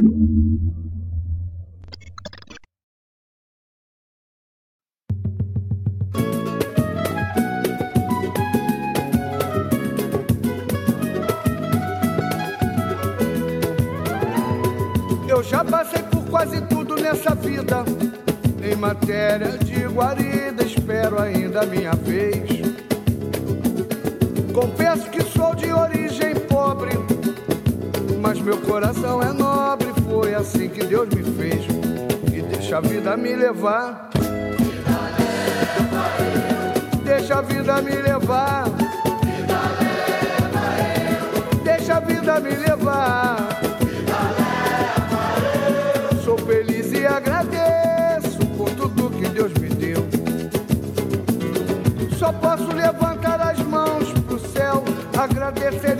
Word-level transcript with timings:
Eu 0.00 0.06
já 15.42 15.62
passei 15.62 16.02
por 16.04 16.24
quase 16.30 16.62
tudo 16.62 16.96
nessa 16.96 17.34
vida. 17.34 17.84
Em 18.62 18.74
matéria 18.76 19.58
de 19.58 19.86
guarida, 19.86 20.64
espero 20.64 21.20
ainda 21.20 21.60
a 21.60 21.66
minha 21.66 21.92
vez. 21.92 22.48
Confesso 24.54 25.10
que 25.10 25.22
sou 25.24 25.54
de 25.54 25.70
origem 25.70 26.34
pobre, 26.48 26.92
mas 28.22 28.40
meu 28.40 28.56
coração 28.62 29.22
é 29.22 29.30
nobre. 29.32 29.79
Foi 30.10 30.34
assim 30.34 30.68
que 30.68 30.84
Deus 30.84 31.08
me 31.10 31.22
fez. 31.22 31.64
E 32.34 32.42
deixa 32.42 32.78
a 32.78 32.80
vida 32.80 33.16
me 33.16 33.36
levar. 33.36 34.10
Deixa 37.04 37.38
a 37.38 37.42
vida 37.42 37.80
me 37.80 37.92
levar. 37.92 38.64
Deixa 41.62 41.96
a 41.96 42.00
vida 42.00 42.40
me 42.40 42.50
levar. 42.50 43.36
Sou 46.24 46.36
feliz 46.38 46.92
e 46.92 47.06
agradeço 47.06 48.38
por 48.56 48.68
tudo 48.70 49.10
que 49.10 49.28
Deus 49.28 49.52
me 49.54 49.68
deu. 49.68 50.04
Só 52.18 52.32
posso 52.32 52.66
levantar 52.74 53.40
as 53.40 53.60
mãos 53.60 54.12
pro 54.26 54.40
céu, 54.40 54.82
agradecer 55.16 55.99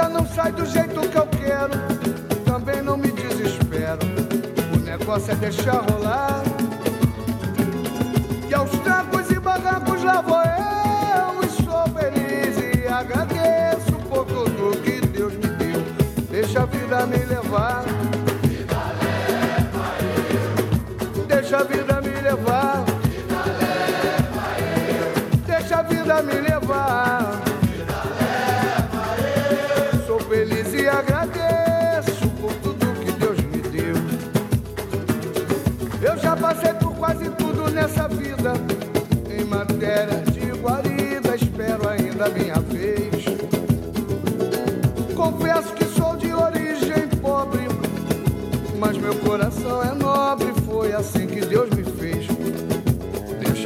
coisa 0.00 0.08
não 0.08 0.26
sai 0.26 0.52
do 0.52 0.64
jeito 0.64 1.00
que 1.08 1.18
eu 1.18 1.26
quero, 1.26 1.72
também 2.44 2.80
não 2.80 2.96
me 2.96 3.10
desespero. 3.10 3.98
O 4.74 4.78
negócio 4.80 5.32
é 5.32 5.34
deixar 5.34 5.82
rolar. 5.90 6.42
E 8.48 8.54
aos 8.54 8.70
trancos 8.78 9.30
e 9.30 9.38
barrancos 9.38 10.02
lá 10.02 10.20
vou 10.22 10.38
eu, 10.38 11.44
e 11.44 11.48
sou 11.62 11.84
feliz 11.88 12.56
e 12.58 12.88
agradeço 12.88 13.92
por 14.08 14.24
tudo 14.24 14.80
que 14.82 15.00
Deus 15.06 15.34
me 15.34 15.48
deu. 15.48 15.82
Deixa 16.30 16.62
a 16.62 16.66
vida 16.66 17.06
me 17.06 17.18
levar. 17.18 17.84
Deixa 21.26 21.58
a 21.58 21.64
vida 21.64 22.00
me 22.00 22.20
levar. 22.20 22.84
Deixa 25.46 25.78
a 25.78 25.82
vida 25.82 26.22
me 26.22 26.34
levar. 26.34 27.19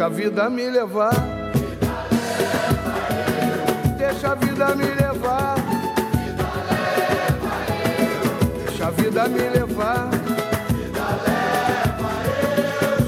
Deixa 0.04 0.16
a 0.16 0.20
vida 0.20 0.50
me 0.50 0.68
levar. 0.68 1.14
Deixa 3.96 4.32
a 4.32 4.34
vida 4.34 4.74
me 4.74 4.84
levar. 4.84 5.54
Deixa 8.66 8.86
a 8.86 8.90
vida 8.90 9.28
me 9.28 9.48
levar. 9.48 10.10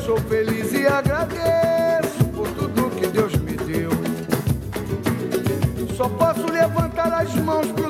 Sou 0.06 0.16
feliz 0.22 0.72
e 0.72 0.86
agradeço 0.86 2.24
por 2.34 2.48
tudo 2.52 2.90
que 2.96 3.08
Deus 3.08 3.34
me 3.34 3.56
deu. 3.58 3.90
Só 5.98 6.08
posso 6.08 6.50
levantar 6.50 7.12
as 7.12 7.34
mãos 7.34 7.70
pro 7.72 7.85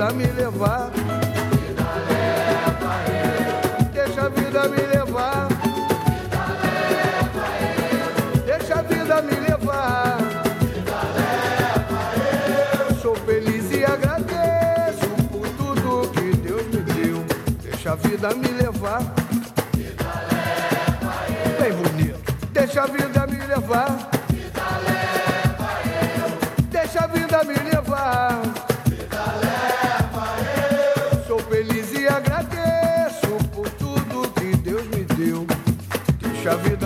Vida 0.00 0.12
me 0.14 0.26
levar. 0.28 0.90
Deixa 3.92 4.22
a 4.22 4.28
vida 4.30 4.68
me 4.70 4.80
levar. 4.86 5.48
Deixa 8.46 8.78
a 8.78 8.82
vida 8.82 9.20
me 9.20 9.34
levar. 9.34 10.18
Sou 13.02 13.14
feliz 13.14 13.70
e 13.72 13.84
agradeço 13.84 15.06
por 15.30 15.46
tudo 15.50 16.10
que 16.12 16.34
Deus 16.34 16.62
me 16.68 16.80
deu. 16.94 17.22
Deixa 17.62 17.92
a 17.92 17.96
vida 17.96 18.34
me 18.34 18.48
levar. 18.48 19.09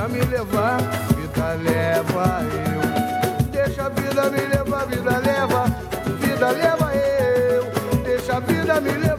Vida 0.05 0.09
me 0.09 0.21
levar, 0.27 0.79
vida 1.17 1.55
leva 1.63 2.43
eu. 2.43 3.45
Deixa 3.51 3.87
a 3.87 3.89
vida 3.89 4.31
me 4.31 4.41
levar, 4.41 4.87
vida 4.87 5.19
leva, 5.19 5.65
vida 6.21 6.51
leva 6.51 6.95
eu. 6.95 7.65
Deixa 8.05 8.37
a 8.37 8.41
vida 8.41 8.81
me 8.81 8.91
levar, 8.91 9.14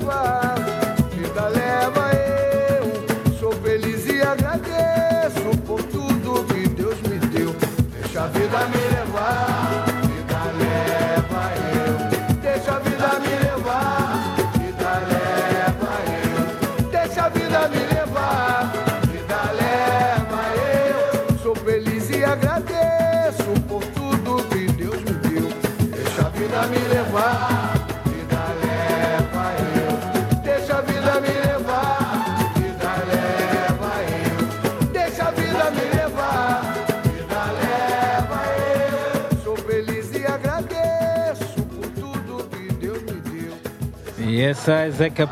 essa 44.45 44.73
é 44.73 44.91
Zeca. 44.91 45.27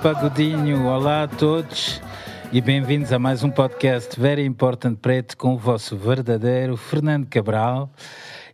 Olá 0.88 1.24
a 1.24 1.27
todos 1.27 2.01
e 2.51 2.60
bem-vindos 2.60 3.13
a 3.13 3.19
mais 3.19 3.44
um 3.44 3.50
podcast 3.51 4.19
Very 4.19 4.44
Important 4.44 4.95
Preto 4.95 5.38
com 5.38 5.54
o 5.54 5.57
vosso 5.57 5.95
verdadeiro 5.95 6.75
Fernando 6.75 7.27
Cabral. 7.27 7.94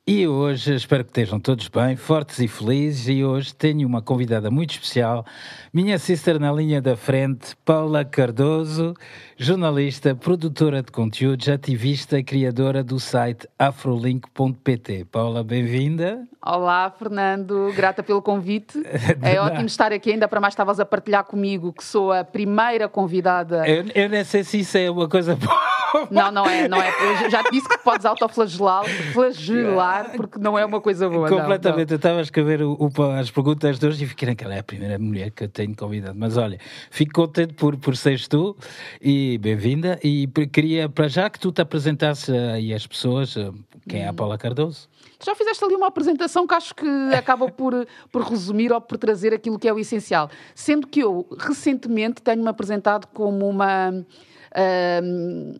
E 0.05 0.27
hoje, 0.27 0.75
espero 0.75 1.05
que 1.05 1.11
estejam 1.11 1.39
todos 1.39 1.69
bem, 1.69 1.95
fortes 1.95 2.39
e 2.39 2.47
felizes. 2.49 3.07
E 3.07 3.23
hoje 3.23 3.55
tenho 3.55 3.87
uma 3.87 4.01
convidada 4.01 4.51
muito 4.51 4.71
especial, 4.71 5.25
minha 5.73 5.97
sister 5.99 6.39
na 6.39 6.51
linha 6.51 6.81
da 6.81 6.95
frente, 6.95 7.55
Paula 7.63 8.03
Cardoso, 8.03 8.93
jornalista, 9.37 10.15
produtora 10.15 10.81
de 10.81 10.91
conteúdos, 10.91 11.47
ativista 11.47 12.17
e 12.17 12.23
criadora 12.23 12.83
do 12.83 12.99
site 12.99 13.47
afrolink.pt. 13.57 15.05
Paula, 15.05 15.43
bem-vinda. 15.43 16.27
Olá, 16.43 16.89
Fernando, 16.89 17.71
grata 17.75 18.01
pelo 18.01 18.21
convite. 18.21 18.81
É 19.21 19.39
ótimo 19.39 19.65
estar 19.65 19.91
aqui, 19.91 20.11
ainda 20.11 20.27
para 20.27 20.39
mais 20.39 20.53
estavas 20.53 20.79
a 20.79 20.85
partilhar 20.85 21.23
comigo 21.23 21.73
que 21.73 21.83
sou 21.83 22.11
a 22.11 22.23
primeira 22.23 22.87
convidada. 22.87 23.67
Eu, 23.67 23.85
eu 23.93 24.09
nem 24.09 24.23
sei 24.23 24.43
se 24.43 24.59
isso 24.59 24.77
é 24.77 24.89
uma 24.89 25.07
coisa 25.07 25.35
boa. 25.35 25.78
Não, 26.11 26.31
não 26.31 26.45
é, 26.45 26.67
não 26.67 26.81
é. 26.81 26.89
Eu 27.23 27.29
já 27.29 27.41
disse 27.43 27.67
que 27.67 27.77
podes 27.79 28.05
autoflagelar, 28.05 28.85
flagelar, 29.13 30.11
porque 30.15 30.39
não 30.39 30.57
é 30.57 30.65
uma 30.65 30.81
coisa 30.81 31.09
boa. 31.09 31.27
Completamente. 31.27 31.63
Não, 31.63 31.71
não. 31.71 31.91
Eu 31.91 31.95
estava 31.95 32.19
a 32.19 32.21
escrever 32.21 32.61
o, 32.61 32.77
o, 32.79 33.03
as 33.19 33.31
perguntas 33.31 33.79
de 33.79 33.87
hoje 33.87 34.03
e 34.03 34.07
fiquei 34.07 34.29
naquela 34.29 34.55
é 34.55 34.59
a 34.59 34.63
primeira 34.63 34.97
mulher 34.97 35.31
que 35.31 35.43
eu 35.43 35.49
tenho 35.49 35.75
convidado. 35.75 36.17
Mas 36.17 36.37
olha, 36.37 36.59
fico 36.89 37.13
contente 37.13 37.53
por, 37.53 37.77
por 37.77 37.95
seres 37.95 38.27
tu 38.27 38.55
e 39.01 39.37
bem-vinda. 39.37 39.99
E 40.03 40.27
queria, 40.51 40.89
para 40.89 41.07
já, 41.07 41.29
que 41.29 41.39
tu 41.39 41.51
te 41.51 41.61
apresentasses 41.61 42.29
aí 42.29 42.73
às 42.73 42.85
pessoas, 42.85 43.35
eh, 43.35 43.51
quem 43.87 44.01
é 44.01 44.07
a 44.07 44.11
hum. 44.11 44.15
Paula 44.15 44.37
Cardoso. 44.37 44.87
Já 45.23 45.35
fizeste 45.35 45.63
ali 45.65 45.75
uma 45.75 45.87
apresentação 45.87 46.47
que 46.47 46.53
acho 46.53 46.73
que 46.73 46.87
acaba 47.13 47.49
por, 47.49 47.85
por 48.11 48.21
resumir 48.23 48.71
ou 48.71 48.79
por 48.79 48.97
trazer 48.97 49.33
aquilo 49.33 49.59
que 49.59 49.67
é 49.67 49.73
o 49.73 49.77
essencial. 49.77 50.29
Sendo 50.55 50.87
que 50.87 51.01
eu, 51.01 51.27
recentemente, 51.37 52.21
tenho-me 52.21 52.47
apresentado 52.47 53.07
como 53.07 53.47
uma. 53.47 53.91
Uh, 53.91 55.59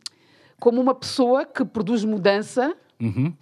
como 0.60 0.82
uma 0.82 0.94
pessoa 0.96 1.46
que 1.46 1.64
produz 1.64 2.04
mudança. 2.04 2.76
Uhum. 3.00 3.34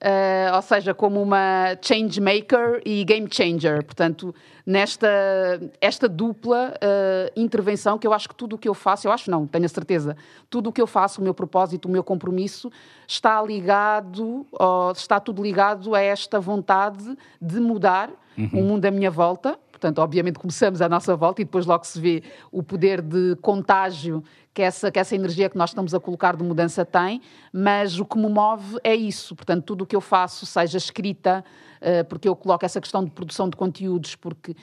Uh, 0.00 0.54
ou 0.54 0.62
seja, 0.62 0.94
como 0.94 1.20
uma 1.20 1.76
change 1.82 2.20
maker 2.20 2.80
e 2.86 3.02
game 3.02 3.26
changer. 3.28 3.84
Portanto, 3.84 4.32
nesta 4.64 5.08
esta 5.80 6.08
dupla 6.08 6.72
uh, 6.76 7.32
intervenção, 7.34 7.98
que 7.98 8.06
eu 8.06 8.12
acho 8.12 8.28
que 8.28 8.34
tudo 8.36 8.54
o 8.54 8.58
que 8.58 8.68
eu 8.68 8.74
faço, 8.74 9.08
eu 9.08 9.12
acho 9.12 9.28
não, 9.28 9.44
tenho 9.44 9.64
a 9.64 9.68
certeza, 9.68 10.16
tudo 10.48 10.70
o 10.70 10.72
que 10.72 10.80
eu 10.80 10.86
faço, 10.86 11.20
o 11.20 11.24
meu 11.24 11.34
propósito, 11.34 11.88
o 11.88 11.90
meu 11.90 12.04
compromisso, 12.04 12.70
está 13.08 13.42
ligado, 13.42 14.46
está 14.94 15.18
tudo 15.18 15.42
ligado 15.42 15.92
a 15.96 16.00
esta 16.00 16.38
vontade 16.38 17.18
de 17.42 17.58
mudar 17.58 18.08
uhum. 18.36 18.50
o 18.52 18.62
mundo 18.62 18.84
à 18.84 18.92
minha 18.92 19.10
volta. 19.10 19.58
Portanto, 19.78 20.00
obviamente 20.00 20.40
começamos 20.40 20.82
à 20.82 20.88
nossa 20.88 21.16
volta 21.16 21.40
e 21.40 21.44
depois 21.44 21.64
logo 21.64 21.84
se 21.84 22.00
vê 22.00 22.22
o 22.50 22.64
poder 22.64 23.00
de 23.00 23.36
contágio 23.36 24.24
que 24.52 24.60
essa, 24.60 24.90
que 24.90 24.98
essa 24.98 25.14
energia 25.14 25.48
que 25.48 25.56
nós 25.56 25.70
estamos 25.70 25.94
a 25.94 26.00
colocar 26.00 26.34
de 26.34 26.42
mudança 26.42 26.84
tem, 26.84 27.22
mas 27.52 28.00
o 28.00 28.04
que 28.04 28.18
me 28.18 28.28
move 28.28 28.76
é 28.82 28.92
isso. 28.92 29.36
Portanto, 29.36 29.64
tudo 29.64 29.82
o 29.82 29.86
que 29.86 29.94
eu 29.94 30.00
faço, 30.00 30.44
seja 30.44 30.76
escrita, 30.76 31.44
uh, 31.80 32.04
porque 32.06 32.28
eu 32.28 32.34
coloco 32.34 32.64
essa 32.64 32.80
questão 32.80 33.04
de 33.04 33.10
produção 33.12 33.48
de 33.48 33.56
conteúdos, 33.56 34.16
porque 34.16 34.56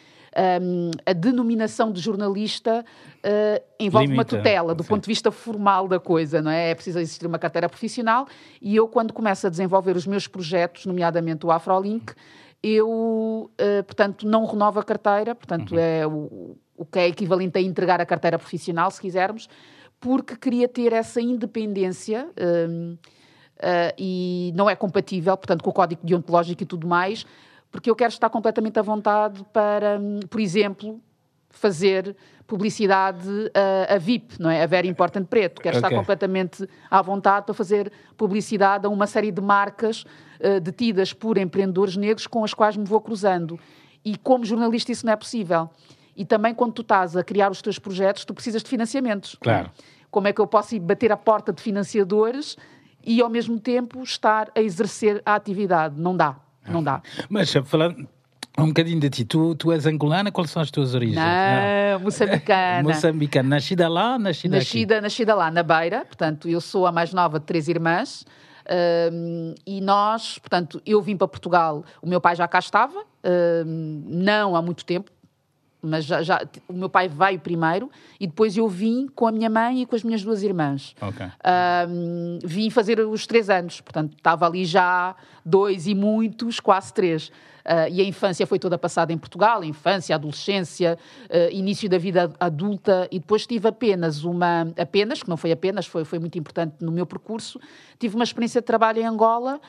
um, 0.61 0.91
a 1.05 1.13
denominação 1.13 1.93
de 1.93 2.01
jornalista 2.01 2.83
uh, 2.83 3.63
envolve 3.79 4.07
Limita. 4.07 4.19
uma 4.19 4.25
tutela 4.25 4.75
do 4.75 4.83
Sim. 4.83 4.89
ponto 4.89 5.03
de 5.03 5.07
vista 5.07 5.31
formal 5.31 5.87
da 5.87 5.97
coisa, 5.97 6.41
não 6.41 6.51
é? 6.51 6.71
É 6.71 6.75
preciso 6.75 6.99
existir 6.99 7.25
uma 7.25 7.39
carteira 7.39 7.69
profissional 7.69 8.27
e 8.61 8.75
eu, 8.75 8.89
quando 8.89 9.13
começo 9.13 9.47
a 9.47 9.49
desenvolver 9.49 9.95
os 9.95 10.05
meus 10.05 10.27
projetos, 10.27 10.85
nomeadamente 10.85 11.45
o 11.45 11.51
AfroLink, 11.51 12.13
eu, 12.65 12.89
uh, 12.89 13.83
portanto, 13.83 14.27
não 14.27 14.43
renovo 14.45 14.79
a 14.79 14.83
carteira, 14.83 15.35
portanto, 15.35 15.73
uhum. 15.73 15.79
é 15.79 16.07
o, 16.07 16.57
o 16.75 16.83
que 16.83 16.97
é 16.97 17.07
equivalente 17.07 17.59
a 17.59 17.61
entregar 17.61 18.01
a 18.01 18.05
carteira 18.05 18.39
profissional, 18.39 18.89
se 18.89 18.99
quisermos, 18.99 19.47
porque 19.99 20.35
queria 20.35 20.67
ter 20.67 20.91
essa 20.91 21.21
independência 21.21 22.27
um, 22.67 22.93
uh, 22.93 23.93
e 23.99 24.51
não 24.55 24.67
é 24.67 24.75
compatível, 24.75 25.37
portanto, 25.37 25.63
com 25.63 25.69
o 25.69 25.73
código 25.73 26.01
deontológico 26.03 26.63
e 26.63 26.65
tudo 26.65 26.87
mais, 26.87 27.23
porque 27.69 27.87
eu 27.87 27.95
quero 27.95 28.11
estar 28.11 28.31
completamente 28.31 28.79
à 28.79 28.81
vontade 28.81 29.45
para, 29.53 29.99
um, 29.99 30.21
por 30.27 30.41
exemplo, 30.41 30.99
fazer 31.57 32.15
publicidade 32.47 33.27
a, 33.53 33.95
a, 33.95 33.97
VIP, 33.97 34.39
não 34.39 34.49
é? 34.49 34.63
A 34.63 34.67
Very 34.67 34.87
Important 34.87 35.25
Preto. 35.25 35.61
Quero 35.61 35.77
okay. 35.77 35.87
estar 35.87 35.97
completamente 35.97 36.67
à 36.89 37.01
vontade 37.01 37.45
para 37.45 37.55
fazer 37.55 37.91
publicidade 38.15 38.85
a 38.85 38.89
uma 38.89 39.07
série 39.07 39.31
de 39.31 39.41
marcas 39.41 40.03
uh, 40.39 40.59
detidas 40.59 41.11
por 41.11 41.37
empreendedores 41.37 41.97
negros 41.97 42.27
com 42.27 42.43
as 42.43 42.53
quais 42.53 42.77
me 42.77 42.85
vou 42.85 43.01
cruzando. 43.01 43.59
E 44.03 44.15
como 44.17 44.45
jornalista 44.45 44.91
isso 44.91 45.05
não 45.05 45.13
é 45.13 45.15
possível. 45.15 45.69
E 46.15 46.23
também 46.23 46.53
quando 46.53 46.73
tu 46.73 46.81
estás 46.81 47.17
a 47.17 47.23
criar 47.23 47.51
os 47.51 47.61
teus 47.61 47.79
projetos, 47.79 48.23
tu 48.23 48.33
precisas 48.33 48.63
de 48.63 48.69
financiamentos. 48.69 49.35
Claro. 49.41 49.71
Como 50.11 50.27
é 50.27 50.33
que 50.33 50.39
eu 50.39 50.47
posso 50.47 50.75
ir 50.75 50.79
bater 50.79 51.11
a 51.11 51.17
porta 51.17 51.51
de 51.51 51.61
financiadores 51.61 52.55
e 53.03 53.21
ao 53.21 53.29
mesmo 53.29 53.59
tempo 53.59 54.01
estar 54.03 54.49
a 54.55 54.61
exercer 54.61 55.21
a 55.25 55.35
atividade? 55.35 55.99
Não 55.99 56.15
dá, 56.15 56.37
não 56.65 56.83
dá. 56.83 57.01
Mas 57.27 57.51
falando 57.65 58.07
um 58.57 58.67
bocadinho 58.67 58.99
de 58.99 59.09
ti, 59.09 59.25
tu, 59.25 59.55
tu 59.55 59.71
és 59.71 59.85
angolana, 59.85 60.31
quais 60.31 60.49
são 60.49 60.61
as 60.61 60.71
tuas 60.71 60.95
origens? 60.95 61.17
Não, 61.17 61.23
ah. 61.23 61.99
moçambicana. 61.99 62.83
moçambicana, 62.87 63.49
nascida 63.49 63.87
lá, 63.87 64.17
nascida, 64.17 64.57
nascida 64.57 64.95
aqui? 64.95 65.01
Nascida 65.01 65.35
lá, 65.35 65.51
na 65.51 65.61
Beira, 65.61 66.05
portanto, 66.05 66.47
eu 66.47 66.61
sou 66.61 66.85
a 66.87 66.91
mais 66.91 67.13
nova 67.13 67.39
de 67.39 67.45
três 67.45 67.67
irmãs, 67.67 68.25
um, 69.11 69.53
e 69.65 69.81
nós, 69.81 70.39
portanto, 70.39 70.81
eu 70.85 71.01
vim 71.01 71.17
para 71.17 71.27
Portugal, 71.27 71.83
o 72.01 72.07
meu 72.07 72.21
pai 72.21 72.35
já 72.35 72.47
cá 72.47 72.59
estava, 72.59 73.03
um, 73.65 74.03
não 74.07 74.55
há 74.55 74.61
muito 74.61 74.85
tempo, 74.85 75.11
mas 75.85 76.05
já, 76.05 76.21
já, 76.21 76.41
o 76.67 76.73
meu 76.73 76.89
pai 76.89 77.07
veio 77.07 77.39
primeiro 77.39 77.89
e 78.19 78.27
depois 78.27 78.57
eu 78.57 78.67
vim 78.67 79.07
com 79.07 79.27
a 79.27 79.31
minha 79.31 79.49
mãe 79.49 79.81
e 79.81 79.85
com 79.85 79.95
as 79.95 80.03
minhas 80.03 80.23
duas 80.23 80.43
irmãs. 80.43 80.95
Okay. 81.01 81.27
Um, 81.87 82.39
vim 82.43 82.69
fazer 82.69 82.99
os 82.99 83.27
três 83.27 83.49
anos, 83.49 83.81
portanto 83.81 84.13
estava 84.17 84.45
ali 84.45 84.65
já 84.65 85.15
dois 85.45 85.87
e 85.87 85.95
muitos, 85.95 86.59
quase 86.59 86.93
três. 86.93 87.31
Uh, 87.65 87.89
e 87.89 87.99
a 87.99 88.03
infância 88.03 88.45
foi 88.45 88.59
toda 88.59 88.77
passada 88.77 89.11
em 89.11 89.17
Portugal, 89.17 89.63
infância, 89.63 90.13
adolescência, 90.13 90.99
uh, 91.23 91.51
início 91.51 91.89
da 91.89 91.97
vida 91.97 92.31
adulta, 92.39 93.07
e 93.11 93.17
depois 93.17 93.47
tive 93.47 93.67
apenas 93.67 94.23
uma, 94.23 94.71
apenas, 94.77 95.23
que 95.23 95.29
não 95.29 95.35
foi 95.35 95.51
apenas, 95.51 95.87
foi, 95.87 96.05
foi 96.05 96.19
muito 96.19 96.37
importante 96.37 96.75
no 96.79 96.91
meu 96.91 97.07
percurso, 97.07 97.59
tive 97.97 98.13
uma 98.15 98.23
experiência 98.23 98.61
de 98.61 98.67
trabalho 98.67 99.01
em 99.01 99.05
Angola, 99.05 99.59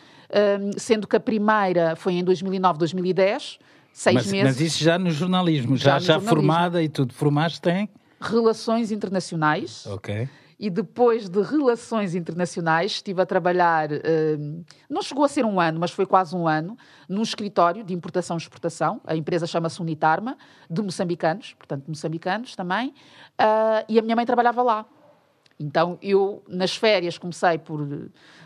sendo 0.77 1.07
que 1.07 1.15
a 1.15 1.21
primeira 1.21 1.95
foi 1.95 2.15
em 2.15 2.25
2009, 2.25 2.81
2010, 2.81 3.61
seis 3.97 4.15
mas, 4.17 4.27
meses. 4.27 4.45
Mas 4.45 4.61
isso 4.61 4.85
já 4.85 4.99
no 4.99 5.11
jornalismo, 5.11 5.75
já, 5.75 5.93
já, 5.93 5.99
já 5.99 6.13
jornalismo. 6.15 6.29
formada 6.29 6.83
e 6.83 6.89
tudo. 6.89 7.15
Formaste 7.15 7.67
em? 7.71 7.89
Relações 8.21 8.93
internacionais. 8.93 9.87
Ok. 9.87 10.29
E 10.59 10.71
depois 10.71 11.29
de 11.29 11.43
relações 11.43 12.15
internacionais, 12.15 12.93
estive 12.93 13.21
a 13.21 13.27
trabalhar, 13.27 13.91
uh, 13.93 14.65
não 14.89 15.03
chegou 15.03 15.25
a 15.25 15.29
ser 15.29 15.45
um 15.45 15.61
ano, 15.61 15.79
mas 15.79 15.91
foi 15.91 16.07
quase 16.07 16.35
um 16.35 16.49
ano, 16.49 16.77
num 17.09 17.23
escritório 17.23 17.85
de 17.85 17.93
importação 17.93 18.37
e 18.37 18.41
exportação. 18.41 19.01
A 19.07 19.15
empresa 19.15 19.47
chama-se 19.47 19.81
Unitarma, 19.81 20.37
de 20.71 20.81
moçambicanos, 20.83 21.55
portanto, 21.55 21.85
moçambicanos 21.89 22.55
também. 22.55 22.89
Uh, 22.89 23.85
e 23.89 23.99
a 23.99 24.03
minha 24.03 24.17
mãe 24.17 24.25
trabalhava 24.25 24.63
lá. 24.63 24.87
Então, 25.59 25.99
eu, 26.03 26.43
nas 26.49 26.77
férias, 26.77 27.17
comecei 27.17 27.59
por, 27.59 27.87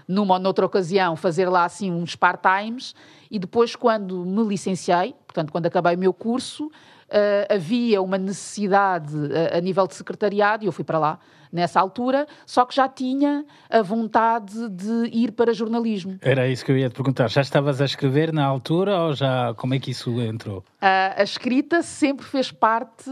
numa 0.06 0.34
ou 0.34 0.40
noutra 0.40 0.64
ocasião, 0.64 1.16
fazer 1.16 1.48
lá 1.48 1.64
assim 1.64 1.90
uns 1.90 2.14
part-times 2.14 2.94
e 3.30 3.38
depois, 3.38 3.76
quando 3.76 4.24
me 4.24 4.44
licenciei, 4.44 5.14
portanto, 5.26 5.52
quando 5.52 5.66
acabei 5.66 5.94
o 5.94 5.98
meu 5.98 6.12
curso, 6.12 6.66
uh, 7.10 7.54
havia 7.54 8.00
uma 8.00 8.18
necessidade 8.18 9.14
uh, 9.14 9.56
a 9.56 9.60
nível 9.60 9.86
de 9.86 9.94
secretariado 9.94 10.64
e 10.64 10.66
eu 10.66 10.72
fui 10.72 10.84
para 10.84 10.98
lá 10.98 11.18
nessa 11.52 11.80
altura, 11.80 12.28
só 12.46 12.64
que 12.64 12.72
já 12.72 12.88
tinha 12.88 13.44
a 13.68 13.82
vontade 13.82 14.68
de 14.68 15.10
ir 15.12 15.32
para 15.32 15.52
jornalismo. 15.52 16.16
Era 16.22 16.46
isso 16.46 16.64
que 16.64 16.70
eu 16.70 16.78
ia 16.78 16.88
te 16.88 16.94
perguntar. 16.94 17.28
Já 17.28 17.40
estavas 17.40 17.80
a 17.80 17.84
escrever 17.84 18.32
na 18.32 18.44
altura 18.44 18.96
ou 19.02 19.12
já 19.14 19.52
como 19.54 19.74
é 19.74 19.80
que 19.80 19.90
isso 19.90 20.20
entrou? 20.20 20.58
Uh, 20.58 21.16
a 21.16 21.22
escrita 21.24 21.82
sempre 21.82 22.24
fez 22.24 22.52
parte 22.52 23.10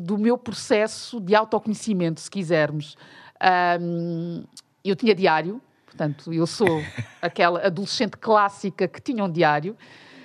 do 0.00 0.18
meu 0.18 0.36
processo 0.36 1.20
de 1.20 1.36
autoconhecimento, 1.36 2.20
se 2.20 2.28
quisermos. 2.28 2.96
Eu 4.84 4.96
tinha 4.96 5.14
diário, 5.14 5.60
Portanto, 5.98 6.32
eu 6.32 6.46
sou 6.46 6.80
aquela 7.20 7.66
adolescente 7.66 8.16
clássica 8.16 8.86
que 8.86 9.00
tinha 9.00 9.24
um 9.24 9.30
diário. 9.30 9.76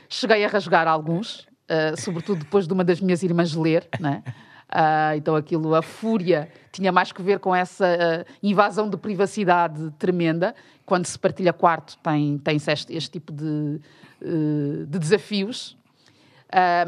Cheguei 0.07 0.45
a 0.45 0.47
rasgar 0.47 0.87
alguns, 0.87 1.39
uh, 1.39 1.99
sobretudo 1.99 2.39
depois 2.43 2.67
de 2.67 2.73
uma 2.73 2.83
das 2.83 3.01
minhas 3.01 3.23
irmãs 3.23 3.55
ler, 3.55 3.87
né? 3.99 4.23
Uh, 4.69 5.17
então 5.17 5.35
aquilo, 5.35 5.73
a 5.73 5.81
fúria, 5.81 6.47
tinha 6.71 6.91
mais 6.91 7.11
que 7.11 7.23
ver 7.23 7.39
com 7.39 7.55
essa 7.55 7.85
uh, 7.85 8.31
invasão 8.41 8.87
de 8.87 8.97
privacidade 8.97 9.91
tremenda. 9.97 10.53
Quando 10.85 11.07
se 11.07 11.17
partilha 11.17 11.53
quarto, 11.53 11.97
tem, 12.03 12.37
tem 12.37 12.57
este, 12.57 12.93
este 12.93 13.11
tipo 13.11 13.31
de, 13.31 13.79
uh, 14.21 14.85
de 14.85 14.99
desafios. 14.99 15.75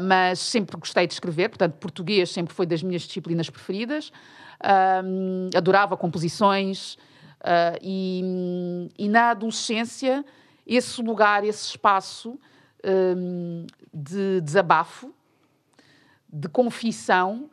mas 0.00 0.38
sempre 0.38 0.76
gostei 0.76 1.08
de 1.08 1.14
escrever, 1.14 1.48
portanto, 1.48 1.74
português 1.74 2.30
sempre 2.30 2.54
foi 2.54 2.66
das 2.66 2.84
minhas 2.84 3.02
disciplinas 3.02 3.50
preferidas. 3.50 4.12
Adorava 5.54 5.96
composições, 5.96 6.96
Uh, 7.46 7.78
e, 7.80 8.88
e, 8.98 9.08
na 9.08 9.30
adolescência, 9.30 10.24
esse 10.66 11.00
lugar, 11.00 11.44
esse 11.44 11.68
espaço 11.68 12.40
um, 12.84 13.66
de 13.94 14.40
desabafo, 14.40 15.14
de 16.28 16.48
confissão, 16.48 17.48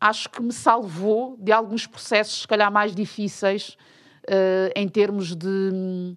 acho 0.00 0.30
que 0.30 0.40
me 0.40 0.52
salvou 0.52 1.36
de 1.40 1.50
alguns 1.50 1.84
processos, 1.84 2.42
se 2.42 2.48
calhar, 2.48 2.70
mais 2.70 2.94
difíceis 2.94 3.76
uh, 4.28 4.70
em 4.76 4.88
termos 4.88 5.34
de 5.34 6.16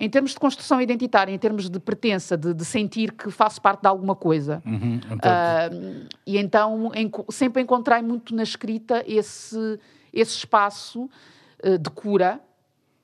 em 0.00 0.08
termos 0.08 0.30
de 0.32 0.38
construção 0.40 0.80
identitária, 0.80 1.30
em 1.30 1.38
termos 1.38 1.68
de 1.68 1.78
pertença, 1.78 2.34
de, 2.36 2.54
de 2.54 2.64
sentir 2.64 3.12
que 3.12 3.30
faço 3.30 3.60
parte 3.60 3.82
de 3.82 3.86
alguma 3.88 4.16
coisa. 4.16 4.62
Uhum, 4.64 4.98
Uh, 5.10 6.06
e 6.26 6.38
então 6.38 6.90
enco- 6.94 7.26
sempre 7.30 7.62
encontrei 7.62 8.00
muito 8.00 8.34
na 8.34 8.42
escrita 8.42 9.04
esse, 9.06 9.78
esse 10.12 10.38
espaço 10.38 11.02
uh, 11.62 11.78
de 11.78 11.90
cura, 11.90 12.40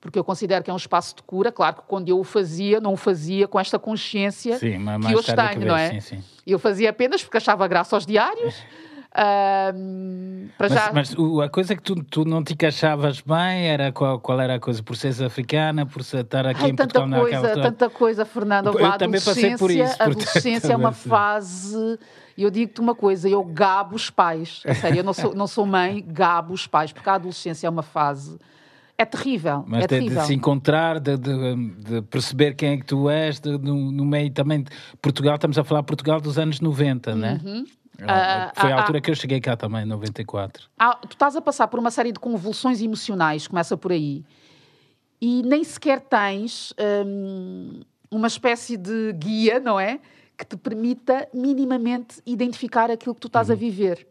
porque 0.00 0.18
eu 0.18 0.24
considero 0.24 0.64
que 0.64 0.70
é 0.70 0.72
um 0.72 0.78
espaço 0.78 1.16
de 1.16 1.22
cura. 1.22 1.52
Claro 1.52 1.76
que 1.76 1.82
quando 1.82 2.08
eu 2.08 2.18
o 2.18 2.24
fazia, 2.24 2.80
não 2.80 2.94
o 2.94 2.96
fazia 2.96 3.46
com 3.46 3.60
esta 3.60 3.78
consciência 3.78 4.56
sim, 4.58 4.78
que 5.06 5.14
hoje 5.16 5.34
tenho, 5.34 5.60
que 5.60 5.64
não 5.66 5.76
é? 5.76 5.90
Sim, 5.92 6.00
sim. 6.00 6.24
Eu 6.46 6.58
fazia 6.58 6.88
apenas 6.90 7.22
porque 7.22 7.36
achava 7.36 7.66
graça 7.68 7.94
aos 7.94 8.06
diários. 8.06 8.54
Para 9.16 10.68
Mas, 10.68 10.72
já... 10.72 10.92
mas 10.92 11.16
a 11.44 11.48
coisa 11.48 11.74
que 11.74 11.82
tu, 11.82 11.94
tu 12.04 12.24
não 12.24 12.44
te 12.44 12.52
encaixavas 12.52 13.20
bem 13.20 13.66
era 13.66 13.90
qual, 13.90 14.20
qual 14.20 14.40
era 14.40 14.56
a 14.56 14.60
coisa? 14.60 14.82
Por 14.82 14.96
seres 14.96 15.20
africana, 15.20 15.86
por 15.86 16.04
ser- 16.04 16.18
estar 16.20 16.46
aqui 16.46 16.64
Ai, 16.64 16.70
em 16.70 16.76
tanta 16.76 17.00
Portugal 17.00 17.08
naquela 17.08 17.30
coisa, 17.40 17.48
altura? 17.48 17.70
tanta 17.72 17.90
coisa, 17.90 18.24
Fernando. 18.24 18.78
Eu 18.78 18.86
A 18.86 18.98
também 18.98 19.20
passei 19.20 19.56
por 19.56 19.70
isso, 19.70 19.96
a 20.02 20.04
adolescência 20.04 20.72
é 20.72 20.76
uma 20.76 20.92
fase. 20.92 21.98
E 22.36 22.42
eu 22.42 22.50
digo-te 22.50 22.80
uma 22.80 22.94
coisa, 22.94 23.26
eu 23.28 23.42
gabo 23.42 23.96
os 23.96 24.10
pais. 24.10 24.62
A 24.66 24.74
sério, 24.74 24.98
eu 24.98 25.04
não 25.04 25.14
sou, 25.14 25.34
não 25.34 25.46
sou 25.46 25.64
mãe, 25.64 26.04
gabo 26.06 26.52
os 26.52 26.66
pais, 26.66 26.92
porque 26.92 27.08
a 27.08 27.14
adolescência 27.14 27.66
é 27.66 27.70
uma 27.70 27.82
fase. 27.82 28.36
É 28.98 29.04
terrível. 29.06 29.64
Mas 29.66 29.78
é 29.84 29.86
de, 29.86 29.88
terrível. 29.88 30.20
de 30.20 30.26
se 30.26 30.34
encontrar, 30.34 31.00
de, 31.00 31.16
de- 31.16 31.70
de 31.78 32.02
perceber 32.02 32.54
quem 32.54 32.70
é 32.72 32.76
que 32.76 32.84
tu 32.84 33.08
és, 33.08 33.40
no, 33.42 33.90
no 33.90 34.04
meio 34.04 34.30
também 34.30 34.62
de 34.62 34.70
Portugal, 35.00 35.34
estamos 35.36 35.58
a 35.58 35.64
falar 35.64 35.80
de 35.80 35.86
Portugal 35.86 36.20
dos 36.20 36.38
anos 36.38 36.60
90, 36.60 37.14
né? 37.14 37.40
Ah, 38.02 38.52
Ah, 38.54 38.60
Foi 38.60 38.72
a 38.72 38.76
ah, 38.76 38.80
altura 38.80 39.00
que 39.00 39.10
eu 39.10 39.14
cheguei 39.14 39.40
cá 39.40 39.56
também, 39.56 39.84
94. 39.84 40.68
Ah, 40.78 40.94
tu 40.96 41.12
estás 41.12 41.36
a 41.36 41.40
passar 41.40 41.68
por 41.68 41.78
uma 41.78 41.90
série 41.90 42.12
de 42.12 42.18
convulsões 42.18 42.82
emocionais, 42.82 43.46
começa 43.46 43.76
por 43.76 43.92
aí, 43.92 44.24
e 45.20 45.42
nem 45.42 45.64
sequer 45.64 46.00
tens 46.00 46.74
hum, 47.06 47.80
uma 48.10 48.26
espécie 48.26 48.76
de 48.76 49.12
guia, 49.14 49.58
não 49.60 49.80
é? 49.80 49.98
Que 50.36 50.44
te 50.44 50.56
permita 50.56 51.26
minimamente 51.32 52.20
identificar 52.26 52.90
aquilo 52.90 53.14
que 53.14 53.20
tu 53.20 53.28
estás 53.28 53.50
a 53.50 53.54
viver. 53.54 54.06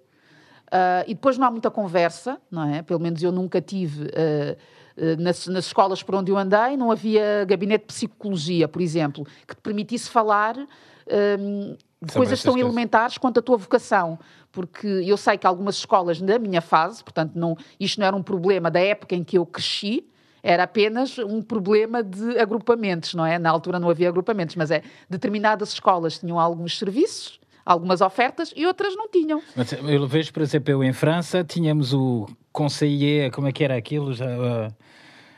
Ah, 0.71 1.03
e 1.07 1.13
depois 1.13 1.37
não 1.37 1.47
há 1.47 1.51
muita 1.51 1.69
conversa, 1.69 2.41
não 2.49 2.63
é? 2.67 2.81
Pelo 2.81 2.99
menos 2.99 3.21
eu 3.21 3.31
nunca 3.31 3.61
tive. 3.61 4.09
ah, 4.15 4.55
ah, 4.97 5.15
nas, 5.19 5.45
nas 5.47 5.65
escolas 5.67 6.01
por 6.01 6.15
onde 6.15 6.31
eu 6.31 6.37
andei, 6.37 6.77
não 6.77 6.89
havia 6.89 7.45
gabinete 7.45 7.81
de 7.81 7.87
psicologia, 7.87 8.67
por 8.67 8.81
exemplo, 8.81 9.25
que 9.45 9.53
te 9.53 9.61
permitisse 9.61 10.09
falar 10.09 10.57
hum, 10.57 11.75
de 12.01 12.11
Sobre 12.11 12.27
coisas 12.27 12.43
tão 12.43 12.53
coisas. 12.53 12.69
elementares 12.69 13.17
quanto 13.17 13.39
a 13.39 13.41
tua 13.41 13.57
vocação. 13.57 14.19
Porque 14.51 14.87
eu 14.87 15.17
sei 15.17 15.37
que 15.37 15.47
algumas 15.47 15.75
escolas 15.75 16.21
na 16.21 16.39
minha 16.39 16.61
fase, 16.61 17.03
portanto, 17.03 17.33
não, 17.35 17.57
isto 17.79 17.99
não 17.99 18.07
era 18.07 18.15
um 18.15 18.23
problema 18.23 18.69
da 18.71 18.79
época 18.79 19.15
em 19.15 19.23
que 19.23 19.37
eu 19.37 19.45
cresci, 19.45 20.07
era 20.41 20.63
apenas 20.63 21.17
um 21.17 21.41
problema 21.41 22.03
de 22.03 22.37
agrupamentos, 22.37 23.15
não 23.15 23.25
é? 23.25 23.39
Na 23.39 23.49
altura 23.49 23.79
não 23.79 23.89
havia 23.89 24.07
agrupamentos, 24.07 24.55
mas 24.55 24.69
é 24.69 24.83
determinadas 25.09 25.73
escolas 25.73 26.19
tinham 26.19 26.39
alguns 26.39 26.77
serviços, 26.77 27.39
algumas 27.65 27.99
ofertas 27.99 28.53
e 28.55 28.65
outras 28.67 28.95
não 28.95 29.09
tinham. 29.09 29.41
Mas 29.55 29.73
eu 29.73 30.07
vejo, 30.07 30.31
por 30.31 30.43
exemplo, 30.43 30.71
eu 30.71 30.83
em 30.83 30.93
França 30.93 31.43
tínhamos 31.43 31.93
o 31.93 32.27
conseiller, 32.53 33.31
como 33.31 33.47
é 33.47 33.51
que 33.51 33.63
era 33.63 33.75
aquilo? 33.75 34.13
Já, 34.13 34.27
ah, 34.27 34.71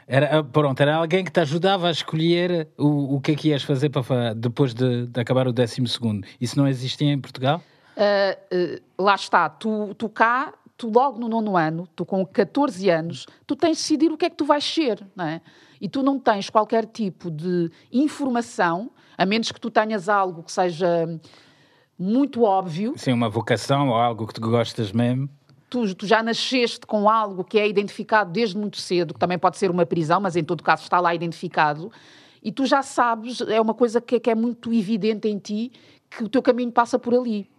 era, 0.08 0.40
ah, 0.40 0.44
pronto, 0.44 0.80
era 0.80 0.96
alguém 0.96 1.24
que 1.24 1.32
te 1.32 1.42
ajudava 1.42 1.90
a 1.90 1.92
escolher 1.92 2.70
o, 2.78 3.16
o 3.16 3.22
que 3.22 3.32
é 3.32 3.36
que 3.36 3.50
ias 3.50 3.62
fazer 3.62 3.90
para, 3.90 4.34
depois 4.34 4.74
de, 4.74 5.06
de 5.08 5.20
acabar 5.20 5.48
o 5.48 5.52
décimo 5.52 5.86
segundo. 5.86 6.26
Isso 6.40 6.58
não 6.58 6.66
existia 6.66 7.12
em 7.12 7.20
Portugal? 7.20 7.62
Ah, 7.98 8.38
ah, 8.52 8.82
lá 8.98 9.16
está, 9.16 9.50
tu, 9.50 9.94
tu 9.96 10.08
cá, 10.08 10.54
tu 10.78 10.90
logo 10.90 11.20
no 11.20 11.28
nono 11.28 11.58
ano, 11.58 11.90
tu 11.94 12.06
com 12.06 12.26
14 12.26 12.90
anos, 12.90 13.26
tu 13.46 13.54
tens 13.54 13.78
de 13.78 13.84
decidir 13.84 14.12
o 14.12 14.18
que 14.18 14.26
é 14.26 14.30
que 14.30 14.38
tu 14.38 14.46
vais 14.46 14.64
ser, 14.64 15.06
não 15.14 15.26
é? 15.26 15.42
E 15.82 15.90
tu 15.90 16.02
não 16.02 16.18
tens 16.18 16.50
qualquer 16.50 16.86
tipo 16.86 17.30
de 17.30 17.70
informação, 17.92 18.90
a 19.18 19.26
menos 19.26 19.52
que 19.52 19.60
tu 19.60 19.70
tenhas 19.70 20.08
algo 20.08 20.42
que 20.42 20.52
seja 20.52 21.20
muito 22.00 22.44
óbvio, 22.44 22.94
Sim, 22.96 23.12
uma 23.12 23.28
vocação 23.28 23.90
ou 23.90 23.96
algo 23.96 24.26
que 24.26 24.34
tu 24.36 24.42
gostas 24.42 24.92
mesmo. 24.92 25.28
Tu, 25.69 25.93
tu 25.95 26.05
já 26.07 26.21
nasceste 26.24 26.86
com 26.86 27.09
algo 27.09 27.43
que 27.43 27.59
é 27.59 27.67
identificado 27.67 28.31
desde 28.31 28.57
muito 28.57 28.77
cedo, 28.77 29.13
que 29.13 29.19
também 29.19 29.38
pode 29.38 29.57
ser 29.57 29.69
uma 29.71 29.86
prisão, 29.86 30.19
mas 30.21 30.36
em 30.36 30.43
todo 30.43 30.63
caso 30.63 30.83
está 30.83 31.00
lá 31.00 31.13
identificado, 31.13 31.91
e 32.43 32.51
tu 32.51 32.65
já 32.65 32.81
sabes, 32.81 33.41
é 33.41 33.59
uma 33.59 33.74
coisa 33.74 34.00
que, 34.00 34.19
que 34.19 34.29
é 34.29 34.36
muito 34.36 34.74
evidente 34.74 35.27
em 35.27 35.38
ti, 35.38 35.71
que 36.09 36.24
o 36.24 36.29
teu 36.29 36.41
caminho 36.41 36.71
passa 36.71 36.97
por 36.97 37.13
ali. 37.13 37.50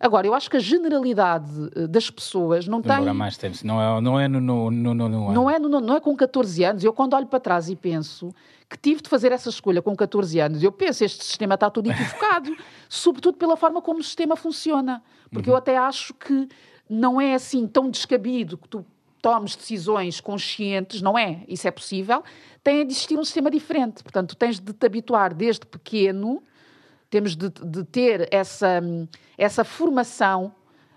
Agora, 0.00 0.26
eu 0.26 0.34
acho 0.34 0.50
que 0.50 0.56
a 0.56 0.60
generalidade 0.60 1.48
eh, 1.76 1.86
das 1.86 2.10
pessoas 2.10 2.66
não 2.66 2.82
tem. 2.82 2.90
Demora 2.92 3.14
mais 3.14 3.36
tempo. 3.36 3.56
Não 3.62 3.80
é, 3.80 4.00
não 4.00 4.18
é 4.18 4.26
no, 4.26 4.40
no, 4.40 4.70
no, 4.70 4.94
no, 4.94 5.08
no 5.08 5.24
ano. 5.26 5.32
Não 5.32 5.48
é, 5.50 5.58
no- 5.60 5.80
não 5.80 5.94
é 5.96 6.00
com 6.00 6.16
14 6.16 6.64
anos. 6.64 6.82
Eu, 6.82 6.92
quando 6.92 7.14
olho 7.14 7.26
para 7.26 7.38
trás 7.38 7.68
e 7.68 7.76
penso 7.76 8.34
que 8.68 8.76
tive 8.76 9.00
de 9.00 9.08
fazer 9.08 9.30
essa 9.30 9.48
escolha 9.48 9.80
com 9.80 9.94
14 9.94 10.40
anos, 10.40 10.60
eu 10.62 10.72
penso, 10.72 11.04
este 11.04 11.22
sistema 11.24 11.54
está 11.54 11.70
todo 11.70 11.88
equivocado, 11.88 12.52
sobretudo 12.88 13.36
pela 13.36 13.56
forma 13.56 13.80
como 13.80 14.00
o 14.00 14.02
sistema 14.02 14.34
funciona. 14.34 15.00
Porque 15.30 15.48
eu 15.48 15.54
até 15.54 15.76
acho 15.76 16.12
que 16.14 16.48
não 16.88 17.20
é 17.20 17.34
assim 17.34 17.66
tão 17.66 17.90
descabido 17.90 18.58
que 18.58 18.68
tu 18.68 18.84
tomes 19.20 19.54
decisões 19.54 20.20
conscientes, 20.20 21.00
não 21.00 21.16
é? 21.16 21.44
Isso 21.46 21.66
é 21.68 21.70
possível. 21.70 22.22
Tem 22.62 22.84
de 22.84 22.92
existir 22.92 23.18
um 23.18 23.24
sistema 23.24 23.50
diferente. 23.50 24.02
Portanto, 24.02 24.30
tu 24.30 24.36
tens 24.36 24.58
de 24.58 24.72
te 24.72 24.86
habituar 24.86 25.32
desde 25.32 25.64
pequeno 25.64 26.42
temos 27.12 27.36
de, 27.36 27.50
de 27.50 27.84
ter 27.84 28.26
essa, 28.32 28.80
essa 29.36 29.62
formação 29.64 30.50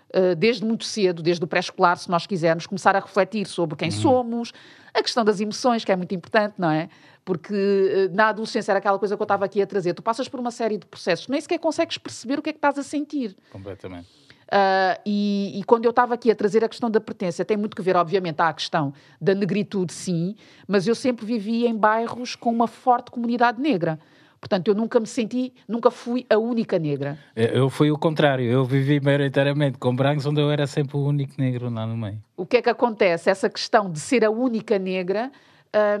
uh, 0.08 0.34
desde 0.34 0.64
muito 0.64 0.84
cedo, 0.84 1.22
desde 1.22 1.44
o 1.44 1.46
pré-escolar, 1.46 1.98
se 1.98 2.10
nós 2.10 2.26
quisermos, 2.26 2.66
começar 2.66 2.96
a 2.96 3.00
refletir 3.00 3.46
sobre 3.46 3.76
quem 3.76 3.90
somos, 3.90 4.50
a 4.94 5.02
questão 5.02 5.22
das 5.22 5.40
emoções, 5.40 5.84
que 5.84 5.92
é 5.92 5.96
muito 5.96 6.14
importante, 6.14 6.54
não 6.56 6.70
é? 6.70 6.88
Porque 7.22 7.52
uh, 7.52 8.16
na 8.16 8.28
adolescência 8.28 8.72
era 8.72 8.78
aquela 8.78 8.98
coisa 8.98 9.14
que 9.14 9.20
eu 9.20 9.24
estava 9.24 9.44
aqui 9.44 9.60
a 9.60 9.66
trazer. 9.66 9.92
Tu 9.92 10.02
passas 10.02 10.26
por 10.26 10.40
uma 10.40 10.50
série 10.50 10.78
de 10.78 10.86
processos, 10.86 11.28
nem 11.28 11.38
sequer 11.38 11.58
consegues 11.58 11.98
perceber 11.98 12.38
o 12.38 12.42
que 12.42 12.48
é 12.48 12.52
que 12.54 12.58
estás 12.58 12.78
a 12.78 12.82
sentir. 12.82 13.36
Completamente. 13.52 14.08
Uh, 14.46 15.00
e, 15.04 15.58
e 15.58 15.64
quando 15.64 15.84
eu 15.84 15.90
estava 15.90 16.14
aqui 16.14 16.30
a 16.30 16.34
trazer 16.34 16.64
a 16.64 16.68
questão 16.68 16.90
da 16.90 17.00
pertença, 17.00 17.44
tem 17.44 17.56
muito 17.56 17.74
que 17.74 17.82
ver, 17.82 17.96
obviamente, 17.96 18.40
a 18.40 18.52
questão 18.52 18.92
da 19.20 19.34
negritude, 19.34 19.92
sim, 19.92 20.36
mas 20.68 20.86
eu 20.86 20.94
sempre 20.94 21.26
vivi 21.26 21.66
em 21.66 21.76
bairros 21.76 22.36
com 22.36 22.50
uma 22.50 22.68
forte 22.68 23.10
comunidade 23.10 23.60
negra. 23.60 23.98
Portanto, 24.40 24.68
eu 24.68 24.74
nunca 24.74 25.00
me 25.00 25.06
senti, 25.06 25.52
nunca 25.66 25.90
fui 25.90 26.24
a 26.30 26.38
única 26.38 26.78
negra. 26.78 27.18
Eu 27.34 27.66
eu 27.66 27.70
fui 27.70 27.90
o 27.90 27.98
contrário. 27.98 28.44
Eu 28.44 28.64
vivi 28.64 29.00
maioritariamente 29.00 29.78
com 29.78 29.94
brancos, 29.96 30.24
onde 30.26 30.40
eu 30.40 30.50
era 30.50 30.66
sempre 30.66 30.96
o 30.96 31.00
único 31.04 31.34
negro 31.38 31.68
lá 31.68 31.86
no 31.86 31.96
meio. 31.96 32.22
O 32.36 32.46
que 32.46 32.58
é 32.58 32.62
que 32.62 32.70
acontece? 32.70 33.28
Essa 33.28 33.50
questão 33.50 33.90
de 33.90 33.98
ser 33.98 34.24
a 34.24 34.30
única 34.30 34.78
negra 34.78 35.32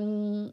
hum, 0.00 0.50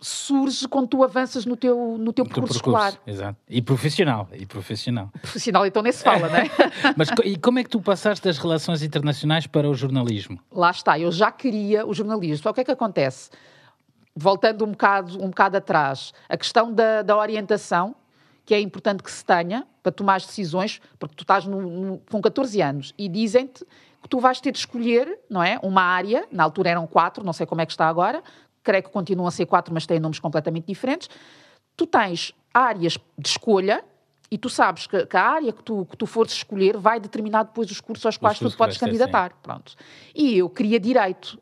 surge 0.00 0.66
quando 0.68 0.88
tu 0.88 1.04
avanças 1.04 1.44
no 1.44 1.56
teu, 1.56 1.96
no 1.98 2.12
teu 2.12 2.24
Do 2.24 2.30
percurso, 2.30 2.56
escolar. 2.56 2.94
Exato. 3.06 3.38
E 3.48 3.60
profissional. 3.60 4.28
E 4.32 4.46
profissional. 4.46 5.10
Profissional, 5.20 5.66
então 5.66 5.82
nem 5.82 5.92
se 5.92 6.02
fala, 6.02 6.28
não 6.28 6.36
é? 6.36 6.44
Mas 6.96 7.08
e 7.24 7.36
como 7.36 7.58
é 7.58 7.64
que 7.64 7.70
tu 7.70 7.80
passaste 7.80 8.24
das 8.24 8.38
relações 8.38 8.82
internacionais 8.82 9.46
para 9.46 9.68
o 9.68 9.74
jornalismo? 9.74 10.38
Lá 10.50 10.70
está, 10.70 10.98
eu 10.98 11.12
já 11.12 11.30
queria 11.30 11.86
o 11.86 11.92
jornalismo. 11.92 12.42
Só 12.42 12.50
o 12.50 12.54
que 12.54 12.62
é 12.62 12.64
que 12.64 12.70
acontece? 12.70 13.30
Voltando 14.16 14.64
um 14.64 14.72
bocado, 14.72 15.22
um 15.22 15.28
bocado 15.28 15.56
atrás, 15.56 16.12
a 16.28 16.36
questão 16.36 16.72
da, 16.72 17.02
da 17.02 17.16
orientação, 17.16 17.94
que 18.44 18.52
é 18.54 18.60
importante 18.60 19.02
que 19.02 19.10
se 19.10 19.24
tenha 19.24 19.66
para 19.82 19.92
tomar 19.92 20.16
as 20.16 20.26
decisões, 20.26 20.80
porque 20.98 21.14
tu 21.14 21.22
estás 21.22 21.44
no- 21.44 21.62
no- 21.62 21.98
com 22.10 22.20
14 22.20 22.60
anos 22.60 22.92
e 22.98 23.08
dizem-te 23.08 23.64
que 24.02 24.08
tu 24.08 24.18
vais 24.18 24.40
ter 24.40 24.50
de 24.50 24.58
escolher, 24.58 25.20
não 25.30 25.42
é? 25.42 25.58
Uma 25.62 25.82
área, 25.82 26.26
na 26.32 26.42
altura 26.42 26.70
eram 26.70 26.86
quatro, 26.86 27.22
não 27.24 27.32
sei 27.32 27.46
como 27.46 27.60
é 27.60 27.66
que 27.66 27.72
está 27.72 27.86
agora, 27.86 28.22
creio 28.62 28.82
que 28.82 28.90
continuam 28.90 29.26
a 29.26 29.30
ser 29.30 29.46
quatro, 29.46 29.72
mas 29.72 29.86
têm 29.86 30.00
nomes 30.00 30.18
completamente 30.18 30.66
diferentes. 30.66 31.08
Tu 31.76 31.86
tens 31.86 32.34
áreas 32.52 32.98
de 33.18 33.28
escolha 33.28 33.84
e 34.30 34.38
tu 34.38 34.48
sabes 34.48 34.86
que, 34.86 35.06
que 35.06 35.16
a 35.16 35.22
área 35.22 35.52
que 35.52 35.62
tu, 35.62 35.84
que 35.86 35.96
tu 35.96 36.06
fores 36.06 36.32
escolher 36.32 36.76
vai 36.76 37.00
determinar 37.00 37.42
depois 37.42 37.70
os 37.70 37.80
cursos 37.80 38.06
aos 38.06 38.16
quais 38.16 38.38
tu 38.38 38.50
podes 38.56 38.78
candidatar. 38.78 39.32
Pronto. 39.42 39.74
E 40.14 40.38
eu 40.38 40.48
queria 40.48 40.78
direito. 40.78 41.38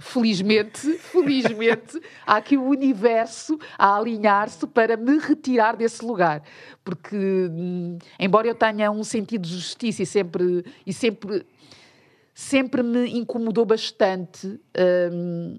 Felizmente, 0.00 0.92
felizmente, 1.10 2.00
há 2.24 2.36
aqui 2.36 2.56
o 2.56 2.62
universo 2.62 3.58
a 3.76 3.96
alinhar-se 3.96 4.64
para 4.66 4.96
me 4.96 5.18
retirar 5.18 5.74
desse 5.74 6.04
lugar. 6.04 6.42
Porque, 6.84 7.16
hum, 7.16 7.98
embora 8.18 8.46
eu 8.46 8.54
tenha 8.54 8.92
um 8.92 9.02
sentido 9.02 9.42
de 9.42 9.56
justiça 9.56 10.02
e 10.02 10.06
sempre, 10.06 10.64
e 10.86 10.92
sempre, 10.92 11.44
sempre 12.32 12.82
me 12.82 13.10
incomodou 13.18 13.64
bastante 13.64 14.60
hum, 15.12 15.58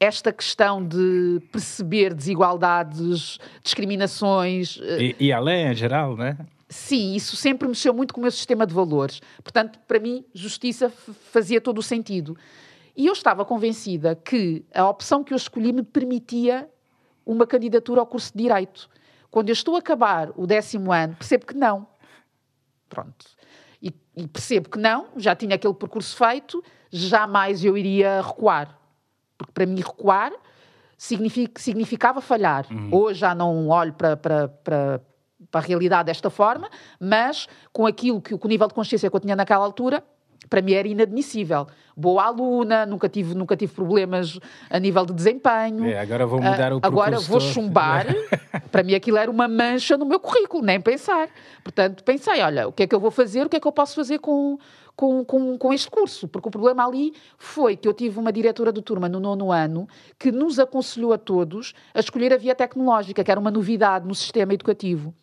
esta 0.00 0.32
questão 0.32 0.84
de 0.84 1.40
perceber 1.50 2.14
desigualdades, 2.14 3.38
discriminações, 3.62 4.78
eh, 4.82 5.14
E, 5.18 5.26
e 5.26 5.32
a 5.32 5.40
lei 5.40 5.62
em 5.62 5.74
geral, 5.74 6.16
né? 6.16 6.38
Sim, 6.68 7.14
isso 7.14 7.34
sempre 7.34 7.66
mexeu 7.66 7.94
muito 7.94 8.12
com 8.12 8.20
o 8.20 8.22
meu 8.22 8.30
sistema 8.30 8.66
de 8.66 8.74
valores. 8.74 9.20
Portanto, 9.42 9.78
para 9.88 9.98
mim, 9.98 10.24
justiça 10.34 10.90
fazia 11.32 11.60
todo 11.60 11.78
o 11.78 11.82
sentido. 11.82 12.36
E 12.94 13.06
eu 13.06 13.12
estava 13.12 13.44
convencida 13.44 14.14
que 14.14 14.64
a 14.74 14.88
opção 14.88 15.24
que 15.24 15.32
eu 15.32 15.36
escolhi 15.36 15.72
me 15.72 15.82
permitia 15.82 16.68
uma 17.24 17.46
candidatura 17.46 18.00
ao 18.00 18.06
curso 18.06 18.32
de 18.32 18.42
Direito. 18.42 18.88
Quando 19.30 19.48
eu 19.48 19.52
estou 19.52 19.76
a 19.76 19.78
acabar 19.78 20.30
o 20.36 20.46
décimo 20.46 20.92
ano, 20.92 21.14
percebo 21.16 21.46
que 21.46 21.54
não. 21.54 21.86
Pronto. 22.88 23.26
E, 23.80 23.92
e 24.16 24.26
percebo 24.26 24.68
que 24.68 24.78
não, 24.78 25.08
já 25.16 25.34
tinha 25.34 25.54
aquele 25.54 25.74
percurso 25.74 26.16
feito, 26.16 26.62
jamais 26.90 27.64
eu 27.64 27.76
iria 27.76 28.20
recuar. 28.20 28.77
Porque 29.38 29.52
para 29.52 29.64
mim, 29.64 29.76
recuar 29.76 30.32
significava 30.98 32.20
falhar. 32.20 32.66
Uhum. 32.70 32.88
Hoje 32.92 33.20
já 33.20 33.34
não 33.34 33.68
olho 33.68 33.92
para, 33.92 34.16
para, 34.16 34.48
para, 34.48 35.00
para 35.48 35.60
a 35.60 35.64
realidade 35.64 36.06
desta 36.06 36.28
forma, 36.28 36.68
mas 36.98 37.46
com 37.72 37.86
aquilo 37.86 38.20
que, 38.20 38.36
com 38.36 38.48
o 38.48 38.50
nível 38.50 38.66
de 38.66 38.74
consciência 38.74 39.08
que 39.08 39.14
eu 39.14 39.20
tinha 39.20 39.36
naquela 39.36 39.64
altura, 39.64 40.02
para 40.50 40.60
mim 40.60 40.72
era 40.72 40.88
inadmissível. 40.88 41.66
Boa 41.96 42.24
aluna, 42.24 42.84
nunca 42.84 43.08
tive, 43.08 43.34
nunca 43.34 43.56
tive 43.56 43.72
problemas 43.72 44.38
a 44.70 44.78
nível 44.78 45.04
de 45.06 45.12
desempenho. 45.12 45.86
É, 45.86 46.00
agora 46.00 46.26
vou 46.26 46.40
mudar 46.40 46.72
o 46.72 46.80
Agora 46.82 47.18
vou 47.20 47.40
chumbar. 47.40 48.06
para 48.70 48.82
mim 48.82 48.94
aquilo 48.94 49.18
era 49.18 49.30
uma 49.30 49.46
mancha 49.48 49.96
no 49.96 50.04
meu 50.04 50.18
currículo, 50.18 50.64
nem 50.64 50.80
pensar. 50.80 51.28
Portanto, 51.62 52.02
pensei, 52.02 52.40
olha, 52.42 52.68
o 52.68 52.72
que 52.72 52.84
é 52.84 52.86
que 52.86 52.94
eu 52.94 53.00
vou 53.00 53.10
fazer, 53.10 53.46
o 53.46 53.48
que 53.48 53.56
é 53.56 53.60
que 53.60 53.66
eu 53.66 53.72
posso 53.72 53.94
fazer 53.94 54.18
com, 54.18 54.58
com, 54.98 55.24
com, 55.24 55.56
com 55.56 55.72
este 55.72 55.88
curso? 55.88 56.26
Porque 56.26 56.48
o 56.48 56.50
problema 56.50 56.84
ali 56.84 57.14
foi 57.36 57.76
que 57.76 57.86
eu 57.86 57.94
tive 57.94 58.18
uma 58.18 58.32
diretora 58.32 58.72
de 58.72 58.82
turma 58.82 59.08
no 59.08 59.20
nono 59.20 59.52
ano 59.52 59.88
que 60.18 60.32
nos 60.32 60.58
aconselhou 60.58 61.12
a 61.12 61.18
todos 61.18 61.72
a 61.94 62.00
escolher 62.00 62.32
a 62.32 62.36
via 62.36 62.52
tecnológica, 62.52 63.22
que 63.22 63.30
era 63.30 63.38
uma 63.38 63.52
novidade 63.52 64.08
no 64.08 64.14
sistema 64.14 64.52
educativo. 64.52 65.14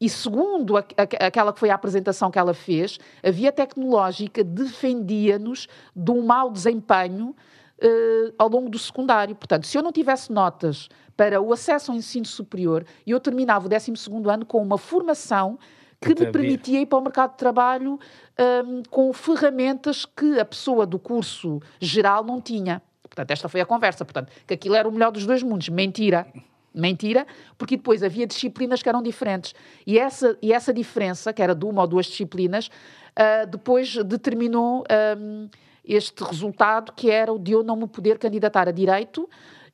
E 0.00 0.08
segundo 0.08 0.78
a, 0.78 0.80
a, 0.80 1.26
aquela 1.26 1.52
que 1.52 1.60
foi 1.60 1.68
a 1.68 1.74
apresentação 1.74 2.30
que 2.30 2.38
ela 2.38 2.54
fez, 2.54 2.98
a 3.22 3.30
via 3.30 3.52
tecnológica 3.52 4.42
defendia-nos 4.42 5.68
de 5.94 6.10
um 6.10 6.24
mau 6.24 6.50
desempenho 6.50 7.36
uh, 7.82 8.34
ao 8.38 8.48
longo 8.48 8.70
do 8.70 8.78
secundário. 8.78 9.36
Portanto, 9.36 9.66
se 9.66 9.76
eu 9.76 9.82
não 9.82 9.92
tivesse 9.92 10.32
notas 10.32 10.88
para 11.14 11.38
o 11.38 11.52
acesso 11.52 11.92
ao 11.92 11.98
ensino 11.98 12.24
superior, 12.24 12.86
eu 13.06 13.20
terminava 13.20 13.66
o 13.66 13.68
12 13.68 13.92
ano 14.26 14.46
com 14.46 14.62
uma 14.62 14.78
formação 14.78 15.58
que 16.00 16.08
me 16.08 16.30
permitia 16.30 16.80
ir 16.80 16.86
para 16.86 16.98
o 16.98 17.02
mercado 17.02 17.32
de 17.32 17.38
trabalho 17.38 17.98
um, 18.38 18.82
com 18.90 19.12
ferramentas 19.12 20.04
que 20.04 20.38
a 20.38 20.44
pessoa 20.44 20.86
do 20.86 20.98
curso 20.98 21.60
geral 21.80 22.24
não 22.24 22.40
tinha. 22.40 22.82
Portanto, 23.02 23.30
esta 23.30 23.48
foi 23.48 23.60
a 23.60 23.66
conversa. 23.66 24.04
Portanto, 24.04 24.30
que 24.46 24.54
aquilo 24.54 24.74
era 24.74 24.88
o 24.88 24.92
melhor 24.92 25.10
dos 25.10 25.24
dois 25.24 25.42
mundos. 25.42 25.68
Mentira. 25.68 26.26
Mentira, 26.74 27.26
porque 27.56 27.74
depois 27.78 28.02
havia 28.02 28.26
disciplinas 28.26 28.82
que 28.82 28.88
eram 28.88 29.02
diferentes. 29.02 29.54
E 29.86 29.98
essa, 29.98 30.36
e 30.42 30.52
essa 30.52 30.74
diferença, 30.74 31.32
que 31.32 31.40
era 31.40 31.54
de 31.54 31.64
uma 31.64 31.80
ou 31.80 31.88
duas 31.88 32.04
disciplinas, 32.04 32.66
uh, 32.66 33.46
depois 33.46 33.96
determinou 34.04 34.84
um, 35.18 35.48
este 35.82 36.22
resultado, 36.22 36.92
que 36.92 37.10
era 37.10 37.32
o 37.32 37.38
de 37.38 37.52
eu 37.52 37.62
não 37.62 37.76
me 37.76 37.88
poder 37.88 38.18
candidatar 38.18 38.68
a 38.68 38.72
direito. 38.72 39.26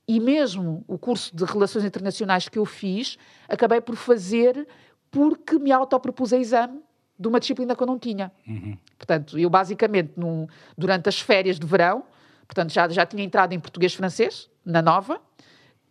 E 0.07 0.21
mesmo 0.21 0.85
o 0.87 0.97
curso 0.97 1.35
de 1.35 1.45
Relações 1.45 1.85
Internacionais 1.85 2.49
que 2.49 2.59
eu 2.59 2.64
fiz, 2.64 3.19
acabei 3.49 3.81
por 3.81 3.97
fazer 3.97 4.69
porque 5.12 5.59
me 5.59 5.71
autopropus 5.71 6.33
a 6.33 6.38
exame 6.38 6.81
de 7.16 7.28
uma 7.28 7.38
disciplina 7.38 7.76
que 7.76 7.83
eu 7.83 7.87
não 7.87 7.99
tinha. 7.99 8.33
Uhum. 8.49 8.76
Portanto, 8.99 9.38
eu 9.38 9.49
basicamente, 9.49 10.14
no, 10.16 10.49
durante 10.76 11.09
as 11.09 11.21
férias 11.21 11.59
de 11.61 11.66
verão, 11.66 12.02
portanto, 12.49 12.73
já, 12.73 12.88
já 12.88 13.07
tinha 13.07 13.23
entrado 13.23 13.52
em 13.52 13.61
português-francês, 13.61 14.50
na 14.64 14.81
nova, 14.81 15.21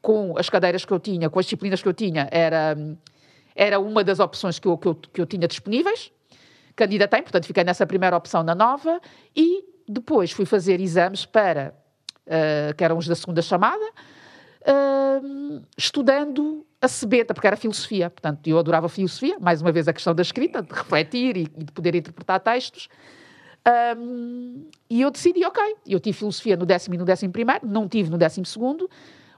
com 0.01 0.37
as 0.37 0.49
cadeiras 0.49 0.83
que 0.83 0.91
eu 0.91 0.99
tinha, 0.99 1.29
com 1.29 1.39
as 1.39 1.45
disciplinas 1.45 1.81
que 1.81 1.87
eu 1.87 1.93
tinha, 1.93 2.27
era, 2.31 2.75
era 3.55 3.79
uma 3.79 4.03
das 4.03 4.19
opções 4.19 4.57
que 4.57 4.67
eu, 4.67 4.77
que 4.77 4.87
eu, 4.87 4.95
que 4.95 5.21
eu 5.21 5.25
tinha 5.25 5.47
disponíveis. 5.47 6.11
Candidatei, 6.75 7.21
portanto, 7.21 7.45
fiquei 7.45 7.63
nessa 7.63 7.85
primeira 7.85 8.17
opção 8.17 8.41
na 8.41 8.55
nova 8.55 8.99
e 9.35 9.63
depois 9.87 10.31
fui 10.31 10.45
fazer 10.45 10.81
exames 10.81 11.25
para, 11.25 11.75
uh, 12.25 12.73
que 12.75 12.83
eram 12.83 12.97
os 12.97 13.07
da 13.07 13.13
segunda 13.15 13.41
chamada, 13.41 13.85
uh, 13.85 15.61
estudando 15.77 16.65
a 16.81 16.87
sebenta, 16.87 17.33
porque 17.33 17.47
era 17.47 17.55
filosofia. 17.55 18.09
Portanto, 18.09 18.45
eu 18.47 18.57
adorava 18.57 18.89
filosofia, 18.89 19.37
mais 19.39 19.61
uma 19.61 19.71
vez 19.71 19.87
a 19.87 19.93
questão 19.93 20.15
da 20.15 20.21
escrita, 20.21 20.61
de 20.61 20.73
refletir 20.73 21.37
e, 21.37 21.41
e 21.41 21.63
de 21.63 21.71
poder 21.71 21.93
interpretar 21.95 22.39
textos. 22.39 22.89
Um, 23.95 24.67
e 24.89 25.01
eu 25.01 25.11
decidi, 25.11 25.45
ok, 25.45 25.61
eu 25.87 25.99
tive 25.99 26.17
filosofia 26.17 26.57
no 26.57 26.65
décimo 26.65 26.95
e 26.95 26.97
no 26.97 27.05
décimo 27.05 27.31
primeiro, 27.31 27.67
não 27.67 27.87
tive 27.87 28.09
no 28.09 28.17
décimo 28.17 28.45
segundo, 28.45 28.89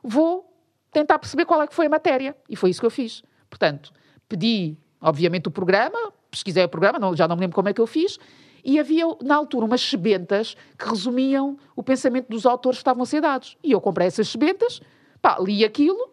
vou 0.01 0.49
tentar 0.91 1.19
perceber 1.19 1.45
qual 1.45 1.61
é 1.61 1.67
que 1.67 1.75
foi 1.75 1.87
a 1.87 1.89
matéria. 1.89 2.35
E 2.49 2.55
foi 2.55 2.69
isso 2.69 2.79
que 2.79 2.85
eu 2.85 2.91
fiz. 2.91 3.21
Portanto, 3.49 3.91
pedi, 4.29 4.77
obviamente, 5.01 5.47
o 5.47 5.51
programa, 5.51 6.13
pesquisei 6.31 6.63
o 6.63 6.69
programa, 6.69 6.97
não, 6.97 7.13
já 7.13 7.27
não 7.27 7.35
me 7.35 7.41
lembro 7.41 7.55
como 7.55 7.67
é 7.67 7.73
que 7.73 7.81
eu 7.81 7.87
fiz, 7.87 8.17
e 8.63 8.79
havia, 8.79 9.03
na 9.21 9.35
altura, 9.35 9.65
umas 9.65 9.81
sebentas 9.81 10.55
que 10.79 10.87
resumiam 10.87 11.57
o 11.75 11.83
pensamento 11.83 12.29
dos 12.29 12.45
autores 12.45 12.77
que 12.77 12.81
estavam 12.81 13.03
a 13.03 13.05
ser 13.05 13.19
dados. 13.19 13.57
E 13.61 13.73
eu 13.73 13.81
comprei 13.81 14.07
essas 14.07 14.29
sebentas, 14.29 14.79
pá, 15.21 15.37
li 15.37 15.65
aquilo 15.65 16.12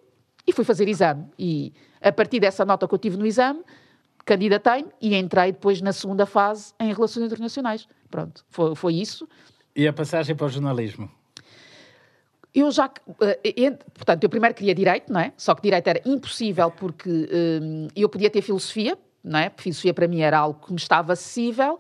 e 0.51 0.53
fui 0.53 0.65
fazer 0.65 0.89
exame. 0.89 1.27
E 1.39 1.73
a 2.01 2.13
partir 2.13 2.41
dessa 2.41 2.65
nota 2.65 2.87
que 2.87 2.95
eu 2.95 2.99
tive 2.99 3.17
no 3.17 3.27
exame, 3.27 3.63
candidatei-me 4.25 4.91
e 5.01 5.15
entrei 5.15 5.53
depois 5.53 5.81
na 5.81 5.93
segunda 5.93 6.27
fase 6.27 6.75
em 6.79 6.93
Relações 6.93 7.27
Internacionais. 7.27 7.89
Pronto, 8.11 8.45
foi, 8.49 8.75
foi 8.75 8.95
isso. 8.95 9.29
E 9.75 9.87
a 9.87 9.93
passagem 9.93 10.37
para 10.37 10.47
o 10.47 10.49
jornalismo? 10.49 11.11
eu 12.55 12.71
já. 12.71 12.87
Uh, 12.87 13.79
portanto, 13.95 14.25
eu 14.25 14.29
primeiro 14.29 14.55
queria 14.55 14.75
direito, 14.75 15.13
não 15.13 15.21
é? 15.21 15.33
Só 15.37 15.55
que 15.55 15.63
direito 15.63 15.87
era 15.87 16.01
impossível 16.05 16.71
porque 16.71 17.09
uh, 17.09 17.89
eu 17.95 18.09
podia 18.09 18.29
ter 18.29 18.43
filosofia, 18.43 18.99
não 19.23 19.39
é? 19.39 19.53
Filosofia 19.57 19.95
para 19.95 20.09
mim 20.09 20.21
era 20.21 20.39
algo 20.39 20.61
que 20.67 20.73
me 20.73 20.79
estava 20.79 21.13
acessível. 21.13 21.79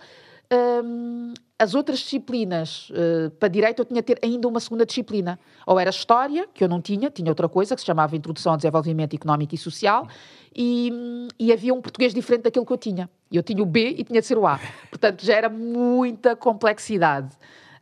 As 1.61 1.75
outras 1.75 1.99
disciplinas, 1.99 2.89
uh, 2.89 3.31
para 3.33 3.47
direito, 3.49 3.81
eu 3.81 3.85
tinha 3.85 4.03
ter 4.03 4.19
ainda 4.23 4.49
uma 4.49 4.59
segunda 4.61 4.87
disciplina. 4.87 5.39
Ou 5.67 5.79
era 5.79 5.91
História, 5.91 6.49
que 6.55 6.65
eu 6.65 6.69
não 6.69 6.81
tinha, 6.81 7.11
tinha 7.11 7.31
outra 7.31 7.51
coisa, 7.51 7.75
que 7.75 7.83
se 7.83 7.87
chamava 7.87 8.17
Introdução 8.17 8.53
ao 8.53 8.57
Desenvolvimento 8.57 9.15
Económico 9.15 9.55
e 9.55 9.59
Social, 9.59 10.09
e, 10.57 11.29
e 11.39 11.53
havia 11.53 11.75
um 11.75 11.83
português 11.83 12.15
diferente 12.15 12.45
daquele 12.45 12.65
que 12.65 12.73
eu 12.73 12.79
tinha. 12.79 13.11
Eu 13.31 13.43
tinha 13.43 13.63
o 13.63 13.67
B 13.67 13.95
e 13.99 14.03
tinha 14.03 14.23
de 14.23 14.27
ser 14.27 14.39
o 14.39 14.47
A. 14.47 14.59
Portanto, 14.89 15.23
já 15.23 15.35
era 15.35 15.51
muita 15.51 16.35
complexidade. 16.35 17.29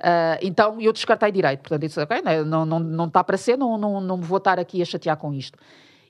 Uh, 0.00 0.42
então 0.42 0.80
eu 0.80 0.92
descartei 0.92 1.30
direito. 1.30 1.60
Portanto, 1.60 1.80
disse, 1.80 2.00
ok, 2.00 2.20
né, 2.20 2.42
não, 2.42 2.66
não, 2.66 2.80
não 2.80 3.06
está 3.06 3.22
para 3.22 3.36
ser, 3.36 3.56
não, 3.56 3.78
não, 3.78 4.00
não 4.00 4.16
vou 4.20 4.38
estar 4.38 4.58
aqui 4.58 4.82
a 4.82 4.84
chatear 4.84 5.16
com 5.16 5.32
isto. 5.32 5.56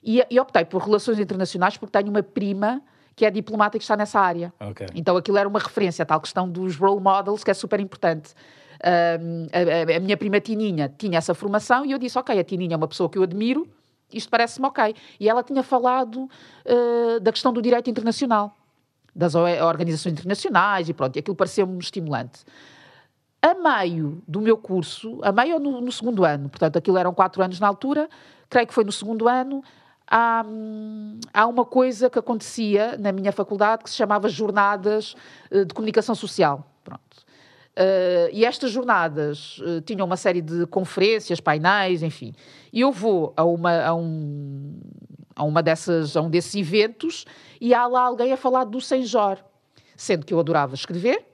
E, 0.03 0.25
e 0.27 0.39
optei 0.39 0.65
por 0.65 0.81
relações 0.81 1.19
internacionais 1.19 1.77
porque 1.77 1.95
tenho 1.95 2.09
uma 2.09 2.23
prima 2.23 2.81
que 3.19 3.25
é 3.25 3.29
diplomata 3.29 3.75
e 3.75 3.79
que 3.79 3.83
está 3.83 3.97
nessa 3.97 4.17
área. 4.17 4.53
Okay. 4.71 4.87
Então 4.95 5.17
aquilo 5.17 5.37
era 5.37 5.45
uma 5.45 5.59
referência, 5.59 6.03
a 6.03 6.05
tal 6.05 6.21
questão 6.21 6.49
dos 6.49 6.77
role 6.77 7.01
models, 7.01 7.43
que 7.43 7.51
é 7.51 7.53
super 7.53 7.77
importante. 7.77 8.31
Uh, 8.79 9.49
a, 9.51 9.97
a, 9.97 9.99
minha 9.99 10.15
prima 10.15 10.39
Tininha 10.39 10.87
tinha 10.97 11.17
essa 11.17 11.33
formação 11.33 11.85
e 11.85 11.91
eu 11.91 11.97
disse, 11.97 12.17
ok, 12.17 12.39
a 12.39 12.43
Tininha 12.45 12.75
é 12.75 12.77
uma 12.77 12.87
pessoa 12.87 13.09
que 13.09 13.17
eu 13.17 13.23
admiro, 13.23 13.67
isto 14.13 14.29
parece-me 14.29 14.65
ok. 14.67 14.95
E 15.19 15.27
ela 15.27 15.43
tinha 15.43 15.61
falado 15.61 16.29
uh, 16.65 17.19
da 17.19 17.33
questão 17.33 17.51
do 17.51 17.61
direito 17.61 17.89
internacional, 17.89 18.55
das 19.13 19.35
organizações 19.35 20.13
internacionais 20.13 20.87
e 20.87 20.93
pronto, 20.93 21.17
e 21.17 21.19
aquilo 21.19 21.35
pareceu-me 21.35 21.77
estimulante 21.77 22.45
a 23.41 23.53
meio 23.53 24.21
do 24.25 24.39
meu 24.39 24.57
curso, 24.57 25.19
a 25.23 25.31
meio 25.31 25.55
ou 25.55 25.59
no, 25.59 25.81
no, 25.81 25.91
segundo 25.91 26.25
ano, 26.25 26.49
portanto, 26.49 26.77
aquilo 26.77 26.97
eram 26.97 27.13
quatro 27.13 27.41
anos 27.41 27.57
na 27.57 27.67
altura, 27.67 28.09
creio 28.49 28.67
que 28.67 28.73
foi 28.73 28.83
no 28.83 28.91
segundo 28.91 29.29
ano, 29.29 29.63
há, 30.09 30.43
há 31.33 31.47
uma 31.47 31.63
coisa 31.63 32.09
que 32.09 32.17
acontecia 32.17 32.97
na 32.97 33.11
minha 33.11 33.31
faculdade 33.31 33.83
que 33.83 33.89
se 33.89 33.95
chamava 33.95 34.27
Jornadas 34.27 35.15
eh, 35.51 35.63
de 35.63 35.73
Comunicação 35.73 36.15
Social. 36.15 36.65
Pronto. 36.83 37.29
Uh, 37.77 38.27
e 38.33 38.43
estas 38.43 38.71
jornadas 38.71 39.59
uh, 39.59 39.79
tinham 39.79 40.05
uma 40.05 40.17
série 40.17 40.41
de 40.41 40.65
conferências, 40.65 41.39
painéis, 41.39 42.03
enfim. 42.03 42.33
E 42.73 42.81
eu 42.81 42.91
vou 42.91 43.31
a 43.37 43.43
uma, 43.45 43.85
a 43.85 43.95
um, 43.95 44.77
a 45.33 45.43
uma 45.45 45.63
dessas, 45.63 46.17
a 46.17 46.21
um 46.21 46.29
desses 46.29 46.55
eventos 46.55 47.25
e 47.61 47.73
há 47.73 47.87
lá 47.87 48.01
alguém 48.01 48.33
a 48.33 48.37
falar 48.37 48.65
do 48.65 48.81
Senjor, 48.81 49.37
sendo 49.95 50.25
que 50.25 50.33
eu 50.33 50.39
adorava 50.41 50.75
escrever, 50.75 51.25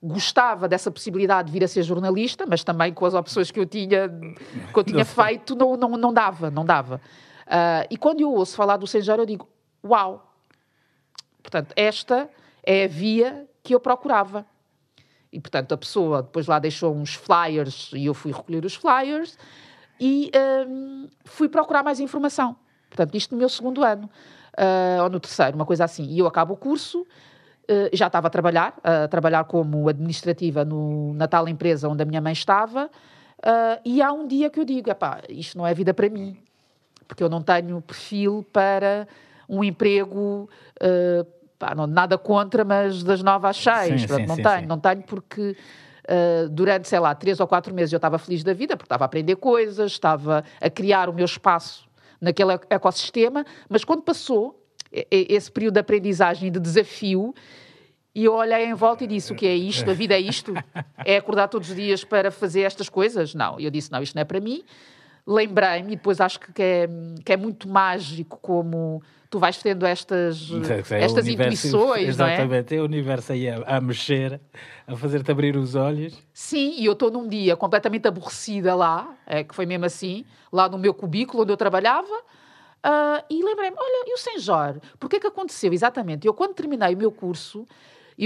gostava 0.00 0.68
dessa 0.68 0.88
possibilidade 0.88 1.46
de 1.46 1.52
vir 1.52 1.64
a 1.64 1.68
ser 1.68 1.82
jornalista, 1.82 2.46
mas 2.46 2.62
também 2.62 2.92
com 2.92 3.04
as 3.04 3.14
opções 3.14 3.50
que 3.50 3.58
eu 3.58 3.66
tinha, 3.66 4.08
que 4.08 4.78
eu 4.78 4.84
tinha 4.84 5.04
feito, 5.04 5.56
não, 5.56 5.76
não, 5.76 5.90
não 5.96 6.12
dava, 6.12 6.48
não 6.48 6.64
dava. 6.64 7.00
Uh, 7.50 7.84
e 7.90 7.96
quando 7.96 8.20
eu 8.20 8.32
ouço 8.32 8.54
falar 8.54 8.76
do 8.76 8.86
Senjor, 8.86 9.18
eu 9.18 9.26
digo, 9.26 9.48
uau! 9.84 10.32
Portanto, 11.42 11.72
esta 11.74 12.30
é 12.62 12.84
a 12.84 12.88
via 12.88 13.48
que 13.62 13.74
eu 13.74 13.80
procurava. 13.80 14.46
E, 15.32 15.40
portanto, 15.40 15.72
a 15.72 15.76
pessoa 15.76 16.22
depois 16.22 16.46
lá 16.46 16.58
deixou 16.58 16.94
uns 16.94 17.14
flyers 17.14 17.90
e 17.92 18.06
eu 18.06 18.14
fui 18.14 18.32
recolher 18.32 18.64
os 18.64 18.74
flyers 18.74 19.38
e 19.98 20.30
um, 20.68 21.08
fui 21.24 21.48
procurar 21.48 21.82
mais 21.82 22.00
informação. 22.00 22.56
Portanto, 22.88 23.14
isto 23.16 23.32
no 23.32 23.38
meu 23.38 23.48
segundo 23.48 23.84
ano, 23.84 24.10
uh, 24.58 25.02
ou 25.02 25.10
no 25.10 25.20
terceiro, 25.20 25.56
uma 25.56 25.66
coisa 25.66 25.84
assim. 25.84 26.04
E 26.04 26.18
eu 26.18 26.26
acabo 26.26 26.54
o 26.54 26.56
curso 26.56 27.06
eh, 27.70 27.90
já 27.92 28.08
estava 28.08 28.26
a 28.26 28.30
trabalhar, 28.30 28.74
a 28.82 29.06
trabalhar 29.06 29.44
como 29.44 29.88
administrativa 29.88 30.64
no, 30.64 31.14
na 31.14 31.28
tal 31.28 31.48
empresa 31.48 31.88
onde 31.88 32.02
a 32.02 32.04
minha 32.04 32.20
mãe 32.20 32.32
estava, 32.32 32.86
uh, 32.86 33.80
e 33.84 34.02
há 34.02 34.12
um 34.12 34.26
dia 34.26 34.50
que 34.50 34.58
eu 34.58 34.64
digo, 34.64 34.90
epá, 34.90 35.20
isto 35.28 35.56
não 35.56 35.64
é 35.64 35.72
vida 35.72 35.94
para 35.94 36.08
mim, 36.08 36.36
porque 37.10 37.24
eu 37.24 37.28
não 37.28 37.42
tenho 37.42 37.80
perfil 37.80 38.46
para 38.52 39.08
um 39.48 39.64
emprego, 39.64 40.48
uh, 40.80 41.26
pá, 41.58 41.74
não, 41.74 41.84
nada 41.84 42.16
contra, 42.16 42.64
mas 42.64 43.02
das 43.02 43.20
nove 43.20 43.48
às 43.48 43.56
seis, 43.56 44.02
sim, 44.02 44.06
sim, 44.06 44.26
não 44.26 44.36
sim, 44.36 44.42
tenho, 44.42 44.68
não 44.68 44.78
tenho 44.78 45.02
porque... 45.02 45.56
Uh, 46.08 46.48
durante, 46.48 46.88
sei 46.88 46.98
lá, 46.98 47.14
três 47.14 47.38
ou 47.38 47.46
quatro 47.46 47.72
meses 47.72 47.92
eu 47.92 47.98
estava 47.98 48.18
feliz 48.18 48.42
da 48.42 48.52
vida, 48.52 48.76
porque 48.76 48.86
estava 48.86 49.04
a 49.04 49.06
aprender 49.06 49.36
coisas, 49.36 49.92
estava 49.92 50.42
a 50.60 50.70
criar 50.70 51.08
o 51.08 51.12
meu 51.12 51.24
espaço 51.24 51.88
naquele 52.20 52.52
ecossistema, 52.68 53.44
mas 53.68 53.84
quando 53.84 54.02
passou 54.02 54.60
esse 55.08 55.52
período 55.52 55.74
de 55.74 55.80
aprendizagem 55.80 56.48
e 56.48 56.50
de 56.50 56.58
desafio, 56.58 57.32
e 58.12 58.24
eu 58.24 58.34
olhei 58.34 58.64
em 58.64 58.74
volta 58.74 59.04
e 59.04 59.06
disse: 59.06 59.32
O 59.32 59.36
que 59.36 59.46
é 59.46 59.54
isto? 59.54 59.88
A 59.88 59.94
vida 59.94 60.14
é 60.14 60.20
isto? 60.20 60.52
É 61.04 61.16
acordar 61.16 61.46
todos 61.46 61.68
os 61.68 61.76
dias 61.76 62.02
para 62.02 62.32
fazer 62.32 62.62
estas 62.62 62.88
coisas? 62.88 63.34
Não. 63.34 63.60
Eu 63.60 63.70
disse: 63.70 63.92
Não, 63.92 64.02
isto 64.02 64.16
não 64.16 64.22
é 64.22 64.24
para 64.24 64.40
mim. 64.40 64.64
Lembrei-me, 65.26 65.92
e 65.92 65.96
depois 65.96 66.20
acho 66.20 66.40
que 66.40 66.62
é, 66.62 66.88
que 67.24 67.32
é 67.32 67.36
muito 67.36 67.68
mágico 67.68 68.38
como 68.40 69.02
tu 69.30 69.38
vais 69.38 69.58
tendo 69.62 69.86
estas, 69.86 70.48
É 70.90 71.04
estas 71.04 71.24
o 71.24 71.28
universo- 71.28 71.68
intuições, 71.68 72.16
não 72.16 72.26
é? 72.26 72.32
Exatamente, 72.34 72.74
é 72.74 72.80
o 72.80 72.84
universo 72.84 73.32
aí 73.32 73.48
a, 73.48 73.58
a 73.76 73.80
mexer, 73.80 74.40
a 74.86 74.96
fazer-te 74.96 75.30
abrir 75.30 75.56
os 75.56 75.76
olhos. 75.76 76.18
Sim, 76.34 76.74
e 76.78 76.84
eu 76.84 76.94
estou 76.94 77.10
num 77.12 77.28
dia 77.28 77.56
completamente 77.56 78.08
aborrecida 78.08 78.74
lá, 78.74 79.14
é, 79.26 79.44
que 79.44 79.54
foi 79.54 79.66
mesmo 79.66 79.84
assim, 79.84 80.24
lá 80.52 80.68
no 80.68 80.78
meu 80.78 80.92
cubículo 80.92 81.44
onde 81.44 81.52
eu 81.52 81.56
trabalhava, 81.56 82.12
ah, 82.82 83.22
e 83.30 83.40
lembrei-me, 83.44 83.76
olha, 83.78 84.04
e 84.08 84.14
o 84.14 84.18
Senjor? 84.18 84.80
Porquê 84.98 85.20
que 85.20 85.26
aconteceu? 85.28 85.72
Exatamente, 85.72 86.26
eu 86.26 86.34
quando 86.34 86.54
terminei 86.54 86.94
o 86.94 86.98
meu 86.98 87.12
curso, 87.12 87.64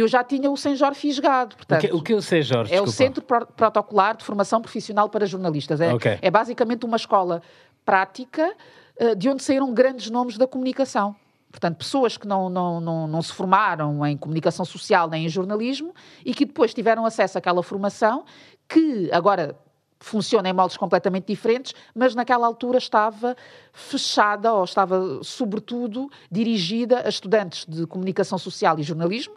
eu 0.00 0.08
já 0.08 0.22
tinha 0.24 0.50
o 0.50 0.56
Senjor 0.56 0.94
fisgado, 0.94 1.54
O 1.54 1.56
portanto... 1.56 1.80
que, 1.80 1.92
o 1.92 2.02
que 2.02 2.12
eu 2.14 2.22
sei, 2.22 2.42
Jorge? 2.42 2.74
É 2.74 2.80
o. 2.80 2.86
Centro 2.86 3.22
Pro- 3.22 3.46
Protocolar 3.46 4.16
de 4.16 4.24
Formação 4.24 4.60
Profissional 4.60 5.08
para 5.08 5.26
Jornalistas. 5.26 5.80
É, 5.80 5.92
Ok. 5.94 6.18
é 6.20 6.30
basicamente 6.30 6.84
uma 6.84 6.96
escola 6.96 7.42
prática 7.84 8.54
eh, 8.96 9.14
de 9.14 9.28
onde 9.28 9.42
saíram 9.42 9.72
grandes 9.72 10.10
nomes 10.10 10.36
da 10.38 10.46
comunicação. 10.46 11.14
Portanto, 11.50 11.76
pessoas 11.76 12.16
que 12.16 12.26
não, 12.26 12.48
não, 12.48 12.80
não, 12.80 13.06
não 13.06 13.22
se 13.22 13.32
formaram 13.32 14.04
em 14.04 14.16
comunicação 14.16 14.64
social 14.64 15.08
nem 15.08 15.26
em 15.26 15.28
jornalismo 15.28 15.94
e 16.24 16.34
que 16.34 16.44
depois 16.44 16.74
tiveram 16.74 17.06
acesso 17.06 17.38
àquela 17.38 17.62
formação 17.62 18.24
que 18.68 19.08
agora 19.12 19.56
funciona 20.00 20.48
em 20.48 20.52
moldes 20.52 20.76
completamente 20.76 21.26
diferentes, 21.28 21.72
mas 21.94 22.14
naquela 22.14 22.46
altura 22.46 22.78
estava 22.78 23.36
fechada 23.72 24.52
ou 24.52 24.64
estava, 24.64 25.20
sobretudo, 25.22 26.10
dirigida 26.30 27.02
a 27.06 27.08
estudantes 27.08 27.64
de 27.66 27.86
comunicação 27.86 28.36
social 28.36 28.78
e 28.78 28.82
jornalismo 28.82 29.34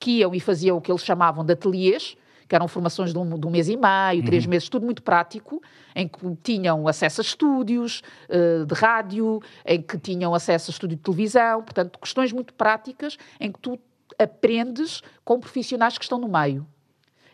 que 0.00 0.18
iam 0.18 0.34
e 0.34 0.40
faziam 0.40 0.78
o 0.78 0.80
que 0.80 0.90
eles 0.90 1.04
chamavam 1.04 1.44
de 1.44 1.52
ateliês, 1.52 2.16
que 2.48 2.56
eram 2.56 2.66
formações 2.66 3.12
de 3.12 3.18
um, 3.18 3.38
de 3.38 3.46
um 3.46 3.50
mês 3.50 3.68
e 3.68 3.76
meio, 3.76 4.24
três 4.24 4.44
meses, 4.44 4.68
tudo 4.68 4.84
muito 4.84 5.04
prático, 5.04 5.62
em 5.94 6.08
que 6.08 6.18
tinham 6.42 6.88
acesso 6.88 7.20
a 7.20 7.22
estúdios 7.22 8.02
eh, 8.28 8.64
de 8.64 8.74
rádio, 8.74 9.40
em 9.64 9.80
que 9.80 9.96
tinham 9.96 10.34
acesso 10.34 10.70
a 10.70 10.72
estúdio 10.72 10.96
de 10.96 11.02
televisão, 11.02 11.62
portanto, 11.62 11.96
questões 12.00 12.32
muito 12.32 12.52
práticas 12.54 13.16
em 13.38 13.52
que 13.52 13.60
tu 13.60 13.78
aprendes 14.18 15.00
com 15.24 15.38
profissionais 15.38 15.96
que 15.96 16.02
estão 16.02 16.18
no 16.18 16.26
meio. 16.26 16.66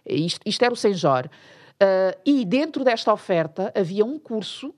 Isto, 0.05 0.41
isto 0.45 0.63
era 0.63 0.75
o 0.75 0.77
Senjor. 0.77 1.31
Eh, 1.81 2.19
e 2.27 2.45
dentro 2.45 2.85
desta 2.85 3.11
oferta 3.11 3.73
havia 3.75 4.05
um 4.05 4.19
curso 4.19 4.75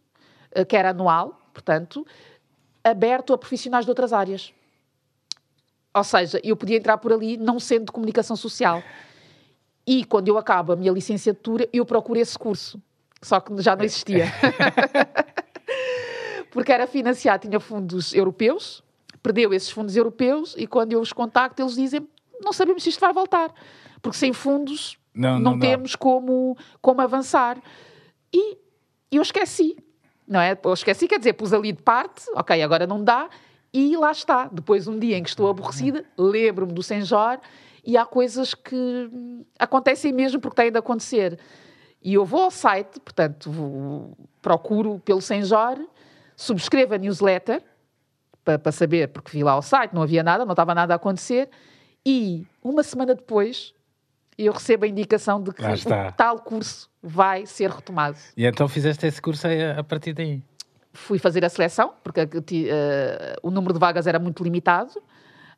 eh, 0.52 0.64
que 0.64 0.76
era 0.76 0.90
anual, 0.90 1.40
portanto, 1.52 2.06
aberto 2.84 3.32
a 3.32 3.38
profissionais 3.38 3.84
de 3.84 3.90
outras 3.90 4.12
áreas. 4.12 4.52
Ou 5.94 6.04
seja, 6.04 6.40
eu 6.44 6.56
podia 6.56 6.76
entrar 6.76 6.98
por 6.98 7.12
ali 7.12 7.36
não 7.36 7.58
sendo 7.58 7.86
de 7.86 7.92
comunicação 7.92 8.36
social. 8.36 8.82
E 9.86 10.04
quando 10.04 10.28
eu 10.28 10.36
acabo 10.36 10.72
a 10.72 10.76
minha 10.76 10.92
licenciatura, 10.92 11.68
eu 11.72 11.84
procuro 11.84 12.18
esse 12.18 12.38
curso. 12.38 12.80
Só 13.22 13.40
que 13.40 13.60
já 13.62 13.74
não 13.74 13.84
existia. 13.84 14.26
Porque 16.50 16.72
era 16.72 16.86
financiado, 16.86 17.48
tinha 17.48 17.60
fundos 17.60 18.14
europeus, 18.14 18.82
perdeu 19.22 19.52
esses 19.52 19.70
fundos 19.70 19.96
europeus 19.96 20.54
e 20.56 20.66
quando 20.66 20.92
eu 20.92 21.00
os 21.00 21.12
contacto, 21.12 21.60
eles 21.60 21.74
dizem: 21.74 22.06
não 22.40 22.52
sabemos 22.52 22.82
se 22.82 22.90
isto 22.90 23.00
vai 23.00 23.12
voltar. 23.12 23.52
Porque 24.00 24.16
sem 24.16 24.32
fundos 24.32 24.96
Não, 25.14 25.38
não, 25.38 25.52
não 25.52 25.58
temos 25.58 25.96
como, 25.96 26.56
como 26.80 27.00
avançar. 27.00 27.60
E 28.32 28.56
eu 29.10 29.22
esqueci, 29.22 29.76
não 30.26 30.40
é? 30.40 30.58
Eu 30.62 30.72
esqueci, 30.72 31.08
quer 31.08 31.18
dizer, 31.18 31.32
pus 31.32 31.52
ali 31.52 31.72
de 31.72 31.82
parte, 31.82 32.24
ok, 32.34 32.62
agora 32.62 32.86
não 32.86 33.02
dá, 33.02 33.28
e 33.72 33.96
lá 33.96 34.10
está. 34.12 34.48
Depois, 34.50 34.86
um 34.88 34.98
dia 34.98 35.16
em 35.16 35.22
que 35.22 35.28
estou 35.28 35.48
aborrecida, 35.48 36.04
lembro-me 36.16 36.72
do 36.72 36.82
Senjor 36.82 37.38
e 37.84 37.96
há 37.96 38.04
coisas 38.04 38.54
que 38.54 39.10
acontecem 39.58 40.12
mesmo 40.12 40.40
porque 40.40 40.56
têm 40.62 40.70
de 40.72 40.78
acontecer. 40.78 41.38
E 42.02 42.14
eu 42.14 42.24
vou 42.24 42.44
ao 42.44 42.50
site, 42.50 43.00
portanto, 43.00 43.50
vou- 43.50 44.16
procuro 44.40 45.00
pelo 45.04 45.20
Senjor, 45.20 45.78
subscrevo 46.36 46.94
a 46.94 46.98
newsletter 46.98 47.62
para, 48.44 48.58
para 48.58 48.72
saber, 48.72 49.08
porque 49.08 49.30
vi 49.32 49.42
lá 49.42 49.56
o 49.56 49.62
site, 49.62 49.92
não 49.94 50.02
havia 50.02 50.22
nada, 50.22 50.44
não 50.44 50.52
estava 50.52 50.74
nada 50.74 50.94
a 50.94 50.96
acontecer, 50.96 51.50
e 52.06 52.46
uma 52.62 52.82
semana 52.82 53.14
depois 53.14 53.74
eu 54.38 54.52
recebo 54.52 54.84
a 54.84 54.88
indicação 54.88 55.42
de 55.42 55.52
que 55.52 55.60
tal 56.16 56.38
curso 56.38 56.88
vai 57.02 57.44
ser 57.44 57.70
retomado. 57.70 58.16
E 58.36 58.46
então 58.46 58.68
fizeste 58.68 59.04
esse 59.06 59.20
curso 59.20 59.46
a 59.76 59.82
partir 59.82 60.12
daí. 60.12 60.40
Fui 60.92 61.18
fazer 61.18 61.44
a 61.44 61.48
seleção, 61.48 61.92
porque 62.02 62.22
uh, 62.22 62.26
o 63.42 63.50
número 63.50 63.74
de 63.74 63.78
vagas 63.78 64.06
era 64.06 64.18
muito 64.18 64.42
limitado. 64.42 65.00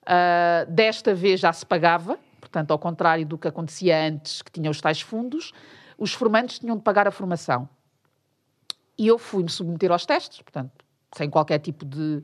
Ah, 0.07 0.65
desta 0.69 1.15
vez 1.15 1.41
já 1.41 1.53
se 1.53 1.65
pagava, 1.65 2.19
portanto, 2.41 2.71
ao 2.71 2.79
contrário 2.79 3.27
do 3.27 3.39
que 3.39 3.47
acontecia 3.47 4.09
antes, 4.09 4.43
que 4.43 4.51
tinha 4.51 4.71
os 4.71 4.81
tais 4.81 5.01
fundos, 5.01 5.53
os 5.99 6.13
formandos 6.13 6.59
tinham 6.59 6.77
de 6.77 6.83
pagar 6.83 7.07
a 7.07 7.11
formação. 7.11 7.69
E 8.99 9.07
eu 9.07 9.19
fui-me 9.19 9.49
submeter 9.49 9.93
aos 9.93 10.05
testes, 10.05 10.43
portanto, 10.43 10.73
sem 11.17 11.29
qualquer 11.31 11.59
tipo 11.59 11.85
de, 11.85 12.23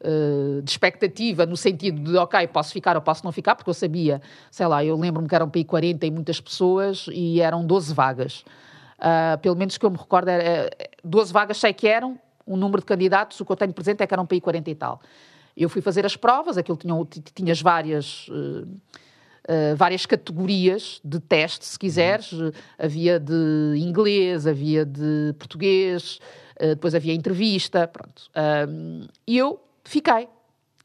eh, 0.00 0.60
de 0.62 0.70
expectativa, 0.70 1.46
no 1.46 1.56
sentido 1.56 2.00
de, 2.10 2.16
ok, 2.16 2.46
posso 2.48 2.72
ficar 2.72 2.96
ou 2.96 3.02
posso 3.02 3.24
não 3.24 3.32
ficar, 3.32 3.54
porque 3.54 3.70
eu 3.70 3.74
sabia, 3.74 4.20
sei 4.50 4.66
lá, 4.66 4.84
eu 4.84 4.96
lembro-me 4.96 5.28
que 5.28 5.34
eram 5.34 5.48
para 5.48 5.60
aí 5.60 5.64
40 5.64 6.06
e 6.06 6.10
muitas 6.10 6.40
pessoas 6.40 7.06
e 7.12 7.40
eram 7.40 7.64
12 7.66 7.94
vagas. 7.94 8.44
Ah, 8.98 9.38
pelo 9.42 9.56
menos 9.56 9.76
que 9.78 9.84
eu 9.86 9.90
me 9.90 9.98
recordo, 9.98 10.28
era, 10.28 10.42
eh, 10.42 10.90
12 11.04 11.32
vagas 11.32 11.58
sei 11.58 11.72
que 11.72 11.86
eram, 11.86 12.18
o 12.46 12.56
número 12.56 12.80
de 12.80 12.86
candidatos, 12.86 13.40
o 13.40 13.44
que 13.44 13.52
eu 13.52 13.56
tenho 13.56 13.72
presente 13.72 14.02
é 14.02 14.06
que 14.06 14.14
eram 14.14 14.24
para 14.24 14.36
aí 14.36 14.40
40 14.40 14.70
e 14.70 14.74
tal. 14.74 15.00
Eu 15.56 15.68
fui 15.68 15.82
fazer 15.82 16.06
as 16.06 16.16
provas, 16.16 16.56
aquilo 16.56 16.76
tinha, 16.76 16.94
tinhas 17.34 17.60
várias. 17.60 18.26
eh, 18.30 18.66
Uh, 19.48 19.76
várias 19.76 20.04
categorias 20.04 21.00
de 21.04 21.20
teste, 21.20 21.64
se 21.64 21.78
quiseres. 21.78 22.32
Uh, 22.32 22.52
Havia 22.76 23.20
de 23.20 23.74
inglês, 23.76 24.44
havia 24.44 24.84
de 24.84 25.32
português, 25.38 26.18
uh, 26.60 26.70
depois 26.70 26.96
havia 26.96 27.14
entrevista, 27.14 27.86
pronto. 27.86 28.24
Um, 28.68 29.06
e 29.24 29.38
eu 29.38 29.60
fiquei. 29.84 30.26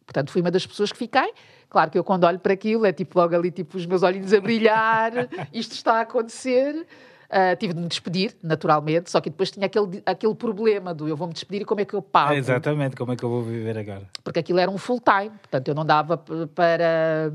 Portanto, 0.05 0.29
fui 0.31 0.41
uma 0.41 0.51
das 0.51 0.67
pessoas 0.67 0.91
que 0.91 0.97
fiquei. 0.99 1.33
Claro 1.69 1.89
que 1.89 1.97
eu, 1.97 2.03
quando 2.03 2.25
olho 2.25 2.37
para 2.37 2.53
aquilo, 2.53 2.85
é 2.85 2.93
tipo 2.93 3.17
logo 3.17 3.33
ali, 3.35 3.49
tipo, 3.49 3.77
os 3.77 3.85
meus 3.87 4.03
olhinhos 4.03 4.31
a 4.31 4.39
brilhar, 4.39 5.11
isto 5.51 5.71
está 5.71 5.95
a 5.95 6.01
acontecer. 6.01 6.85
Uh, 7.31 7.55
tive 7.55 7.73
de 7.73 7.79
me 7.79 7.87
despedir, 7.87 8.35
naturalmente, 8.43 9.09
só 9.09 9.21
que 9.21 9.29
depois 9.29 9.49
tinha 9.49 9.65
aquele, 9.65 10.03
aquele 10.05 10.35
problema 10.35 10.93
do 10.93 11.07
eu 11.07 11.15
vou-me 11.15 11.33
despedir 11.33 11.61
e 11.61 11.65
como 11.65 11.79
é 11.79 11.85
que 11.85 11.93
eu 11.93 12.01
pago? 12.01 12.33
Exatamente, 12.33 12.93
como 12.97 13.13
é 13.13 13.15
que 13.15 13.23
eu 13.23 13.29
vou 13.29 13.41
viver 13.41 13.77
agora? 13.77 14.01
porque 14.21 14.39
aquilo 14.39 14.59
era 14.59 14.69
um 14.69 14.77
full 14.77 14.99
time, 14.99 15.29
portanto 15.39 15.65
eu 15.69 15.73
não 15.73 15.85
dava 15.85 16.17
para 16.17 17.31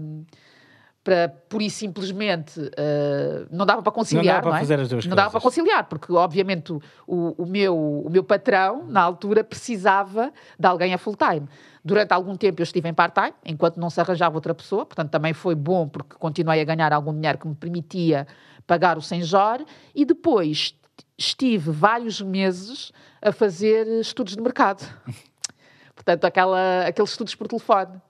para 1.03 1.29
pura 1.49 1.63
e 1.63 1.71
simplesmente 1.71 2.61
eh, 2.77 3.47
não 3.49 3.65
dava 3.65 3.81
para 3.81 3.93
conciliar, 3.93 4.25
Não 4.25 4.33
dava 4.33 4.43
para 4.43 4.51
não 4.51 4.57
é? 4.57 4.61
fazer 4.61 4.81
as 4.81 4.89
duas 4.89 5.07
Não 5.07 5.15
dava 5.15 5.31
coisas. 5.31 5.43
para 5.55 5.63
conciliar, 5.63 5.85
porque 5.85 6.13
obviamente 6.13 6.73
o, 6.73 6.81
o, 7.07 7.47
meu, 7.47 7.79
o 7.79 8.11
meu 8.11 8.25
patrão, 8.25 8.85
na 8.89 9.03
altura, 9.03 9.45
precisava 9.45 10.33
de 10.59 10.67
alguém 10.67 10.93
a 10.95 10.99
full 10.99 11.15
time. 11.15 11.47
Durante 11.85 12.13
algum 12.13 12.35
tempo 12.37 12.61
eu 12.61 12.65
estive 12.65 12.89
em 12.89 12.93
part-time, 12.93 13.33
enquanto 13.45 13.77
não 13.77 13.89
se 13.89 14.01
arranjava 14.01 14.35
outra 14.35 14.53
pessoa, 14.53 14.85
portanto 14.85 15.09
também 15.13 15.33
foi 15.33 15.55
bom 15.55 15.87
porque 15.89 16.17
continuei 16.19 16.61
a 16.61 16.65
ganhar 16.65 16.93
algum 16.93 17.15
dinheiro 17.15 17.39
que 17.39 17.47
me 17.47 17.55
permitia 17.55 18.27
pagar 18.67 18.99
o 18.99 19.03
Senjor 19.03 19.65
e 19.95 20.05
depois 20.05 20.75
estive 21.17 21.71
vários 21.71 22.21
meses 22.21 22.93
a 23.23 23.33
fazer 23.33 23.87
estudos 24.01 24.35
de 24.35 24.43
mercado. 24.43 24.87
Portanto, 25.95 26.25
aquela, 26.25 26.87
aqueles 26.87 27.11
estudos 27.11 27.35
por 27.35 27.49
telefone. 27.49 28.01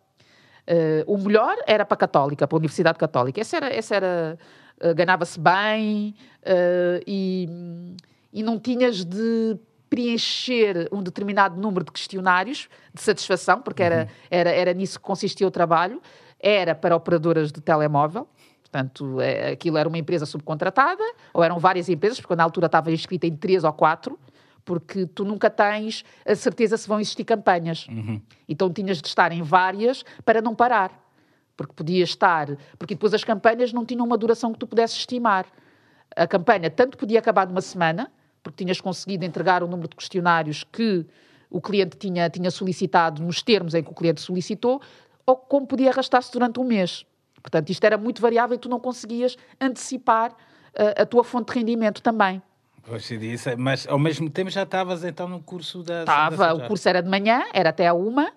Eh, 0.66 1.04
o 1.06 1.16
melhor 1.16 1.56
era 1.66 1.84
para 1.84 1.94
a 1.94 1.98
Católica, 1.98 2.46
para 2.46 2.56
a 2.56 2.58
Universidade 2.58 2.98
Católica. 2.98 3.40
Esse 3.40 3.56
era, 3.56 3.74
esse 3.74 3.94
era 3.94 4.38
eh, 4.80 4.94
ganhava-se 4.94 5.38
bem 5.38 6.14
eh, 6.42 7.00
e, 7.06 7.96
e 8.32 8.42
não 8.42 8.58
tinhas 8.58 9.04
de 9.04 9.56
preencher 9.88 10.88
um 10.90 11.02
determinado 11.02 11.60
número 11.60 11.84
de 11.84 11.92
questionários 11.92 12.68
de 12.92 13.00
satisfação, 13.00 13.62
porque 13.62 13.82
era, 13.82 14.08
era, 14.30 14.50
era 14.50 14.74
nisso 14.74 14.98
que 14.98 15.04
consistia 15.04 15.46
o 15.46 15.50
trabalho. 15.50 16.02
Era 16.38 16.74
para 16.74 16.94
operadoras 16.94 17.50
de 17.50 17.60
telemóvel, 17.62 18.28
portanto, 18.76 19.20
eh, 19.20 19.52
aquilo 19.52 19.78
era 19.78 19.88
uma 19.88 19.96
empresa 19.96 20.26
subcontratada, 20.26 21.02
ou 21.32 21.42
eram 21.42 21.58
várias 21.58 21.88
empresas, 21.88 22.20
porque 22.20 22.36
na 22.36 22.44
altura 22.44 22.66
estava 22.66 22.92
inscrita 22.92 23.26
em 23.26 23.34
três 23.34 23.64
ou 23.64 23.72
quatro, 23.72 24.18
porque 24.64 25.06
tu 25.06 25.24
nunca 25.24 25.48
tens 25.48 26.04
a 26.26 26.34
certeza 26.34 26.76
se 26.76 26.86
vão 26.86 27.00
existir 27.00 27.24
campanhas. 27.24 27.86
Então 28.46 28.70
tinhas 28.70 29.00
de 29.00 29.08
estar 29.08 29.32
em 29.32 29.42
várias 29.42 30.04
para 30.24 30.42
não 30.42 30.54
parar. 30.54 30.90
Porque 31.56 31.72
podia 31.72 32.04
estar. 32.04 32.48
Porque 32.78 32.94
depois 32.94 33.14
as 33.14 33.24
campanhas 33.24 33.72
não 33.72 33.86
tinham 33.86 34.04
uma 34.04 34.18
duração 34.18 34.52
que 34.52 34.58
tu 34.58 34.66
pudesses 34.66 34.98
estimar. 34.98 35.46
A 36.14 36.26
campanha 36.26 36.68
tanto 36.68 36.98
podia 36.98 37.18
acabar 37.18 37.46
numa 37.46 37.62
semana, 37.62 38.10
porque 38.42 38.62
tinhas 38.62 38.80
conseguido 38.80 39.24
entregar 39.24 39.62
o 39.62 39.66
número 39.66 39.88
de 39.88 39.96
questionários 39.96 40.64
que 40.64 41.06
o 41.48 41.60
cliente 41.60 41.96
tinha, 41.96 42.28
tinha 42.28 42.50
solicitado 42.50 43.22
nos 43.22 43.40
termos 43.40 43.72
em 43.72 43.82
que 43.82 43.90
o 43.90 43.94
cliente 43.94 44.20
solicitou, 44.20 44.82
ou 45.24 45.36
como 45.36 45.66
podia 45.66 45.90
arrastar-se 45.90 46.30
durante 46.30 46.60
um 46.60 46.64
mês. 46.64 47.06
Portanto, 47.46 47.70
isto 47.70 47.84
era 47.84 47.96
muito 47.96 48.20
variável 48.20 48.56
e 48.56 48.58
tu 48.58 48.68
não 48.68 48.80
conseguias 48.80 49.36
antecipar 49.60 50.32
uh, 50.32 51.02
a 51.02 51.06
tua 51.06 51.22
fonte 51.22 51.52
de 51.52 51.60
rendimento 51.60 52.02
também. 52.02 52.42
Pois 52.82 53.04
se 53.04 53.16
disse, 53.16 53.54
mas 53.54 53.86
ao 53.86 54.00
mesmo 54.00 54.28
tempo 54.28 54.50
já 54.50 54.64
estavas 54.64 55.04
então 55.04 55.28
no 55.28 55.40
curso 55.40 55.84
da. 55.84 56.00
Estava, 56.00 56.54
o 56.54 56.66
curso 56.66 56.88
era 56.88 57.00
de 57.00 57.08
manhã, 57.08 57.44
era 57.54 57.70
até 57.70 57.86
à 57.86 57.94
uma, 57.94 58.32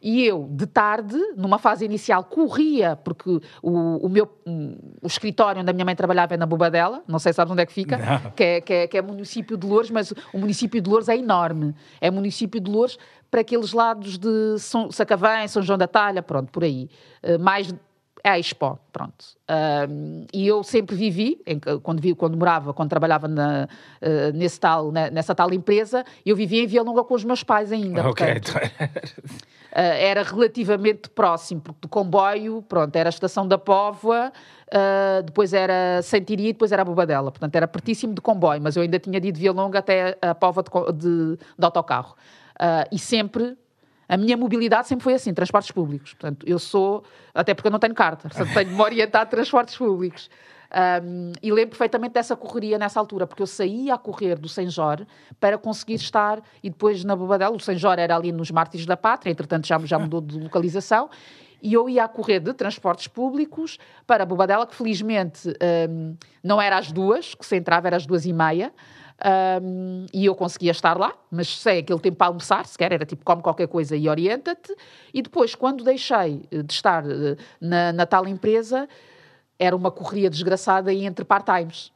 E 0.00 0.24
eu, 0.24 0.48
de 0.50 0.66
tarde, 0.66 1.16
numa 1.36 1.58
fase 1.58 1.84
inicial, 1.84 2.22
corria, 2.22 2.94
porque 2.96 3.40
o, 3.60 4.06
o 4.06 4.08
meu 4.08 4.30
o 5.02 5.06
escritório 5.06 5.60
onde 5.60 5.70
a 5.70 5.72
minha 5.72 5.84
mãe 5.84 5.96
trabalhava 5.96 6.34
é 6.34 6.36
na 6.36 6.46
Bobadela, 6.46 7.02
não 7.08 7.18
sei 7.18 7.32
se 7.32 7.36
sabes 7.36 7.52
onde 7.52 7.62
é 7.62 7.66
que 7.66 7.72
fica, 7.72 7.98
que 8.36 8.44
é, 8.44 8.60
que, 8.60 8.72
é, 8.72 8.86
que 8.86 8.96
é 8.96 9.02
município 9.02 9.56
de 9.56 9.66
Louros, 9.66 9.90
mas 9.90 10.12
o 10.32 10.38
município 10.38 10.80
de 10.80 10.88
Louros 10.88 11.08
é 11.08 11.16
enorme. 11.16 11.74
É 12.00 12.10
município 12.10 12.60
de 12.60 12.70
Louros 12.70 12.96
para 13.30 13.40
aqueles 13.40 13.72
lados 13.72 14.16
de 14.18 14.58
São, 14.58 14.90
Sacavém, 14.90 15.48
São 15.48 15.62
João 15.62 15.76
da 15.76 15.88
Talha, 15.88 16.22
pronto, 16.22 16.50
por 16.52 16.62
aí. 16.62 16.88
Uh, 17.22 17.38
mais 17.38 17.74
é 18.22 18.30
a 18.30 18.38
Expo, 18.38 18.78
pronto. 18.92 19.24
Um, 19.88 20.26
e 20.32 20.46
eu 20.46 20.62
sempre 20.62 20.94
vivi, 20.96 21.40
em, 21.46 21.58
quando, 21.82 22.00
vi, 22.00 22.14
quando 22.14 22.36
morava, 22.36 22.74
quando 22.74 22.90
trabalhava 22.90 23.28
na, 23.28 23.68
uh, 24.02 24.36
nesse 24.36 24.58
tal, 24.60 24.90
na, 24.92 25.10
nessa 25.10 25.34
tal 25.34 25.52
empresa, 25.52 26.04
eu 26.24 26.36
vivia 26.36 26.62
em 26.62 26.66
Via 26.66 26.82
Longa 26.82 27.04
com 27.04 27.14
os 27.14 27.24
meus 27.24 27.42
pais 27.42 27.72
ainda. 27.72 28.08
Ok. 28.08 28.26
Portanto, 28.26 28.54
uh, 28.56 28.88
era 29.72 30.22
relativamente 30.22 31.08
próximo, 31.10 31.60
porque 31.60 31.80
do 31.82 31.88
comboio, 31.88 32.62
pronto, 32.62 32.94
era 32.96 33.08
a 33.08 33.10
estação 33.10 33.46
da 33.46 33.58
Póvoa, 33.58 34.32
uh, 34.68 35.22
depois 35.22 35.52
era 35.52 36.02
Santiria 36.02 36.50
e 36.50 36.52
depois 36.52 36.72
era 36.72 36.82
a 36.82 36.84
Bobadela. 36.84 37.30
Portanto, 37.30 37.54
era 37.54 37.68
pertíssimo 37.68 38.14
de 38.14 38.20
comboio, 38.20 38.60
mas 38.60 38.76
eu 38.76 38.82
ainda 38.82 38.98
tinha 38.98 39.20
de 39.20 39.28
ir 39.28 39.32
de 39.32 39.40
Via 39.40 39.52
Longa 39.52 39.78
até 39.78 40.16
a 40.20 40.34
Póvoa 40.34 40.62
de, 40.62 40.92
de, 40.98 41.36
de 41.36 41.64
autocarro. 41.64 42.16
e 42.90 42.98
sempre 42.98 43.56
a 44.08 44.16
minha 44.16 44.36
mobilidade 44.36 44.88
sempre 44.88 45.04
foi 45.04 45.14
assim, 45.14 45.34
transportes 45.34 45.70
públicos. 45.70 46.14
Portanto, 46.14 46.46
eu 46.48 46.58
sou, 46.58 47.04
até 47.34 47.52
porque 47.54 47.68
eu 47.68 47.72
não 47.72 47.78
tenho 47.78 47.94
carta, 47.94 48.28
portanto, 48.30 48.54
tenho 48.54 48.70
de 48.70 48.74
me 48.74 48.80
orientar 48.80 49.24
de 49.24 49.30
transportes 49.30 49.76
públicos. 49.76 50.30
Um, 50.70 51.32
e 51.42 51.50
lembro 51.50 51.70
perfeitamente 51.70 52.12
dessa 52.12 52.36
correria 52.36 52.78
nessa 52.78 53.00
altura, 53.00 53.26
porque 53.26 53.42
eu 53.42 53.46
saía 53.46 53.94
a 53.94 53.98
correr 53.98 54.38
do 54.38 54.48
Senjor 54.48 55.06
para 55.40 55.56
conseguir 55.56 55.94
estar, 55.94 56.42
e 56.62 56.68
depois 56.68 57.04
na 57.04 57.16
Bobadela, 57.16 57.54
o 57.54 57.60
Senjor 57.60 57.98
era 57.98 58.14
ali 58.14 58.32
nos 58.32 58.50
Mártires 58.50 58.84
da 58.84 58.96
Pátria, 58.96 59.30
entretanto 59.30 59.66
já, 59.66 59.78
já 59.78 59.98
mudou 59.98 60.20
de 60.20 60.38
localização, 60.38 61.08
e 61.62 61.72
eu 61.72 61.88
ia 61.88 62.04
a 62.04 62.08
correr 62.08 62.40
de 62.40 62.52
transportes 62.52 63.08
públicos 63.08 63.78
para 64.06 64.22
a 64.22 64.26
Bobadela, 64.26 64.66
que 64.66 64.74
felizmente 64.74 65.48
um, 65.88 66.14
não 66.42 66.60
era 66.60 66.76
às 66.76 66.92
duas, 66.92 67.34
que 67.34 67.44
se 67.44 67.56
entrava 67.56 67.88
era 67.88 67.96
às 67.96 68.06
duas 68.06 68.26
e 68.26 68.32
meia, 68.32 68.72
um, 69.62 70.06
e 70.12 70.26
eu 70.26 70.34
conseguia 70.34 70.70
estar 70.70 70.96
lá, 70.96 71.12
mas 71.30 71.48
sem 71.58 71.78
aquele 71.78 71.98
tempo 71.98 72.16
para 72.16 72.28
almoçar, 72.28 72.64
sequer, 72.66 72.92
era 72.92 73.04
tipo, 73.04 73.24
come 73.24 73.42
qualquer 73.42 73.66
coisa 73.66 73.96
e 73.96 74.08
orienta-te. 74.08 74.74
E 75.12 75.22
depois, 75.22 75.54
quando 75.54 75.82
deixei 75.82 76.42
eh, 76.50 76.62
de 76.62 76.72
estar 76.72 77.04
eh, 77.04 77.36
na, 77.60 77.92
na 77.92 78.06
tal 78.06 78.28
empresa, 78.28 78.88
era 79.58 79.74
uma 79.74 79.90
correria 79.90 80.30
desgraçada 80.30 80.92
e 80.92 81.04
entre 81.04 81.24
part-times. 81.24 81.90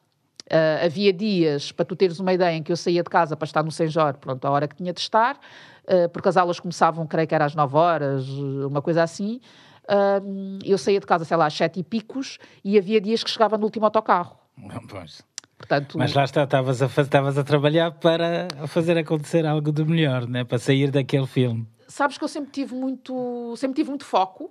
Uh, 0.50 0.85
havia 0.85 1.12
dias, 1.12 1.70
para 1.70 1.85
tu 1.85 1.94
teres 1.94 2.18
uma 2.18 2.32
ideia, 2.32 2.56
em 2.56 2.62
que 2.62 2.72
eu 2.72 2.76
saía 2.76 3.02
de 3.02 3.08
casa 3.08 3.37
para 3.37 3.46
estar 3.46 3.62
no 3.62 3.70
Senjor, 3.70 4.14
pronto, 4.14 4.44
a 4.44 4.50
hora 4.50 4.66
que 4.66 4.74
tinha 4.74 4.92
de 4.92 5.00
estar, 5.00 5.37
uh, 5.37 6.08
porque 6.12 6.28
as 6.28 6.37
aulas 6.37 6.58
começavam, 6.58 7.06
creio 7.06 7.28
que 7.28 7.35
era 7.35 7.44
às 7.44 7.54
9 7.54 7.76
horas, 7.76 8.28
uma 8.28 8.82
coisa 8.82 9.04
assim. 9.04 9.40
Uh, 9.85 10.58
eu 10.64 10.76
saía 10.76 10.98
de 10.98 11.06
casa, 11.06 11.24
sei 11.24 11.37
lá, 11.37 11.46
às 11.46 11.54
7 11.54 11.78
e 11.78 11.85
picos, 11.85 12.38
e 12.64 12.76
havia 12.76 13.00
dias 13.00 13.22
que 13.22 13.30
chegava 13.30 13.56
no 13.56 13.64
último 13.64 13.87
autocarro. 13.87 14.37
Pois. 14.90 15.22
Portanto, 15.62 15.96
Mas 15.96 16.12
lá 16.12 16.25
está, 16.25 16.42
estavas 16.42 16.83
a, 16.83 16.87
estavas 16.87 17.38
a 17.38 17.44
trabalhar 17.44 17.92
para 17.92 18.48
fazer 18.66 18.98
acontecer 18.98 19.46
algo 19.46 19.70
de 19.70 19.85
melhor, 19.85 20.27
né? 20.27 20.42
para 20.42 20.59
sair 20.59 20.90
daquele 20.90 21.27
filme. 21.27 21.68
Sabes 21.87 22.18
que 22.18 22.25
eu 22.25 22.29
sempre 22.29 22.51
tive 22.51 22.75
muito, 22.75 23.55
sempre 23.57 23.77
tive 23.77 23.88
muito 23.90 24.05
foco 24.05 24.51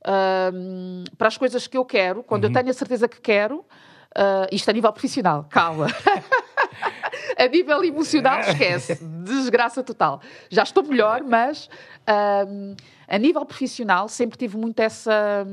uh, 0.00 1.16
para 1.18 1.28
as 1.28 1.36
coisas 1.36 1.66
que 1.66 1.76
eu 1.76 1.84
quero, 1.84 2.22
quando 2.22 2.44
uhum. 2.44 2.50
eu 2.50 2.54
tenho 2.54 2.70
a 2.70 2.72
certeza 2.72 3.06
que 3.06 3.20
quero, 3.20 3.58
uh, 3.58 4.48
isto 4.50 4.66
a 4.70 4.72
nível 4.72 4.90
profissional, 4.92 5.44
calma. 5.50 5.88
a 7.36 7.46
nível 7.46 7.84
emocional, 7.84 8.40
esquece, 8.40 9.04
desgraça 9.04 9.82
total. 9.82 10.22
Já 10.48 10.62
estou 10.62 10.82
melhor, 10.84 11.22
mas 11.22 11.68
uh, 12.08 12.74
a 13.06 13.18
nível 13.18 13.44
profissional 13.44 14.08
sempre 14.08 14.38
tive 14.38 14.56
muito 14.56 14.80
essa, 14.80 15.46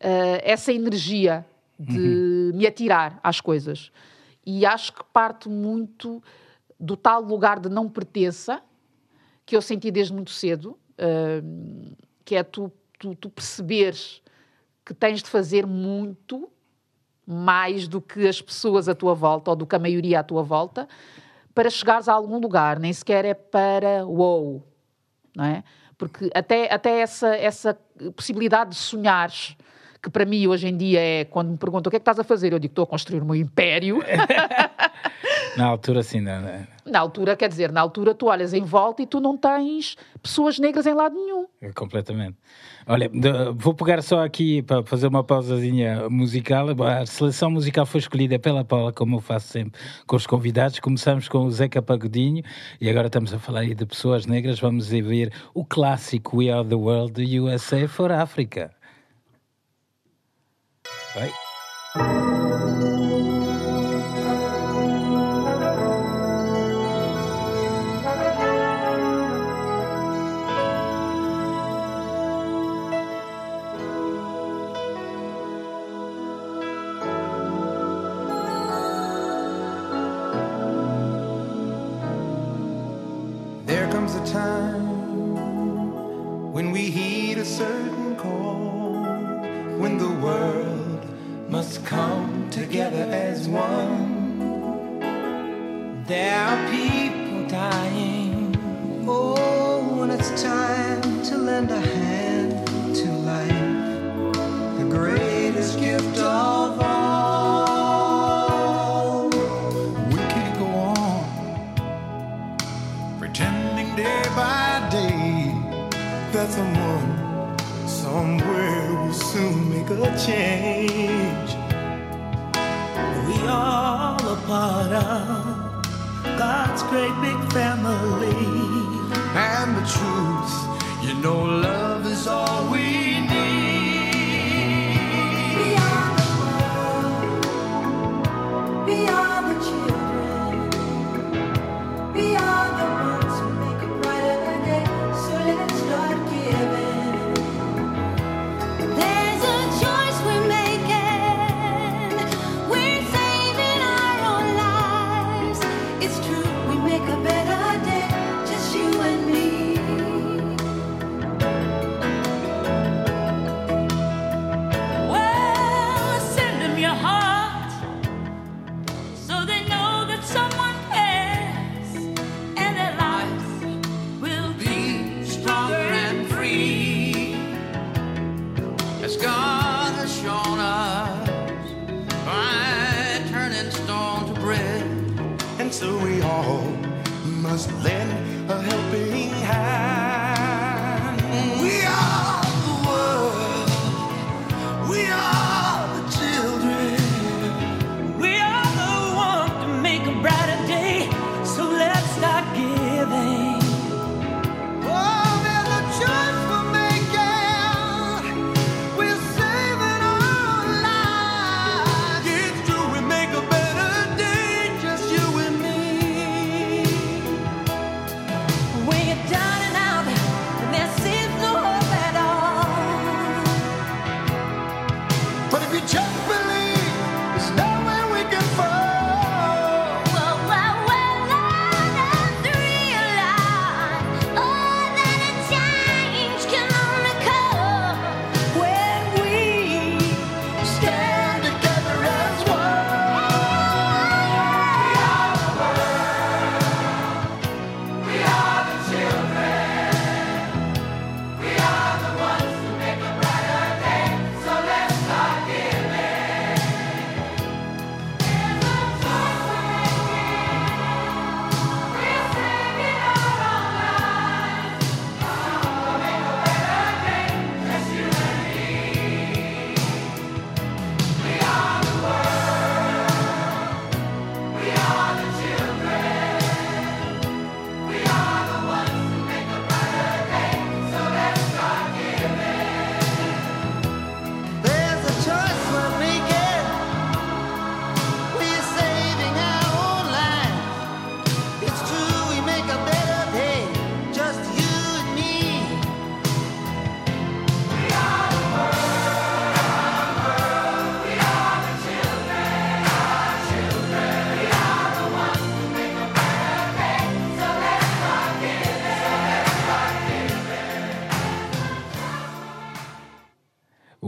ah, 0.00 0.40
essa 0.42 0.72
energia 0.72 1.44
de 1.78 1.98
uhum. 1.98 2.52
me 2.54 2.66
atirar 2.66 3.18
às 3.22 3.40
coisas. 3.40 3.90
E 4.46 4.64
acho 4.66 4.92
que 4.92 5.02
parte 5.12 5.48
muito 5.48 6.22
do 6.78 6.96
tal 6.96 7.22
lugar 7.22 7.58
de 7.58 7.68
não 7.68 7.88
pertença 7.88 8.62
que 9.46 9.56
eu 9.56 9.62
senti 9.62 9.90
desde 9.90 10.12
muito 10.12 10.30
cedo, 10.30 10.78
uh, 10.98 11.96
que 12.24 12.34
é 12.36 12.42
tu, 12.42 12.72
tu, 12.98 13.14
tu 13.14 13.30
perceberes 13.30 14.22
que 14.84 14.94
tens 14.94 15.22
de 15.22 15.28
fazer 15.28 15.66
muito 15.66 16.48
mais 17.26 17.88
do 17.88 18.00
que 18.00 18.26
as 18.26 18.40
pessoas 18.40 18.88
à 18.88 18.94
tua 18.94 19.14
volta 19.14 19.50
ou 19.50 19.56
do 19.56 19.66
que 19.66 19.74
a 19.74 19.78
maioria 19.78 20.20
à 20.20 20.22
tua 20.22 20.42
volta 20.42 20.86
para 21.54 21.70
chegares 21.70 22.08
a 22.08 22.12
algum 22.12 22.38
lugar, 22.38 22.78
nem 22.78 22.92
sequer 22.92 23.24
é 23.24 23.32
para 23.32 24.04
wow, 24.04 24.62
não 25.34 25.44
é? 25.44 25.64
Porque 25.96 26.28
até, 26.34 26.72
até 26.72 27.00
essa, 27.00 27.34
essa 27.36 27.78
possibilidade 28.16 28.70
de 28.70 28.76
sonhares 28.76 29.56
que 30.04 30.10
para 30.10 30.26
mim 30.26 30.46
hoje 30.46 30.68
em 30.68 30.76
dia 30.76 31.00
é 31.00 31.24
quando 31.24 31.50
me 31.52 31.56
perguntam 31.56 31.88
o 31.88 31.90
que 31.90 31.96
é 31.96 31.98
que 31.98 32.02
estás 32.02 32.18
a 32.18 32.24
fazer, 32.24 32.52
eu 32.52 32.58
digo 32.58 32.72
estou 32.72 32.84
a 32.84 32.86
construir 32.86 33.22
o 33.22 33.24
meu 33.24 33.34
império. 33.34 34.02
na 35.56 35.64
altura, 35.64 36.02
sim, 36.02 36.20
não, 36.20 36.42
não. 36.42 36.48
É? 36.48 36.66
Na 36.84 37.00
altura, 37.00 37.34
quer 37.34 37.48
dizer, 37.48 37.72
na 37.72 37.80
altura 37.80 38.14
tu 38.14 38.26
olhas 38.26 38.52
em 38.52 38.62
volta 38.62 39.00
e 39.00 39.06
tu 39.06 39.18
não 39.18 39.34
tens 39.38 39.96
pessoas 40.22 40.58
negras 40.58 40.86
em 40.86 40.92
lado 40.92 41.14
nenhum. 41.14 41.46
É, 41.62 41.72
completamente. 41.72 42.36
Olha, 42.86 43.10
vou 43.56 43.72
pegar 43.72 44.02
só 44.02 44.22
aqui 44.22 44.60
para 44.60 44.84
fazer 44.84 45.06
uma 45.06 45.24
pausazinha 45.24 46.10
musical. 46.10 46.66
A 46.82 47.06
seleção 47.06 47.50
musical 47.50 47.86
foi 47.86 48.00
escolhida 48.00 48.38
pela 48.38 48.62
Paula, 48.62 48.92
como 48.92 49.16
eu 49.16 49.20
faço 49.20 49.48
sempre 49.48 49.80
com 50.06 50.16
os 50.16 50.26
convidados. 50.26 50.78
Começamos 50.80 51.26
com 51.26 51.38
o 51.38 51.50
Zeca 51.50 51.80
Pagodinho 51.80 52.44
e 52.78 52.90
agora 52.90 53.06
estamos 53.06 53.32
a 53.32 53.38
falar 53.38 53.60
aí 53.60 53.74
de 53.74 53.86
pessoas 53.86 54.26
negras. 54.26 54.60
Vamos 54.60 54.88
ver 54.88 55.32
o 55.54 55.64
clássico 55.64 56.36
We 56.36 56.50
Are 56.50 56.68
the 56.68 56.74
World, 56.74 57.40
USA 57.40 57.88
for 57.88 58.12
Africa. 58.12 58.70
Bye. 61.14 61.32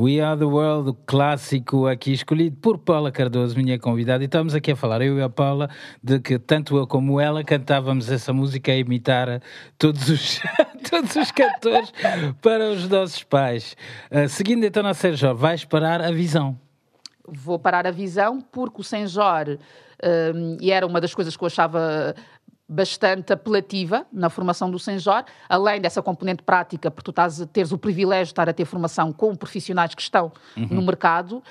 We 0.06 0.20
Are 0.20 0.38
the 0.38 0.44
World, 0.44 0.90
o 0.90 0.94
clássico 0.94 1.88
aqui 1.88 2.12
escolhido 2.12 2.56
por 2.58 2.78
Paula 2.78 3.10
Cardoso, 3.10 3.56
minha 3.56 3.76
convidada, 3.76 4.22
e 4.22 4.26
estamos 4.26 4.54
aqui 4.54 4.70
a 4.70 4.76
falar, 4.76 5.02
eu 5.02 5.18
e 5.18 5.22
a 5.22 5.28
Paula, 5.28 5.68
de 6.00 6.20
que 6.20 6.38
tanto 6.38 6.76
eu 6.76 6.86
como 6.86 7.20
ela 7.20 7.42
cantávamos 7.42 8.08
essa 8.08 8.32
música 8.32 8.70
a 8.70 8.76
imitar 8.76 9.42
todos 9.76 10.08
os, 10.08 10.40
todos 10.88 11.16
os 11.16 11.32
cantores 11.32 11.92
para 12.40 12.70
os 12.70 12.88
nossos 12.88 13.24
pais. 13.24 13.76
Ah, 14.08 14.28
seguindo 14.28 14.64
então 14.64 14.86
a 14.86 14.94
Sérgio, 14.94 15.34
vais 15.34 15.64
parar 15.64 16.00
a 16.00 16.12
visão. 16.12 16.56
vou 17.26 17.58
parar 17.58 17.84
a 17.84 17.90
visão 17.90 18.40
porque 18.40 18.82
o 18.82 18.84
Senjor, 18.84 19.58
hum, 20.36 20.56
e 20.60 20.70
era 20.70 20.86
uma 20.86 21.00
das 21.00 21.16
coisas 21.16 21.36
que 21.36 21.42
eu 21.42 21.46
achava 21.48 22.14
bastante 22.68 23.32
apelativa 23.32 24.06
na 24.12 24.28
formação 24.28 24.70
do 24.70 24.78
Senjor, 24.78 25.24
além 25.48 25.80
dessa 25.80 26.02
componente 26.02 26.42
prática, 26.42 26.90
porque 26.90 27.04
tu 27.04 27.10
estás 27.10 27.40
a 27.40 27.46
teres 27.46 27.70
o 27.70 27.78
privilégio 27.78 28.26
de 28.26 28.32
estar 28.32 28.48
a 28.48 28.52
ter 28.52 28.64
formação 28.64 29.12
com 29.12 29.34
profissionais 29.36 29.94
que 29.94 30.02
estão 30.02 30.32
no 30.56 30.82
mercado, 30.82 31.42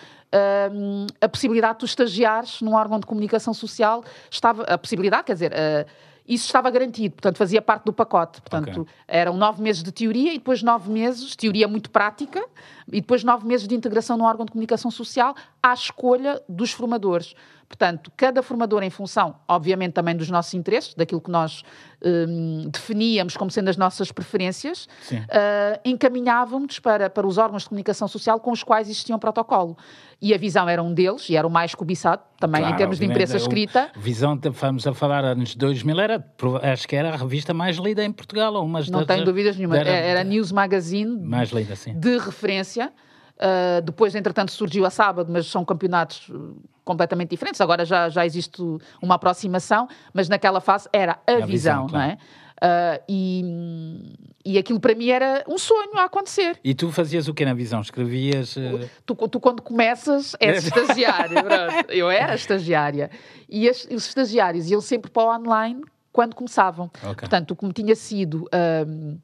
hum, 0.72 1.08
a 1.22 1.30
possibilidade 1.30 1.76
de 1.76 1.80
tu 1.80 1.86
estagiares 1.86 2.62
num 2.62 2.74
órgão 2.74 3.00
de 3.00 3.06
comunicação 3.06 3.54
social 3.54 4.04
estava, 4.30 4.64
a 4.64 4.78
possibilidade, 4.78 5.24
quer 5.24 5.34
dizer, 5.34 5.54
ah, 5.54 5.86
isso 6.28 6.48
estava 6.48 6.70
garantido, 6.72 7.14
portanto 7.16 7.38
fazia 7.38 7.62
parte 7.62 7.86
do 7.86 7.94
pacote. 7.94 8.42
Portanto, 8.42 8.82
Ok. 8.82 8.94
eram 9.08 9.38
nove 9.38 9.62
meses 9.62 9.84
de 9.84 9.92
teoria 9.92 10.34
e 10.34 10.40
depois 10.40 10.64
nove 10.64 10.90
meses, 10.92 11.36
teoria 11.36 11.68
muito 11.68 11.90
prática, 11.92 12.44
e 12.88 13.00
depois 13.00 13.24
nove 13.24 13.46
meses 13.48 13.68
de 13.68 13.76
integração 13.76 14.18
no 14.18 14.24
órgão 14.26 14.44
de 14.46 14.52
comunicação 14.52 14.90
social 14.90 15.36
à 15.62 15.74
escolha 15.74 16.42
dos 16.50 16.72
formadores. 16.72 17.36
Portanto, 17.68 18.12
cada 18.16 18.44
formador 18.44 18.84
em 18.84 18.90
função, 18.92 19.36
obviamente, 19.48 19.94
também 19.94 20.16
dos 20.16 20.30
nossos 20.30 20.54
interesses, 20.54 20.94
daquilo 20.94 21.20
que 21.20 21.32
nós 21.32 21.64
hum, 22.04 22.70
definíamos 22.72 23.36
como 23.36 23.50
sendo 23.50 23.70
as 23.70 23.76
nossas 23.76 24.12
preferências, 24.12 24.88
Sim. 25.02 25.24
ah, 25.30 25.80
encaminhávamos 25.84 26.80
para, 26.80 27.10
para 27.10 27.26
os 27.26 27.38
órgãos 27.40 27.64
de 27.64 27.70
comunicação 27.70 28.08
social 28.08 28.40
com 28.40 28.52
os 28.52 28.64
quais 28.64 28.88
existia 28.88 29.16
um 29.16 29.20
protocolo. 29.20 29.76
E 30.22 30.34
a 30.34 30.38
visão 30.38 30.70
era 30.70 30.82
um 30.82 30.94
deles, 30.94 31.28
e 31.30 31.36
era 31.36 31.46
o 31.46 31.50
mais 31.50 31.74
cobiçado, 31.74 32.22
também 32.40 32.62
em 32.62 32.66
Claro, 32.66 32.78
termos 32.78 33.00
de 33.00 33.06
imprensa 33.06 33.34
o- 33.34 33.38
escrita. 33.38 33.90
Visão, 33.96 34.40
vamos 34.54 34.86
a 34.88 34.94
falar 34.94 35.26
anos 35.26 35.56
2000, 35.56 36.00
era, 36.00 36.26
acho 36.72 36.88
que 36.88 36.96
era 36.96 37.10
a 37.14 37.18
revista 37.18 37.54
mais 37.54 37.78
lida 37.78 38.04
em 38.04 38.12
Portugal, 38.12 38.54
ou 38.54 38.64
umas 38.64 38.90
Não 38.90 39.00
das- 39.00 39.08
tenho 39.08 39.26
dúvidas 39.26 39.58
nenhuma. 39.58 39.78
era- 39.78 39.90
Era, 39.90 40.24
News 40.24 40.52
Magazine, 40.52 41.20
mais 41.20 41.50
lida, 41.50 41.76
sim. 41.76 41.94
de 42.00 42.18
referência. 42.20 42.94
Uh, 43.38 43.82
depois, 43.82 44.16
entretanto, 44.16 44.52
surgiu 44.52 44.86
a 44.86 44.90
sábado, 44.90 45.30
mas 45.32 45.48
são 45.48 45.66
campeonatos 45.66 46.30
uh, 46.30 46.56
completamente 46.86 47.32
diferentes. 47.32 47.60
Agora 47.60 47.84
já, 47.84 48.08
já 48.08 48.26
existe 48.26 48.62
uma 49.02 49.16
aproximação, 49.16 49.88
mas 50.14 50.30
naquela 50.30 50.62
fase 50.62 50.88
era 50.94 51.20
a, 51.28 51.34
visão, 51.34 51.48
visão, 51.48 51.88
claro. 51.88 51.94
não 52.08 52.12
é? 52.14 52.18
Uh, 52.56 53.04
e, 53.10 54.16
e 54.46 54.58
aquilo 54.58 54.80
para 54.80 54.96
mim 54.96 55.10
era 55.10 55.44
um 55.48 55.58
sonho 55.58 55.98
a 55.98 56.06
acontecer. 56.06 56.58
E 56.64 56.74
tu 56.74 56.90
fazias 56.90 57.28
o 57.28 57.34
que 57.34 57.44
na 57.44 57.54
visão? 57.54 57.82
Escrevias. 57.82 58.56
eh, 58.56 58.88
Tu, 59.06 59.14
tu, 59.28 59.40
quando 59.42 59.62
começas, 59.62 60.36
és 60.40 60.64
estagiário. 60.68 61.36
pronto. 61.44 61.92
Eu 61.92 62.10
era 62.10 62.34
estagiária. 62.34 63.12
E 63.50 63.68
as- 63.68 63.84
os 63.92 64.08
estagiários 64.08 64.72
iam 64.72 64.80
sempre 64.80 65.12
para 65.12 65.24
o 65.24 65.36
online 65.36 65.82
quando 66.14 66.34
começavam. 66.34 66.90
Ok. 67.04 67.16
Portanto, 67.16 67.52
o 67.52 67.56
que 67.58 67.66
me 67.66 67.74
tinha 67.74 67.96
sido 67.96 68.48
ahm, 68.54 69.18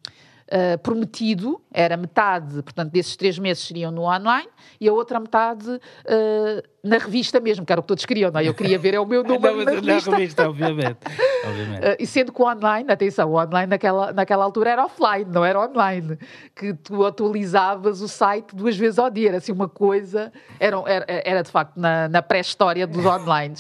ah, 0.52 0.78
prometido 0.80 1.62
era 1.74 1.96
metade, 1.96 2.62
portanto, 2.62 2.92
desses 2.92 3.16
três 3.16 3.40
meses 3.40 3.66
seriam 3.66 3.90
no 3.90 4.02
online 4.02 4.50
e 4.82 4.90
a 4.90 4.92
outra 4.92 5.18
metade 5.18 5.80
ah, 6.06 6.64
na 6.84 6.98
revista 6.98 7.40
mesmo, 7.40 7.66
que 7.66 7.72
era 7.72 7.80
o 7.80 7.84
que 7.84 7.88
todos 7.88 8.04
queriam, 8.06 8.30
não 8.30 8.42
é? 8.42 8.48
Eu 8.48 8.54
queria 8.54 8.78
ver 8.78 8.94
é 8.96 9.00
o 9.00 9.06
meu 9.06 9.24
número 9.24 9.60
Não, 9.60 9.66
na 9.66 9.72
revista. 9.72 10.12
revista, 10.12 10.50
obviamente. 10.50 10.98
obviamente. 11.48 11.84
Uh, 11.86 11.96
e 12.00 12.06
sendo 12.06 12.34
que 12.34 12.42
o 12.42 12.46
online, 12.46 12.92
atenção, 12.92 13.32
o 13.32 13.40
online 13.40 13.70
naquela, 13.70 14.12
naquela 14.12 14.44
altura 14.44 14.72
era 14.72 14.84
offline, 14.84 15.32
não 15.32 15.46
era 15.46 15.58
online, 15.58 16.18
que 16.54 16.74
tu 16.74 17.06
atualizavas 17.06 18.02
o 18.02 18.08
site 18.10 18.54
duas 18.54 18.76
vezes 18.76 19.00
ao 19.00 19.10
dia, 19.10 19.30
era 19.30 19.38
assim 19.38 19.54
uma 19.54 19.70
coisa, 19.70 20.34
era, 20.60 20.78
era, 20.86 21.06
era 21.08 21.44
de 21.44 21.50
facto 21.50 21.78
na, 21.78 22.10
na 22.10 22.22
pré-história 22.22 22.86
dos 22.86 23.06
online. 23.06 23.56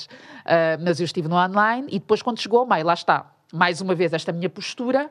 mas 0.84 1.00
eu 1.00 1.06
estive 1.06 1.30
no 1.30 1.36
online 1.36 1.88
e 1.90 2.00
depois 2.00 2.22
quando 2.22 2.42
chegou 2.42 2.64
o 2.64 2.68
mail, 2.68 2.86
lá 2.86 2.94
está, 2.94 3.32
mais 3.54 3.80
uma 3.80 3.96
vez 3.96 4.12
esta 4.12 4.34
minha 4.34 4.50
postura, 4.50 5.10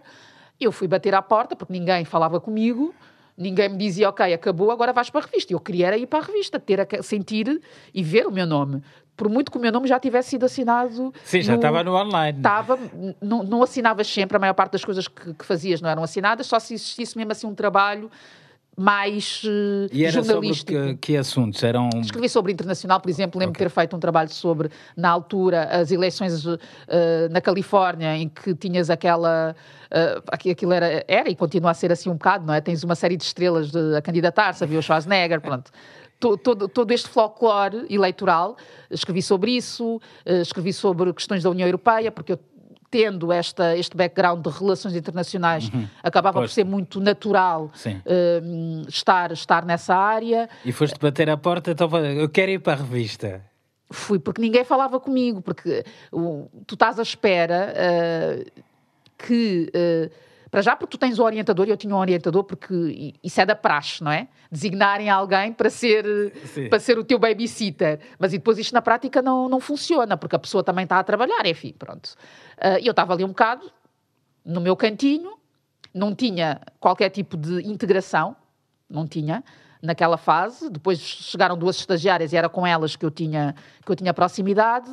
eu 0.65 0.73
fui 0.73 0.87
bater 0.87 1.15
à 1.15 1.23
porta 1.23 1.57
porque 1.57 1.73
ninguém 1.73 2.05
falava 2.05 2.41
comigo, 2.41 2.95
Ninguém 3.41 3.71
me 3.71 3.79
dizia, 3.79 4.07
ok, 4.11 4.35
acabou, 4.35 4.71
agora 4.71 4.93
vais 4.93 5.09
para 5.09 5.23
a 5.23 5.25
revista. 5.25 5.51
Eu 5.51 5.59
queria 5.59 5.97
ir 5.97 6.07
para 6.07 6.19
a 6.19 6.23
revista, 6.23 6.61
ter 6.61 6.79
a, 6.79 7.03
sentir 7.03 7.63
e 7.95 8.03
ver 8.03 8.27
o 8.27 8.31
meu 8.31 8.45
nome. 8.45 8.83
Por 9.17 9.31
muito 9.31 9.51
que 9.51 9.57
o 9.57 9.61
meu 9.61 9.73
nome 9.73 9.89
já 9.89 9.99
tivesse 9.99 10.29
sido 10.29 10.45
assinado. 10.45 11.11
Sim, 11.25 11.41
já 11.41 11.55
estava 11.55 11.83
no 11.83 11.95
online. 11.95 12.37
Estava, 12.37 12.79
não, 13.19 13.43
não 13.43 13.63
assinavas 13.63 14.07
sempre, 14.09 14.37
a 14.37 14.41
maior 14.41 14.53
parte 14.53 14.73
das 14.73 14.85
coisas 14.85 15.09
que, 15.09 15.33
que 15.33 15.45
fazias 15.45 15.81
não 15.81 15.89
eram 15.89 16.03
assinadas, 16.03 16.47
só 16.47 16.59
se 16.59 16.75
existisse 16.75 17.17
mesmo 17.17 17.33
assim 17.33 17.47
um 17.47 17.55
trabalho 17.55 18.11
mais 18.81 19.43
eh, 19.45 19.89
E 19.93 20.05
era 20.05 20.13
sobre 20.13 20.29
jornalístico. 20.33 20.73
que, 20.73 20.95
que 20.97 21.17
assuntos? 21.17 21.63
Eram. 21.63 21.91
Escrevi 22.01 22.29
sobre 22.29 22.51
internacional, 22.53 22.99
por 23.01 23.11
exemplo, 23.11 23.39
lembro 23.39 23.53
de 23.53 23.59
ter 23.59 23.69
feito 23.69 23.95
um 23.95 24.01
trabalho 24.01 24.31
sobre, 24.31 24.71
na 24.97 25.11
altura, 25.11 25.65
as 25.65 25.91
eleições 25.93 26.47
eh, 26.89 27.29
na 27.31 27.41
Califórnia, 27.43 28.17
em 28.17 28.29
que 28.29 28.55
tinhas 28.55 28.89
aquela. 28.89 29.55
aqui- 30.33 30.51
aquilo 30.51 30.73
era, 30.73 31.05
era 31.07 31.29
e 31.29 31.37
continua 31.37 31.73
a 31.73 31.75
ser 31.75 31.93
assim 31.93 32.09
um 32.09 32.15
bocado, 32.15 32.47
não 32.47 32.55
é? 32.55 32.61
Tens 32.61 32.83
uma 32.83 32.95
série 32.95 33.17
de 33.17 33.25
estrelas 33.25 33.71
de, 33.71 33.97
a 33.97 34.01
candidatar-se, 34.01 34.65
havia 34.65 34.79
o 34.79 34.83
Schwarzenegger, 34.83 35.41
pronto. 35.43 35.71
To- 36.19 36.37
Todo, 36.37 36.69
todo 36.69 36.91
este 36.93 37.09
folclore 37.09 37.87
eleitoral, 37.89 38.55
escrevi 38.91 39.23
sobre 39.23 39.53
isso, 39.53 39.99
escrevi 40.27 40.71
sobre 40.71 41.11
questões 41.15 41.43
da 41.43 41.49
União 41.51 41.67
Europeia, 41.67 42.13
porque 42.13 42.33
eu 42.33 42.39
tendo 42.91 43.33
esta, 43.33 43.77
este 43.77 43.97
background 43.97 44.45
de 44.45 44.51
relações 44.51 44.97
internacionais, 44.97 45.71
acabava 46.03 46.35
por 46.35 46.41
Pois. 46.41 46.53
ser 46.53 46.65
muito 46.65 47.01
natural 47.01 47.71
hum, 48.43 48.83
estar, 48.89 49.31
estar 49.33 49.65
nessa 49.65 49.95
área. 49.95 50.49
E 50.65 50.73
foste 50.73 50.99
bater 50.99 51.31
à 51.31 51.37
porta, 51.37 51.71
então 51.71 51.89
eu 52.05 52.29
quero 52.29 52.51
ir 52.51 52.59
para 52.59 52.73
a 52.73 52.77
revista. 52.77 53.43
Fui 53.93 54.19
porque 54.19 54.41
ninguém 54.41 54.65
falava 54.65 54.99
comigo, 55.01 55.41
porque 55.41 55.85
tu 56.67 56.75
estás 56.75 56.99
à 56.99 57.03
espera 57.03 57.73
eh, 57.77 58.47
que. 59.19 59.71
eh, 59.75 60.11
para 60.51 60.63
já, 60.63 60.75
porque 60.75 60.91
tu 60.91 60.99
tens 60.99 61.19
o 61.21 61.23
orientador, 61.23 61.69
e 61.69 61.71
eu 61.71 61.77
tinha 61.77 61.95
um 61.95 61.99
orientador, 61.99 62.43
porque 62.43 63.15
isso 63.23 63.41
é 63.41 63.47
da 63.47 63.55
praxe, 63.55 64.03
não 64.03 64.11
é? 64.11 64.27
Designarem 64.51 65.09
alguém 65.09 65.53
para 65.53 65.71
ser, 65.71 66.05
Sim. 66.45 66.69
para 66.69 66.81
ser 66.81 66.99
o 66.99 67.05
teu 67.05 67.21
babysitter. 67.21 68.01
Mas 68.19 68.33
e 68.33 68.39
depois 68.39 68.59
isto 68.59 68.73
na 68.75 68.83
prática 68.83 69.23
não, 69.23 69.49
não 69.49 69.61
funciona, 69.61 70.17
porque 70.17 70.35
a 70.35 70.39
pessoa 70.41 70.65
também 70.65 70.83
está 70.83 70.99
a 70.99 71.05
trabalhar, 71.05 71.47
enfim, 71.47 71.73
pronto. 71.79 72.15
E 72.81 72.87
eu 72.87 72.91
estava 72.91 73.15
ali 73.15 73.25
um 73.25 73.29
bocado, 73.29 73.71
no 74.45 74.61
meu 74.61 74.77
cantinho, 74.77 75.33
não 75.95 76.15
tinha 76.15 76.61
qualquer 76.79 77.11
tipo 77.11 77.37
de 77.37 77.67
integração, 77.67 78.37
não 78.89 79.07
tinha, 79.07 79.43
naquela 79.83 80.17
fase. 80.17 80.69
Depois 80.71 80.99
chegaram 80.99 81.57
duas 81.57 81.77
estagiárias 81.77 82.33
e 82.33 82.37
era 82.37 82.49
com 82.49 82.67
elas 82.67 82.97
que 82.97 83.05
eu 83.05 83.11
tinha, 83.11 83.55
que 83.85 83.91
eu 83.91 83.97
tinha 83.97 84.13
proximidade. 84.15 84.91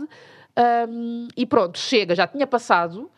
Ahm, 0.55 1.27
e 1.35 1.45
pronto, 1.45 1.77
chega, 1.77 2.15
já 2.15 2.27
tinha 2.27 2.47
passado. 2.47 3.09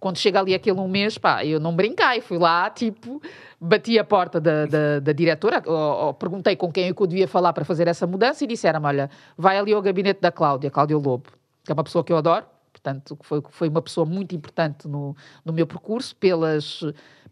Quando 0.00 0.18
chega 0.18 0.40
ali 0.40 0.54
aquele 0.54 0.80
um 0.80 0.88
mês, 0.88 1.18
pá, 1.18 1.44
eu 1.44 1.60
não 1.60 1.74
brinquei, 1.74 2.20
fui 2.20 2.36
lá, 2.36 2.68
tipo, 2.68 3.22
bati 3.60 3.96
a 3.96 4.04
porta 4.04 4.40
da, 4.40 4.66
da, 4.66 4.98
da 4.98 5.12
diretora, 5.12 5.62
ou, 5.64 6.06
ou 6.06 6.14
perguntei 6.14 6.56
com 6.56 6.70
quem 6.70 6.88
é 6.88 6.90
eu 6.90 7.06
devia 7.06 7.28
falar 7.28 7.52
para 7.52 7.64
fazer 7.64 7.86
essa 7.86 8.04
mudança 8.04 8.42
e 8.42 8.46
disseram-me, 8.46 8.86
olha, 8.86 9.08
vai 9.38 9.56
ali 9.56 9.72
ao 9.72 9.80
gabinete 9.80 10.20
da 10.20 10.32
Cláudia, 10.32 10.68
Cláudia 10.68 10.96
Lobo, 10.96 11.30
que 11.64 11.70
é 11.70 11.74
uma 11.74 11.84
pessoa 11.84 12.02
que 12.02 12.12
eu 12.12 12.16
adoro, 12.16 12.44
portanto, 12.84 13.16
que 13.16 13.24
foi, 13.26 13.42
foi 13.48 13.68
uma 13.68 13.80
pessoa 13.80 14.04
muito 14.04 14.34
importante 14.34 14.86
no, 14.86 15.16
no 15.42 15.52
meu 15.52 15.66
percurso, 15.66 16.14
pelas, 16.16 16.82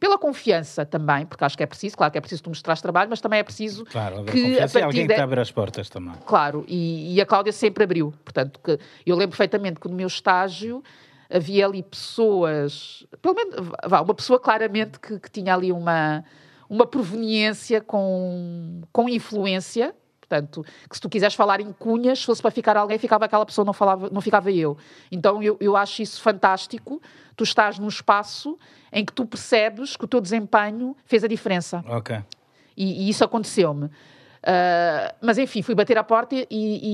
pela 0.01 0.17
confiança 0.19 0.87
também, 0.87 1.27
porque 1.27 1.45
acho 1.45 1.57
que 1.57 1.63
é 1.63 1.67
preciso, 1.67 1.95
claro 1.97 2.11
que 2.11 2.17
é 2.17 2.21
preciso 2.21 2.43
tu 2.43 2.49
mostrares 2.51 2.81
trabalho, 2.81 3.11
mas 3.11 3.21
também 3.21 3.39
é 3.39 3.43
preciso 3.43 3.85
Claro, 3.85 4.25
que 4.25 4.57
a 4.59 4.61
partir 4.63 4.83
alguém 4.83 5.07
de- 5.07 5.15
te 5.15 5.21
abre 5.21 5.41
as 5.41 5.51
portas 5.51 5.91
também. 5.91 6.15
Claro, 6.25 6.65
e, 6.67 7.15
e 7.15 7.21
a 7.21 7.27
Cláudia 7.27 7.53
sempre 7.53 7.85
abriu. 7.85 8.15
Portanto, 8.25 8.59
que 8.65 8.79
eu 9.05 9.15
lembro 9.15 9.37
perfeitamente 9.37 9.79
que 9.79 9.89
no 9.89 9.95
meu 9.95 10.07
estágio 10.07 10.83
havia 11.31 11.67
ali 11.67 11.83
pessoas, 11.83 13.07
pelo 13.21 13.35
menos, 13.35 13.55
vá, 13.87 14.01
uma 14.01 14.15
pessoa 14.15 14.41
claramente 14.41 14.99
que, 14.99 15.19
que 15.19 15.31
tinha 15.31 15.55
ali 15.55 15.71
uma, 15.71 16.25
uma 16.69 16.87
proveniência 16.87 17.81
com, 17.83 18.81
com 18.91 19.09
influência. 19.09 19.95
Portanto, 20.33 20.65
que 20.89 20.97
se 20.97 21.01
tu 21.01 21.11
quiseres 21.11 21.35
falar 21.35 21.61
em 21.61 21.71
cunhas, 21.73 22.21
se 22.21 22.27
fosse 22.27 22.41
para 22.41 22.51
ficar 22.51 22.75
alguém, 22.75 22.99
ficava 22.99 23.27
aquela 23.27 23.45
pessoa, 23.45 23.67
não, 23.67 23.75
falava, 23.75 24.09
não 24.11 24.23
ficava 24.23 24.51
eu. 24.51 24.79
Então, 25.11 25.43
eu, 25.43 25.59
eu 25.61 25.77
acho 25.77 26.01
isso 26.01 26.23
fantástico. 26.23 27.03
Tu 27.37 27.45
estás 27.45 27.79
num 27.79 27.89
espaço 27.89 28.59
em 28.91 29.05
que 29.05 29.13
tu 29.13 29.27
percebes 29.27 29.95
que 29.95 30.05
o 30.07 30.09
teu 30.09 30.23
desempenho 30.23 30.97
fez 31.05 31.23
a 31.23 31.29
diferença. 31.29 31.85
Ok. 31.87 32.19
E, 32.75 33.05
e 33.05 33.09
isso 33.11 33.23
aconteceu-me. 33.23 33.91
Ah, 34.43 35.15
mas 35.21 35.37
enfim, 35.37 35.61
fui 35.61 35.75
bater 35.75 35.99
à 35.99 36.03
porta 36.03 36.35
e, 36.35 36.47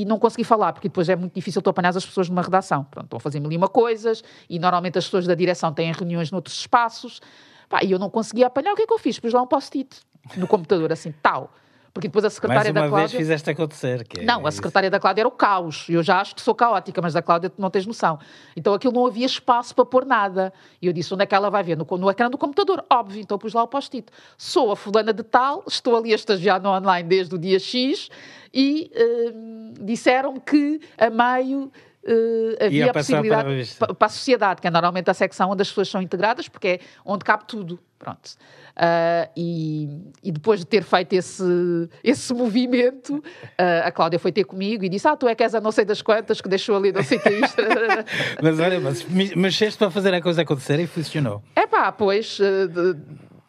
e 0.03 0.05
não 0.05 0.18
consegui 0.18 0.45
falar, 0.45 0.72
porque 0.72 0.89
depois 0.89 1.09
é 1.09 1.14
muito 1.14 1.34
difícil 1.34 1.62
tu 1.62 1.70
apanhar 1.70 1.97
as 1.97 2.05
pessoas 2.05 2.28
numa 2.28 2.43
redação. 2.43 2.84
Pronto, 2.84 3.07
estão 3.07 3.16
a 3.18 3.20
fazer 3.20 3.39
mil 3.39 3.53
e 3.53 3.57
uma 3.57 3.68
coisas 3.68 4.22
e 4.51 4.59
normalmente 4.59 4.99
as 4.99 5.05
pessoas 5.05 5.26
da 5.26 5.34
direção 5.34 5.72
têm 5.72 5.93
reuniões 5.93 6.32
noutros 6.32 6.59
espaços. 6.59 7.20
Pá, 7.68 7.84
e 7.84 7.93
eu 7.93 7.99
não 7.99 8.11
conseguia 8.11 8.49
apanhar. 8.49 8.72
O 8.72 8.76
que 8.76 8.82
é 8.82 8.86
que 8.86 8.93
eu 8.93 8.99
fiz? 8.99 9.18
Pus 9.18 9.32
lá 9.32 9.41
um 9.41 9.47
post-it 9.47 10.01
no 10.36 10.47
computador, 10.47 10.93
assim, 10.93 11.12
tal. 11.22 11.53
Porque 11.99 12.07
depois 12.07 12.24
a 12.24 12.26
Mais 12.26 12.34
secretária 12.34 12.70
uma 12.70 12.74
da 12.74 12.80
vez 12.82 12.90
Cláudia. 12.92 13.18
fizeste 13.18 13.51
acontecer. 13.51 14.07
Que 14.07 14.20
é 14.20 14.24
Não, 14.24 14.46
a 14.46 14.49
isso. 14.49 14.59
secretária 14.59 14.88
da 14.88 15.01
Cláudia 15.01 15.22
era 15.22 15.28
o 15.28 15.32
caos. 15.32 15.84
Eu 15.88 16.01
já 16.01 16.20
acho 16.20 16.32
que 16.32 16.40
sou 16.40 16.55
caótica, 16.55 17.03
mas 17.03 17.12
da 17.12 17.20
Cláudia 17.20 17.51
tu 17.51 17.61
não 17.61 17.68
tens 17.68 17.84
noção. 17.86 18.20
Então 18.57 18.72
aquilo 18.72 18.92
não 18.92 19.05
havia 19.05 19.26
espaço 19.26 19.74
para 19.74 19.84
pôr 19.84 20.05
nada. 20.07 20.53
E 20.80 20.86
eu 20.86 20.92
disse: 20.92 21.12
onde 21.12 21.24
é 21.24 21.26
que 21.26 21.34
ela 21.34 21.51
vai 21.51 21.64
ver? 21.64 21.76
No, 21.76 21.84
no 21.99 22.09
ecrã 22.09 22.30
do 22.30 22.38
computador. 22.38 22.84
Óbvio, 22.88 23.20
então 23.20 23.36
pus 23.36 23.53
lá 23.53 23.64
o 23.64 23.66
post-it. 23.66 24.07
Sou 24.36 24.70
a 24.70 24.76
fulana 24.76 25.12
de 25.12 25.24
tal, 25.24 25.64
estou 25.66 25.96
ali 25.96 26.12
a 26.12 26.14
estagiar 26.14 26.62
no 26.62 26.68
online 26.68 27.09
desde 27.09 27.34
o 27.34 27.38
dia 27.38 27.59
X 27.59 28.09
e 28.55 28.92
hum, 29.34 29.74
disseram 29.80 30.38
que 30.38 30.80
a 30.96 31.11
meio. 31.11 31.68
Eh, 32.09 32.66
havia 32.66 32.84
Ia 32.86 32.90
a 32.90 32.94
possibilidade 32.94 33.74
para 33.78 33.92
a 33.92 33.94
para 33.94 34.06
a 34.06 34.09
sociedade, 34.09 34.61
que 34.61 34.66
é 34.66 34.70
normalmente 34.70 35.11
a 35.11 35.14
secção 35.14 35.50
onde 35.50 35.62
as 35.62 35.68
pessoas 35.68 35.88
são 35.88 36.00
integradas, 36.00 36.48
porque 36.48 36.68
é 36.68 36.80
onde 37.04 37.24
cabe 37.24 37.44
tudo. 37.46 37.78
Pronto. 37.98 38.30
Ah, 38.76 39.28
e, 39.36 39.88
e 40.22 40.30
depois 40.30 40.61
de 40.61 40.66
ter 40.66 40.84
feito 40.84 41.12
esse, 41.12 41.42
esse 42.04 42.32
movimento, 42.32 43.22
ah, 43.59 43.88
a 43.88 43.90
Cláudia 43.92 44.18
foi 44.20 44.30
ter 44.30 44.44
comigo 44.44 44.84
e 44.84 44.88
disse: 44.88 45.06
Ah, 45.09 45.16
tu 45.16 45.26
é 45.28 45.34
que 45.34 45.42
és 45.42 45.52
a 45.54 45.61
não 45.61 45.72
sei 45.72 45.84
das 45.84 46.00
quantas 46.00 46.40
que 46.40 46.48
deixou 46.48 46.76
ali 46.76 46.92
não 46.92 47.02
sei 47.02 47.18
o 47.18 47.20
que 47.20 47.28
é 47.28 47.40
isto. 47.40 47.56
Mas 48.42 48.61
olha, 48.61 48.78
mas 48.80 49.04
me- 49.04 49.34
mexeste 49.34 49.76
para 49.78 49.90
fazer 49.90 50.14
a 50.14 50.22
coisa 50.22 50.42
acontecer 50.42 50.78
e 50.78 50.86
funcionou. 50.86 51.42
É 51.56 51.66
pá, 51.66 51.90
pois. 51.92 52.38
de- 52.38 52.96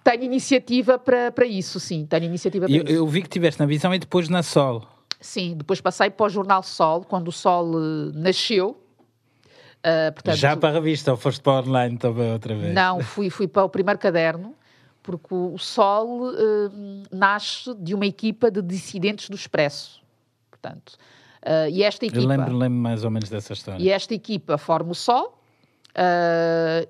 tenho 0.03 0.23
iniciativa 0.23 0.97
para, 0.97 1.31
para 1.31 1.45
isso, 1.45 1.79
sim. 1.79 2.05
Tenho 2.09 2.23
iniciativa 2.25 2.65
para 2.65 2.75
Eu, 2.75 2.83
isso. 2.83 2.93
eu 2.93 3.07
vi 3.07 3.21
que 3.21 3.27
estiveste 3.27 3.59
na 3.59 3.67
visão 3.67 3.93
e 3.93 3.99
depois 3.99 4.27
na 4.29 4.41
Sol. 4.41 4.83
Sim, 5.19 5.55
depois 5.57 5.81
passei 5.81 6.09
para 6.09 6.25
o 6.25 6.29
Jornal 6.29 6.63
Sol, 6.63 7.03
quando 7.03 7.27
o 7.27 7.31
Sol 7.31 7.73
eh, 7.73 8.11
nasceu. 8.13 8.81
Ah, 9.83 10.11
portanto, 10.13 10.35
Já 10.35 10.55
para 10.55 10.69
a 10.69 10.71
revista 10.73 11.11
ou 11.11 11.17
foste 11.17 11.41
para 11.41 11.61
online 11.61 11.97
também 11.97 12.31
outra 12.31 12.55
vez? 12.55 12.73
Não, 12.73 13.01
fui, 13.01 13.29
fui 13.29 13.47
para 13.47 13.63
o 13.63 13.69
primeiro 13.69 13.99
caderno, 13.99 14.55
porque 15.03 15.33
o 15.33 15.57
Sol 15.57 16.31
eh, 16.31 16.35
nasce 17.11 17.73
de 17.75 17.93
uma 17.93 18.05
equipa 18.05 18.49
de 18.49 18.61
dissidentes 18.61 19.29
do 19.29 19.35
Expresso. 19.35 20.01
Portanto, 20.49 20.97
e 21.71 21.83
esta 21.83 22.05
Eu 22.05 22.09
equipa. 22.09 22.27
lembro, 22.27 22.57
lembro 22.57 22.77
mais 22.79 23.05
ou 23.05 23.09
menos 23.09 23.29
dessa 23.29 23.53
história. 23.53 23.81
E 23.81 23.89
esta 23.89 24.13
equipa 24.13 24.57
forma 24.57 24.91
o 24.91 24.95
Sol, 24.95 25.41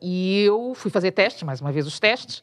e 0.01 0.41
eu 0.41 0.73
fui 0.73 0.89
fazer 0.89 1.11
testes, 1.11 1.43
mais 1.43 1.61
uma 1.61 1.71
vez 1.71 1.86
os 1.86 1.99
testes, 1.99 2.41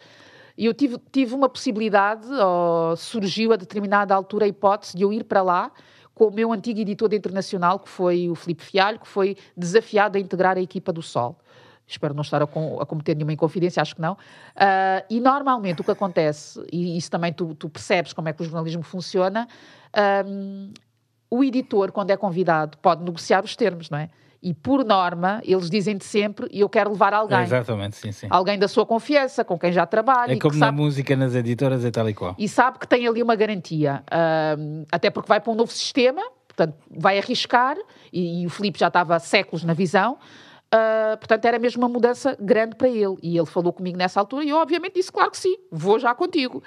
e 0.57 0.67
eu 0.67 0.75
tive, 0.75 0.99
tive 1.13 1.35
uma 1.35 1.49
possibilidade, 1.49 2.27
ou 2.27 2.97
surgiu 2.97 3.53
a 3.53 3.57
determinada 3.57 4.15
altura 4.15 4.45
a 4.45 4.49
hipótese 4.49 4.97
de 4.97 5.03
eu 5.03 5.13
ir 5.13 5.25
para 5.25 5.43
lá 5.43 5.71
com 6.15 6.29
o 6.29 6.33
meu 6.33 6.51
antigo 6.53 6.81
editor 6.81 7.13
internacional, 7.13 7.79
que 7.79 7.89
foi 7.91 8.31
o 8.31 8.35
Filipe 8.35 8.65
Fialho, 8.65 8.99
que 8.99 9.07
foi 9.07 9.37
desafiado 9.55 10.17
a 10.17 10.21
integrar 10.21 10.57
a 10.57 10.61
equipa 10.61 10.91
do 10.91 11.03
Sol. 11.03 11.39
Espero 11.87 12.15
não 12.15 12.23
estar 12.23 12.43
a, 12.43 12.47
com- 12.47 12.81
a 12.81 12.87
cometer 12.87 13.15
nenhuma 13.15 13.35
inconfidência, 13.35 13.81
acho 13.81 13.95
que 13.95 14.01
não. 14.01 14.17
Ah, 14.57 15.05
e 15.11 15.21
normalmente 15.21 15.83
o 15.83 15.85
que 15.85 15.91
acontece, 15.91 16.65
e 16.73 16.97
isso 16.97 17.11
também 17.11 17.33
tu, 17.33 17.55
tu 17.55 17.69
percebes 17.69 18.13
como 18.13 18.29
é 18.29 18.33
que 18.33 18.41
o 18.41 18.45
jornalismo 18.45 18.83
funciona, 18.83 19.47
ahm, 19.93 20.73
o 21.31 21.45
editor, 21.45 21.93
quando 21.93 22.11
é 22.11 22.17
convidado, 22.17 22.79
pode 22.79 23.05
negociar 23.05 23.45
os 23.45 23.55
termos, 23.55 23.91
não 23.91 23.99
é? 23.99 24.09
E 24.47 24.55
por 24.55 24.85
norma, 24.85 25.41
eles 25.45 25.69
dizem-te 25.69 26.05
sempre: 26.05 26.47
eu 26.53 26.69
quero 26.69 26.91
levar 26.91 27.13
alguém. 27.13 27.41
Exatamente, 27.41 27.97
sim, 27.97 28.13
sim. 28.13 28.29
Alguém 28.31 28.57
da 28.57 28.69
sua 28.69 28.87
confiança, 28.87 29.45
com 29.45 29.59
quem 29.59 29.73
já 29.73 29.85
trabalha. 29.85 30.31
É 30.31 30.37
e 30.37 30.39
como 30.39 30.55
na 30.55 30.67
sabe, 30.67 30.79
música, 30.79 31.17
nas 31.17 31.35
editoras 31.35 31.85
e 31.85 31.91
tal 31.91 32.09
e 32.09 32.15
qual. 32.15 32.33
e 32.39 32.49
sabe 32.49 32.79
que 32.79 32.87
tem 32.87 33.09
ali 33.09 33.21
uma 33.21 33.35
garantia. 33.35 34.05
Ahm, 34.09 34.85
até 34.93 35.11
porque 35.11 35.27
vai 35.29 35.41
para 35.41 35.51
um 35.53 35.57
novo 35.57 35.73
sistema, 35.73 36.23
portanto, 36.47 36.77
vai 36.89 37.19
arriscar, 37.19 37.77
e, 38.13 38.43
e 38.43 38.47
o 38.47 38.51
Filipe 38.51 38.79
já 38.79 38.87
estava 38.87 39.17
há 39.17 39.19
séculos 39.19 39.65
na 39.65 39.75
visão. 39.75 40.17
ah, 40.71 41.17
portanto, 41.19 41.45
era 41.45 41.59
mesmo 41.59 41.83
uma 41.83 41.89
mudança 41.89 42.37
grande 42.41 42.77
para 42.77 42.89
ele. 42.89 43.17
E 43.25 43.37
ele 43.37 43.47
falou 43.47 43.73
comigo 43.73 43.99
nessa 43.99 44.21
altura 44.21 44.45
e 44.45 44.51
eu, 44.51 44.59
obviamente, 44.59 44.95
disse: 44.95 45.11
Claro 45.11 45.33
que 45.33 45.39
sim, 45.39 45.57
vou 45.73 45.99
já 45.99 46.15
contigo. 46.15 46.63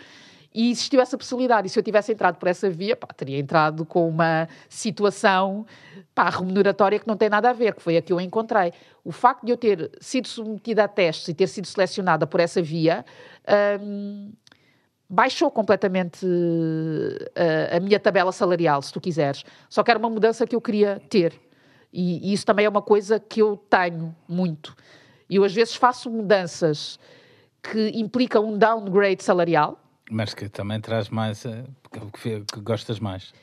E 0.53 0.71
existiu 0.71 0.99
essa 0.99 1.17
possibilidade. 1.17 1.67
E 1.67 1.69
se 1.69 1.77
eu 1.77 1.83
tivesse 1.83 2.11
entrado 2.11 2.37
por 2.37 2.47
essa 2.47 2.69
via, 2.69 2.95
pá, 2.95 3.07
teria 3.07 3.37
entrado 3.37 3.85
com 3.85 4.09
uma 4.09 4.47
situação 4.67 5.65
pá, 6.15 6.29
remuneratória 6.29 6.99
que 6.99 7.07
não 7.07 7.15
tem 7.15 7.29
nada 7.29 7.49
a 7.49 7.53
ver, 7.53 7.75
que 7.75 7.81
foi 7.81 7.97
a 7.97 8.01
que 8.01 8.11
eu 8.11 8.19
encontrei. 8.19 8.73
O 9.03 9.11
facto 9.11 9.45
de 9.45 9.51
eu 9.51 9.57
ter 9.57 9.91
sido 10.01 10.27
submetida 10.27 10.83
a 10.83 10.87
testes 10.87 11.27
e 11.27 11.33
ter 11.33 11.47
sido 11.47 11.67
selecionada 11.67 12.25
por 12.25 12.39
essa 12.39 12.61
via. 12.61 13.05
hum, 13.81 14.31
baixou 15.09 15.49
completamente 15.49 16.23
eh, 17.33 17.75
a 17.75 17.79
minha 17.79 17.99
tabela 17.99 18.31
salarial, 18.31 18.79
se 18.81 18.93
tu 18.93 19.01
quiseres. 19.01 19.43
Só 19.67 19.81
que 19.81 19.89
era 19.89 19.97
uma 19.97 20.09
mudança 20.09 20.45
que 20.45 20.55
eu 20.55 20.61
queria 20.61 21.01
ter. 21.09 21.33
E, 21.91 22.29
e 22.29 22.33
isso 22.33 22.45
também 22.45 22.65
é 22.65 22.69
uma 22.69 22.81
coisa 22.81 23.19
que 23.19 23.41
eu 23.41 23.57
tenho 23.57 24.15
muito. 24.27 24.75
Eu 25.27 25.43
às 25.43 25.53
vezes 25.53 25.75
faço 25.75 26.11
mudanças 26.11 26.99
que 27.63 27.89
implicam 27.95 28.45
um 28.45 28.57
downgrade 28.57 29.23
salarial. 29.23 29.79
Mas 30.09 30.33
que 30.33 30.49
também 30.49 30.79
traz 30.81 31.09
mais. 31.09 31.45
eh, 31.45 31.63
que, 32.21 32.41
que- 32.41 32.59
gostas 32.61 32.99
mais. 32.99 33.33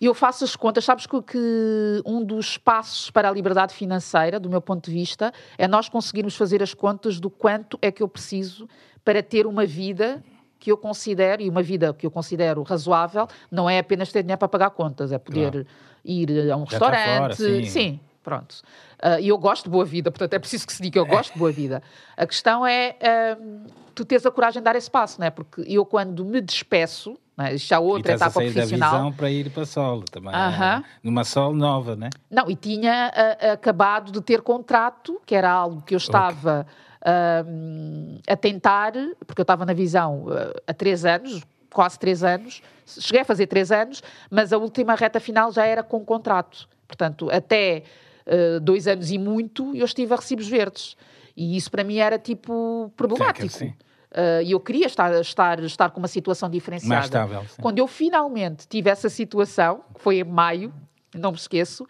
Eu 0.00 0.12
faço 0.14 0.44
as 0.44 0.54
contas, 0.54 0.84
sabes 0.84 1.06
que, 1.06 1.22
que 1.22 2.02
um 2.04 2.22
dos 2.22 2.58
passos 2.58 3.10
para 3.10 3.28
a 3.30 3.32
liberdade 3.32 3.72
financeira, 3.74 4.38
do 4.38 4.48
meu 4.50 4.60
ponto 4.60 4.90
de 4.90 4.92
vista, 4.94 5.32
é 5.56 5.66
nós 5.66 5.88
conseguirmos 5.88 6.36
fazer 6.36 6.62
as 6.62 6.74
contas 6.74 7.18
do 7.18 7.30
quanto 7.30 7.78
é 7.80 7.90
que 7.90 8.02
eu 8.02 8.08
preciso 8.08 8.68
para 9.02 9.22
ter 9.22 9.46
uma 9.46 9.64
vida 9.64 10.22
que 10.58 10.70
eu 10.70 10.76
considero, 10.76 11.40
e 11.42 11.48
uma 11.48 11.62
vida 11.62 11.94
que 11.94 12.04
eu 12.04 12.10
considero 12.10 12.62
razoável, 12.62 13.26
não 13.50 13.70
é 13.70 13.78
apenas 13.78 14.10
ter 14.12 14.22
dinheiro 14.22 14.38
para 14.38 14.48
pagar 14.48 14.70
contas, 14.70 15.12
é 15.12 15.18
poder 15.18 15.50
Claro. 15.52 15.66
ir 16.04 16.50
a 16.50 16.56
um 16.56 16.66
Já 16.66 16.78
restaurante. 16.78 17.18
fora, 17.18 17.34
sim. 17.66 18.00
Pronto. 18.26 18.56
Ah, 19.00 19.20
E 19.20 19.28
eu 19.28 19.38
gosto 19.38 19.64
de 19.64 19.70
boa 19.70 19.84
vida, 19.84 20.10
portanto 20.10 20.34
é 20.34 20.38
preciso 20.40 20.66
que 20.66 20.72
se 20.72 20.82
diga 20.82 20.94
que 20.94 20.98
eu 20.98 21.06
gosto 21.06 21.32
de 21.34 21.38
boa 21.38 21.52
vida. 21.52 21.80
A 22.16 22.26
questão 22.26 22.66
é 22.66 22.96
ahm, 23.00 23.66
tu 23.94 24.04
teres 24.04 24.26
a 24.26 24.30
coragem 24.32 24.60
de 24.60 24.64
dar 24.64 24.74
esse 24.74 24.90
passo, 24.90 25.20
não 25.20 25.28
é? 25.28 25.30
Porque 25.30 25.62
eu, 25.64 25.86
quando 25.86 26.24
me 26.24 26.40
despeço, 26.40 27.16
é? 27.38 27.56
Já 27.56 27.76
é 27.76 27.78
E 27.78 27.82
outra 27.82 28.14
a 28.14 28.16
etapa 28.16 28.30
sair 28.32 28.48
da 28.48 28.54
profissional. 28.54 28.90
visão 28.90 29.12
para 29.12 29.30
ir 29.30 29.50
para 29.50 29.64
Sol 29.64 30.02
também. 30.10 30.34
Aham. 30.34 30.82
Numa 31.04 31.22
Sol 31.22 31.54
nova, 31.54 31.94
né? 31.94 32.10
Não, 32.28 32.50
e 32.50 32.56
tinha 32.56 33.12
ah, 33.14 33.52
acabado 33.52 34.10
de 34.10 34.20
ter 34.20 34.42
contrato, 34.42 35.20
que 35.24 35.34
era 35.36 35.48
algo 35.50 35.82
que 35.82 35.94
eu 35.94 35.98
estava 35.98 36.66
ahm, 37.04 38.18
a 38.28 38.36
tentar, 38.36 38.92
porque 39.24 39.40
eu 39.40 39.44
estava 39.44 39.64
na 39.64 39.72
visão 39.72 40.26
há 40.66 40.74
três 40.74 41.04
anos, 41.04 41.42
quase 41.72 41.96
três 41.98 42.24
anos, 42.24 42.60
cheguei 42.86 43.20
a 43.20 43.24
fazer 43.24 43.46
três 43.46 43.70
anos, 43.70 44.02
mas 44.30 44.52
a 44.52 44.58
última 44.58 44.94
reta 44.96 45.20
final 45.20 45.52
já 45.52 45.64
era 45.64 45.82
com 45.84 46.04
contrato. 46.04 46.66
Portanto, 46.88 47.28
até 47.30 47.82
ah, 48.26 48.58
dois 48.60 48.86
anos 48.86 49.10
e 49.10 49.18
muito, 49.18 49.74
eu 49.74 49.84
estive 49.84 50.12
a 50.12 50.16
recibos 50.16 50.48
verdes. 50.48 50.96
E 51.36 51.56
isso 51.56 51.70
para 51.70 51.84
mim 51.84 51.96
era 51.98 52.18
tipo 52.18 52.92
problemático. 52.96 53.48
sim. 53.48 53.74
Ah, 54.12 54.42
E 54.42 54.52
eu 54.52 54.60
queria 54.60 54.86
estar, 54.86 55.12
estar, 55.20 55.62
estar 55.62 55.90
com 55.90 55.98
uma 55.98 56.08
situação 56.08 56.48
diferenciada. 56.48 56.94
Mais 56.94 57.04
estável, 57.06 57.42
sim. 57.48 57.60
Quando 57.62 57.78
eu 57.78 57.86
finalmente 57.86 58.66
tive 58.68 58.88
essa 58.90 59.08
situação, 59.08 59.82
que 59.94 60.00
foi 60.00 60.18
em 60.20 60.24
maio, 60.24 60.72
não 61.14 61.32
me 61.32 61.36
esqueço, 61.36 61.86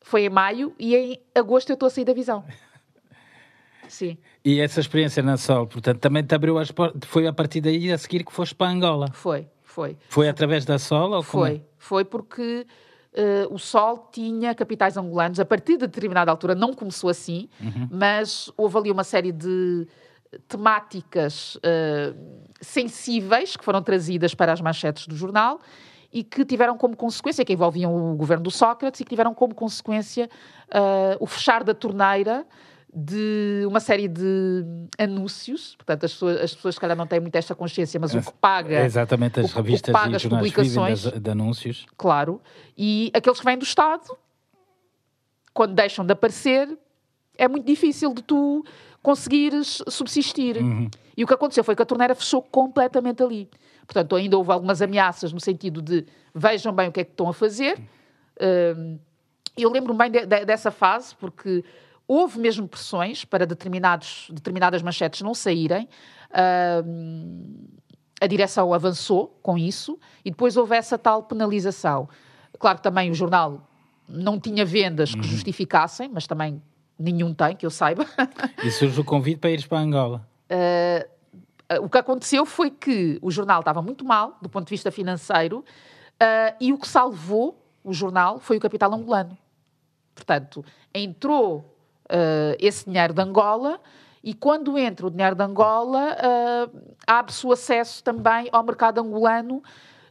foi 0.00 0.24
em 0.24 0.30
maio 0.30 0.74
e 0.78 0.96
em 0.96 1.20
agosto 1.34 1.70
eu 1.70 1.74
estou 1.74 1.86
a 1.88 1.90
sair 1.90 2.04
da 2.04 2.12
visão. 2.14 2.44
Sim, 3.88 4.16
E 4.44 4.60
essa 4.60 4.78
experiência 4.78 5.20
na 5.20 5.36
Sol, 5.36 5.66
portanto, 5.66 5.98
também 5.98 6.22
te 6.22 6.32
abriu 6.32 6.56
as 6.58 6.70
portas. 6.70 7.00
Foi 7.10 7.26
a 7.26 7.32
partir 7.32 7.60
daí 7.60 7.90
a 7.90 7.98
seguir 7.98 8.24
que 8.24 8.32
foste 8.32 8.54
para 8.54 8.70
Angola. 8.70 9.10
foi, 9.12 9.48
foi. 9.64 9.96
Foi 10.08 10.28
através 10.28 10.64
da 10.64 10.78
Sol 10.78 11.10
ou 11.10 11.24
como 11.24 11.44
é? 11.44 11.48
Foi, 11.50 11.62
foi 11.76 12.04
porque 12.04 12.66
eh, 13.14 13.46
o 13.50 13.58
Sol 13.58 14.08
tinha 14.12 14.54
capitais 14.54 14.96
angolanos. 14.96 15.40
A 15.40 15.44
partir 15.44 15.72
de 15.72 15.86
determinada 15.86 16.30
altura 16.30 16.54
não 16.54 16.72
começou 16.72 17.10
assim, 17.10 17.48
Uhum. 17.60 17.88
mas 17.90 18.50
houve 18.56 18.76
ali 18.78 18.90
uma 18.90 19.04
série 19.04 19.32
de 19.32 19.86
temáticas 20.46 21.58
eh, 21.62 22.12
sensíveis 22.60 23.56
que 23.56 23.64
foram 23.64 23.82
trazidas 23.82 24.34
para 24.34 24.52
as 24.52 24.60
manchetes 24.60 25.06
do 25.06 25.16
jornal 25.16 25.58
e 26.12 26.22
que 26.24 26.44
tiveram 26.44 26.76
como 26.76 26.96
consequência, 26.96 27.44
que 27.44 27.52
envolviam 27.52 28.12
o 28.12 28.16
governo 28.16 28.44
do 28.44 28.50
Sócrates 28.50 29.00
e 29.00 29.04
que 29.04 29.10
tiveram 29.10 29.32
como 29.34 29.54
consequência 29.54 30.28
eh, 30.70 31.16
o 31.20 31.26
fechar 31.26 31.62
da 31.64 31.74
torneira 31.74 32.44
de 32.92 33.64
uma 33.66 33.78
série 33.78 34.08
de 34.08 34.64
anúncios, 34.98 35.76
portanto 35.76 36.04
as 36.06 36.12
pessoas, 36.12 36.40
as 36.40 36.54
pessoas 36.54 36.74
se 36.74 36.80
calhar 36.80 36.96
não 36.96 37.06
têm 37.06 37.20
muito 37.20 37.36
esta 37.36 37.54
consciência, 37.54 38.00
mas 38.00 38.12
o 38.14 38.20
que 38.20 38.32
paga 38.40 38.74
É 38.80 38.84
exatamente 38.84 39.38
o 39.40 39.44
as 39.44 39.52
o 39.52 39.56
revistas 39.56 39.92
paga 39.92 40.12
e 40.12 40.16
as 40.16 40.26
publicações. 40.26 41.02
de 41.02 41.30
anúncios. 41.30 41.86
claro, 41.96 42.40
e 42.76 43.10
aqueles 43.14 43.38
que 43.38 43.44
vêm 43.44 43.56
do 43.56 43.64
Estado, 43.64 44.16
quando 45.54 45.74
deixam 45.74 46.04
de 46.04 46.12
aparecer, 46.12 46.76
é 47.38 47.46
muito 47.48 47.64
difícil 47.66 48.12
de 48.14 48.22
tu 48.22 48.64
conseguires 49.02 49.82
subsistir. 49.88 50.56
E 51.16 51.24
o 51.24 51.26
que 51.26 51.34
aconteceu 51.34 51.62
foi 51.64 51.74
que 51.76 51.82
a 51.82 51.86
torneira 51.86 52.14
fechou 52.14 52.42
completamente 52.42 53.22
ali. 53.22 53.48
Portanto, 53.86 54.14
ainda 54.16 54.36
houve 54.38 54.52
algumas 54.52 54.80
ameaças 54.82 55.32
no 55.32 55.40
sentido 55.40 55.80
de 55.82 56.06
vejam 56.34 56.72
bem 56.72 56.88
o 56.88 56.92
que 56.92 57.00
é 57.00 57.04
que 57.04 57.10
estão 57.10 57.28
a 57.28 57.32
fazer. 57.34 57.78
Hum, 58.76 58.98
eu 59.56 59.70
lembro-me 59.70 59.98
bem 59.98 60.10
de- 60.10 60.26
de- 60.26 60.44
dessa 60.44 60.70
fase, 60.70 61.14
porque 61.16 61.64
houve 62.10 62.40
mesmo 62.40 62.66
pressões 62.66 63.24
para 63.24 63.46
determinados, 63.46 64.26
determinadas 64.32 64.82
manchetes 64.82 65.20
não 65.20 65.32
saírem. 65.32 65.88
Hum, 66.84 67.68
a 68.20 68.26
direção 68.26 68.74
avançou 68.74 69.38
com 69.40 69.56
isso 69.56 69.96
e 70.24 70.30
depois 70.32 70.56
houve 70.56 70.74
essa 70.74 70.98
tal 70.98 71.22
penalização. 71.22 72.08
Claro 72.58 72.78
que 72.78 72.82
também 72.82 73.12
o 73.12 73.14
jornal 73.14 73.64
não 74.08 74.40
tinha 74.40 74.64
vendas 74.64 75.14
que 75.14 75.22
justificassem, 75.22 76.10
mas 76.12 76.26
também 76.26 76.60
nenhum 76.98 77.32
tem, 77.32 77.54
que 77.54 77.64
eu 77.64 77.70
saiba. 77.70 78.04
E 78.64 78.72
surge 78.72 79.00
o 79.00 79.04
convite 79.04 79.38
para 79.38 79.50
ires 79.52 79.64
para 79.64 79.78
Angola. 79.78 80.26
o 81.80 81.88
que 81.88 81.96
aconteceu 81.96 82.44
foi 82.44 82.72
que 82.72 83.20
o 83.22 83.30
jornal 83.30 83.60
estava 83.60 83.80
muito 83.80 84.04
mal, 84.04 84.36
do 84.42 84.48
ponto 84.48 84.66
de 84.66 84.70
vista 84.70 84.90
financeiro, 84.90 85.64
ah, 86.18 86.56
e 86.60 86.72
o 86.72 86.78
que 86.78 86.88
salvou 86.88 87.64
o 87.84 87.92
jornal 87.92 88.40
foi 88.40 88.56
o 88.56 88.60
capital 88.60 88.92
angolano. 88.92 89.38
Portanto, 90.12 90.64
entrou 90.92 91.76
ah, 92.10 92.56
esse 92.58 92.84
dinheiro 92.84 93.14
de 93.14 93.22
Angola 93.22 93.80
e 94.22 94.34
quando 94.34 94.76
entra 94.76 95.06
o 95.06 95.10
dinheiro 95.10 95.34
de 95.34 95.42
Angola, 95.42 96.16
ah, 96.18 96.68
abre-se 97.06 97.46
o 97.46 97.52
acesso 97.52 98.04
também 98.04 98.48
ao 98.52 98.62
mercado 98.62 99.00
angolano, 99.00 99.62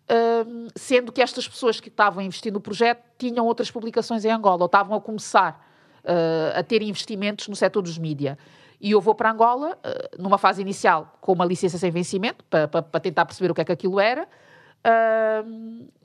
ah, 0.07 0.71
sendo 0.75 1.11
que 1.11 1.21
estas 1.21 1.47
pessoas 1.47 1.79
que 1.79 1.89
estavam 1.89 2.21
a 2.21 2.23
investir 2.23 2.51
no 2.51 2.59
projeto 2.59 3.03
tinham 3.17 3.45
outras 3.45 3.69
publicações 3.69 4.25
em 4.25 4.31
Angola, 4.31 4.61
ou 4.61 4.65
estavam 4.65 4.97
a 4.97 5.01
começar 5.01 5.63
ah, 6.03 6.59
a 6.59 6.63
ter 6.63 6.81
investimentos 6.81 7.47
no 7.47 7.55
setor 7.55 7.83
dos 7.83 7.97
mídia. 7.97 8.37
E 8.81 8.91
eu 8.91 9.01
vou 9.01 9.13
para 9.13 9.29
Angola, 9.29 9.77
numa 10.17 10.37
fase 10.37 10.61
inicial, 10.61 11.17
com 11.19 11.33
uma 11.33 11.43
licença 11.43 11.77
sem 11.77 11.91
vencimento, 11.91 12.45
para, 12.45 12.65
para- 12.65 12.99
tentar 13.01 13.25
perceber 13.25 13.51
o 13.51 13.53
que 13.53 13.59
é 13.59 13.65
que 13.65 13.73
aquilo 13.73 13.99
era. 13.99 14.25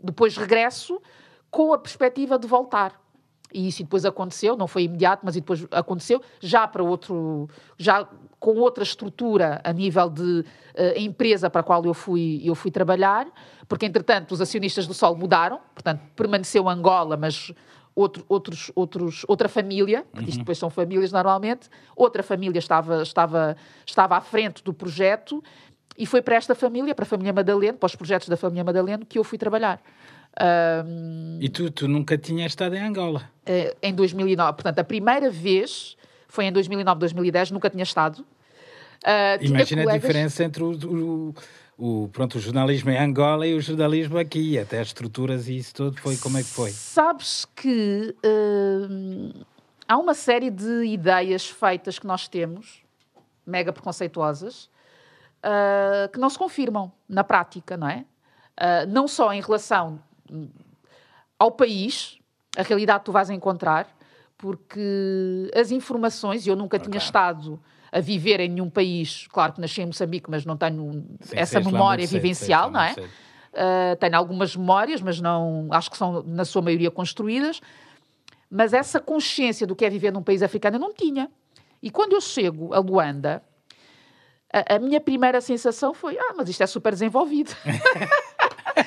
Depois 0.03 0.37
regresso 0.37 1.01
com 1.53 1.73
a 1.73 1.79
perspectiva 1.79 2.37
de 2.37 2.49
voltar. 2.49 3.01
E 3.55 3.69
isso 3.69 3.85
depois 3.85 4.05
aconteceu, 4.05 4.57
não 4.57 4.67
foi 4.67 4.83
imediato, 4.83 5.23
mas 5.25 5.37
depois 5.37 5.65
aconteceu, 5.71 6.21
já 6.41 6.67
para 6.67 6.83
outro, 6.83 7.49
já 7.79 8.05
com 8.41 8.57
outra 8.57 8.83
estrutura 8.83 9.61
a 9.63 9.73
nível 9.73 10.11
de 10.11 10.45
eh, 10.75 11.01
empresa 11.01 11.49
para 11.49 11.61
a 11.61 11.65
qual 11.65 11.85
eu 11.85 11.95
fui, 11.95 12.43
eu 12.45 12.57
fui 12.57 12.73
trabalhar, 12.73 13.29
porque 13.69 13.87
entretanto 13.87 14.33
os 14.33 14.41
acionistas 14.41 14.89
do 14.89 14.93
Sol 14.93 15.17
mudaram, 15.17 15.61
portanto 15.73 16.03
permaneceu 16.17 16.69
Angola, 16.69 17.17
mas 17.17 17.53
outro, 17.95 18.25
outros, 18.29 18.73
outros, 18.75 19.25
outra 19.29 19.49
família, 19.49 20.05
porque 20.13 20.31
isto 20.31 20.41
depois 20.41 20.59
são 20.59 20.69
famílias 20.69 21.13
normalmente, 21.13 21.71
outra 21.95 22.25
família 22.25 22.59
estava, 22.59 23.03
estava, 23.03 23.57
estava 23.87 24.17
à 24.17 24.21
frente 24.21 24.65
do 24.65 24.75
projeto 24.75 25.43
e 25.97 26.05
foi 26.05 26.21
para 26.21 26.35
esta 26.35 26.55
família, 26.55 26.95
para 26.95 27.05
a 27.05 27.07
família 27.07 27.33
Madaleno, 27.33 27.79
para 27.79 27.87
os 27.87 27.95
projetos 27.95 28.29
da 28.29 28.37
família 28.37 28.65
Madaleno, 28.65 29.07
que 29.07 29.19
eu 29.19 29.23
fui 29.23 29.39
trabalhar. 29.39 29.81
Ahm, 30.41 31.39
E 31.41 31.49
tu, 31.49 31.71
tu 31.71 31.87
nunca 31.89 32.19
tinhas 32.19 32.53
estado 32.53 32.75
em 32.75 32.81
Angola. 32.83 33.31
eh, 33.47 33.77
em 33.83 33.95
2009. 33.95 34.53
Portanto, 34.55 34.79
a 34.81 34.85
primeira 34.85 35.31
vez 35.31 35.97
foi 36.29 36.47
em 36.47 36.53
2009, 36.53 36.99
2010, 37.01 37.51
nunca 37.51 37.71
tinha 37.71 37.83
estado. 37.85 38.25
Tinha 39.39 39.49
Imagina 39.51 39.83
a 39.83 39.97
diferença 39.97 40.43
entre 40.45 40.63
o, 40.63 40.71
o, 40.73 41.35
o- 42.05 42.09
pronto, 42.09 42.39
o 42.39 42.41
jornalismo 42.41 42.91
em 42.91 42.99
Angola 42.99 43.47
e 43.47 43.55
o 43.55 43.61
jornalismo 43.61 44.19
aqui. 44.19 44.59
Até 44.59 44.81
as 44.81 44.89
estruturas 44.89 45.47
e 45.49 45.57
isso 45.59 45.75
tudo 45.75 46.01
foi 46.01 46.17
como 46.17 46.39
é 46.39 46.43
que 46.43 46.49
foi. 46.49 46.71
Sabes 46.71 47.45
que 47.55 48.15
hum, 48.25 49.31
há 49.87 49.99
uma 49.99 50.15
série 50.15 50.51
de 50.51 50.85
ideias 50.87 51.47
feitas 51.47 51.99
que 51.99 52.07
nós 52.07 52.27
temos, 52.29 52.83
mega 53.47 53.73
preconceituosas, 53.73 54.71
ah, 55.43 56.09
que 56.13 56.19
não 56.19 56.31
se 56.31 56.39
confirmam 56.39 56.91
na 57.09 57.23
prática, 57.23 57.77
não 57.77 57.89
é? 57.89 58.05
Ah, 58.57 58.87
não 58.87 59.07
só 59.07 59.33
em 59.33 59.41
relação 59.43 60.01
ao 61.39 61.51
país, 61.51 62.19
a 62.57 62.63
realidade 62.63 63.01
que 63.01 63.05
tu 63.07 63.13
vais 63.13 63.31
encontrar, 63.31 63.89
porque 64.37 65.51
as 65.55 65.71
informações, 65.71 66.47
e 66.47 66.51
eu 66.51 66.57
nunca 66.57 66.79
tinha 66.79 66.99
estado 66.99 67.61
a 67.93 68.01
viver 68.01 68.41
em 68.41 68.49
nenhum 68.49 68.69
país, 68.69 69.27
claro 69.29 69.53
que 69.53 69.61
nasci 69.61 69.81
em 69.81 69.87
Moçambique, 69.87 70.29
mas 70.29 70.45
não 70.45 70.57
tenho 70.57 71.05
Sim, 71.21 71.37
essa 71.37 71.61
lá 71.61 71.65
memória 71.65 72.07
vivencial, 72.07 72.71
não 72.71 72.81
é? 72.81 72.93
Uh, 72.93 73.97
tenho 74.01 74.17
algumas 74.17 74.57
memórias, 74.57 75.01
mas 75.01 75.21
não 75.21 75.69
acho 75.71 75.91
que 75.91 75.97
são, 75.97 76.23
na 76.25 76.45
sua 76.45 76.61
maioria, 76.61 76.91
construídas. 76.91 77.61
Mas 78.51 78.73
essa 78.73 78.99
consciência 78.99 79.65
do 79.67 79.77
que 79.77 79.85
é 79.85 79.91
viver 79.91 80.13
num 80.13 80.23
país 80.23 80.43
africano 80.43 80.77
eu 80.77 80.81
não 80.81 80.93
tinha. 80.93 81.31
E 81.81 81.89
quando 81.91 82.15
eu 82.15 82.21
chego 82.21 82.75
a 82.75 82.81
Luanda, 82.81 83.43
a, 84.53 84.77
a 84.77 84.79
minha 84.79 85.01
primeira 85.01 85.41
sensação 85.41 85.95
foi: 85.95 86.19
ah, 86.19 86.35
mas 86.37 86.49
isto 86.49 86.63
é 86.63 86.67
super 86.67 86.93
desenvolvido. 86.93 87.55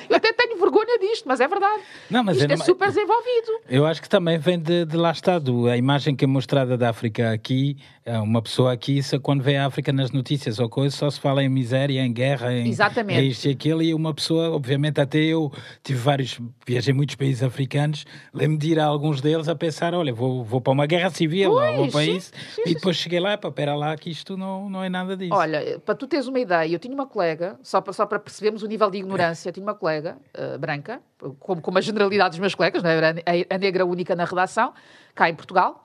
eu 0.08 0.16
até 0.16 0.32
tenho 0.32 0.58
vergonha 0.58 0.98
disto, 0.98 1.24
mas 1.26 1.40
é 1.40 1.48
verdade. 1.48 1.82
Não, 2.10 2.22
mas 2.22 2.36
isto 2.36 2.50
é 2.50 2.54
é 2.54 2.56
super 2.56 2.88
desenvolvido. 2.88 3.60
Eu 3.68 3.86
acho 3.86 4.02
que 4.02 4.08
também 4.08 4.38
vem 4.38 4.58
de, 4.58 4.84
de 4.84 4.96
lá 4.96 5.12
está, 5.12 5.38
do, 5.38 5.68
a 5.68 5.76
imagem 5.76 6.14
que 6.14 6.24
é 6.24 6.28
mostrada 6.28 6.76
da 6.76 6.90
África 6.90 7.32
aqui, 7.32 7.76
é 8.08 8.18
uma 8.18 8.40
pessoa 8.40 8.72
aqui, 8.72 8.96
isso, 8.96 9.20
quando 9.20 9.42
vê 9.42 9.56
a 9.56 9.66
África 9.66 9.92
nas 9.92 10.10
notícias 10.10 10.58
ou 10.58 10.66
coisas, 10.66 10.98
só 10.98 11.10
se 11.10 11.20
fala 11.20 11.44
em 11.44 11.48
miséria, 11.48 12.00
em 12.00 12.10
guerra, 12.10 12.54
em 12.54 12.68
Exatamente. 12.68 13.28
isto 13.28 13.46
e 13.46 13.50
aquilo, 13.50 13.82
e 13.82 13.92
uma 13.92 14.14
pessoa, 14.14 14.50
obviamente, 14.50 14.98
até 14.98 15.18
eu 15.18 15.52
tive 15.82 15.98
vários, 15.98 16.40
viajei 16.66 16.94
muitos 16.94 17.16
países 17.16 17.42
africanos, 17.42 18.06
lembro 18.32 18.56
de 18.56 18.72
ir 18.72 18.80
a 18.80 18.86
alguns 18.86 19.20
deles 19.20 19.46
a 19.46 19.54
pensar, 19.54 19.92
olha, 19.92 20.14
vou, 20.14 20.42
vou 20.42 20.58
para 20.58 20.72
uma 20.72 20.86
guerra 20.86 21.10
civil, 21.10 21.50
ou 21.50 21.60
vou 21.60 21.88
Pois, 21.88 21.92
para 21.92 22.04
isso, 22.06 22.32
sim, 22.54 22.62
e 22.62 22.68
sim, 22.68 22.74
depois 22.74 22.96
cheguei 22.96 23.20
lá, 23.20 23.36
para 23.36 23.50
pera 23.50 23.74
lá, 23.74 23.94
que 23.94 24.08
isto 24.08 24.38
não, 24.38 24.70
não 24.70 24.82
é 24.82 24.88
nada 24.88 25.14
disso. 25.14 25.34
Olha, 25.34 25.78
para 25.84 25.94
tu 25.94 26.06
teres 26.06 26.26
uma 26.26 26.40
ideia, 26.40 26.72
eu 26.72 26.78
tinha 26.78 26.94
uma 26.94 27.06
colega, 27.06 27.58
só 27.62 27.82
para, 27.82 27.92
só 27.92 28.06
para 28.06 28.18
percebermos 28.18 28.62
o 28.62 28.66
nível 28.66 28.90
de 28.90 28.96
ignorância, 28.96 29.52
tinha 29.52 29.64
uma 29.64 29.74
colega 29.74 30.16
eh, 30.32 30.56
branca, 30.56 31.02
como, 31.38 31.60
como 31.60 31.76
a 31.76 31.80
generalidade 31.82 32.30
dos 32.30 32.38
meus 32.38 32.54
colegas, 32.54 32.82
não 32.82 32.88
é? 32.88 32.96
era 32.96 33.14
a 33.50 33.58
negra 33.58 33.84
única 33.84 34.16
na 34.16 34.24
redação, 34.24 34.72
cá 35.14 35.28
em 35.28 35.34
Portugal, 35.34 35.84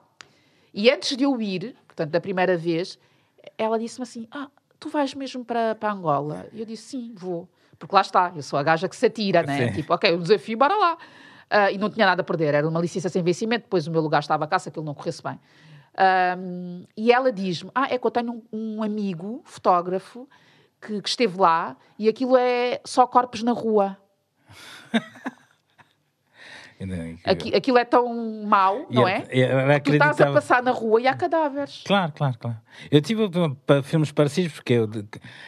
e 0.72 0.90
antes 0.90 1.16
de 1.16 1.22
eu 1.22 1.40
ir, 1.40 1.76
portanto, 1.94 2.10
da 2.10 2.20
primeira 2.20 2.56
vez, 2.56 2.98
ela 3.56 3.78
disse-me 3.78 4.02
assim: 4.02 4.26
Ah, 4.30 4.48
tu 4.78 4.88
vais 4.88 5.14
mesmo 5.14 5.44
para, 5.44 5.74
para 5.74 5.92
Angola? 5.92 6.46
E 6.52 6.60
eu 6.60 6.66
disse: 6.66 6.82
Sim, 6.82 7.14
vou. 7.14 7.48
Porque 7.78 7.94
lá 7.94 8.00
está, 8.00 8.32
eu 8.34 8.42
sou 8.42 8.58
a 8.58 8.62
gaja 8.62 8.88
que 8.88 8.96
se 8.96 9.06
atira, 9.06 9.42
né? 9.42 9.68
Sim. 9.68 9.72
Tipo, 9.74 9.94
ok, 9.94 10.12
o 10.14 10.18
desafio, 10.18 10.58
bora 10.58 10.76
lá. 10.76 10.98
Ah, 11.50 11.70
e 11.70 11.78
não 11.78 11.88
tinha 11.90 12.06
nada 12.06 12.22
a 12.22 12.24
perder, 12.24 12.54
era 12.54 12.68
uma 12.68 12.80
licença 12.80 13.08
sem 13.08 13.22
vencimento, 13.22 13.64
depois 13.64 13.86
o 13.86 13.90
meu 13.90 14.00
lugar 14.00 14.20
estava 14.20 14.46
cá, 14.46 14.58
se 14.58 14.68
aquilo 14.68 14.84
não 14.84 14.94
corresse 14.94 15.22
bem. 15.22 15.38
Ahm, 15.96 16.84
e 16.96 17.12
ela 17.12 17.30
diz-me: 17.30 17.70
Ah, 17.74 17.86
é 17.90 17.98
que 17.98 18.06
eu 18.06 18.10
tenho 18.10 18.42
um, 18.52 18.78
um 18.78 18.82
amigo 18.82 19.40
fotógrafo 19.44 20.28
que, 20.80 21.00
que 21.00 21.08
esteve 21.08 21.38
lá 21.38 21.76
e 21.98 22.08
aquilo 22.08 22.36
é 22.36 22.80
só 22.84 23.06
corpos 23.06 23.42
na 23.42 23.52
rua. 23.52 23.96
Aqui- 27.24 27.54
aquilo 27.54 27.78
é 27.78 27.84
tão 27.84 28.44
mau, 28.44 28.86
não 28.90 29.06
é? 29.08 29.24
Eu 29.30 29.80
Tu 29.82 29.92
estás 29.94 30.20
a 30.20 30.32
passar 30.32 30.62
na 30.62 30.70
rua 30.70 31.00
e 31.00 31.06
há 31.06 31.14
cadáveres. 31.14 31.82
Claro, 31.86 32.12
claro, 32.12 32.36
claro. 32.38 32.56
Eu 32.90 33.00
tive 33.00 33.28
filmes 33.84 34.10
parecidos, 34.12 34.52
porque 34.52 34.72
eu, 34.74 34.88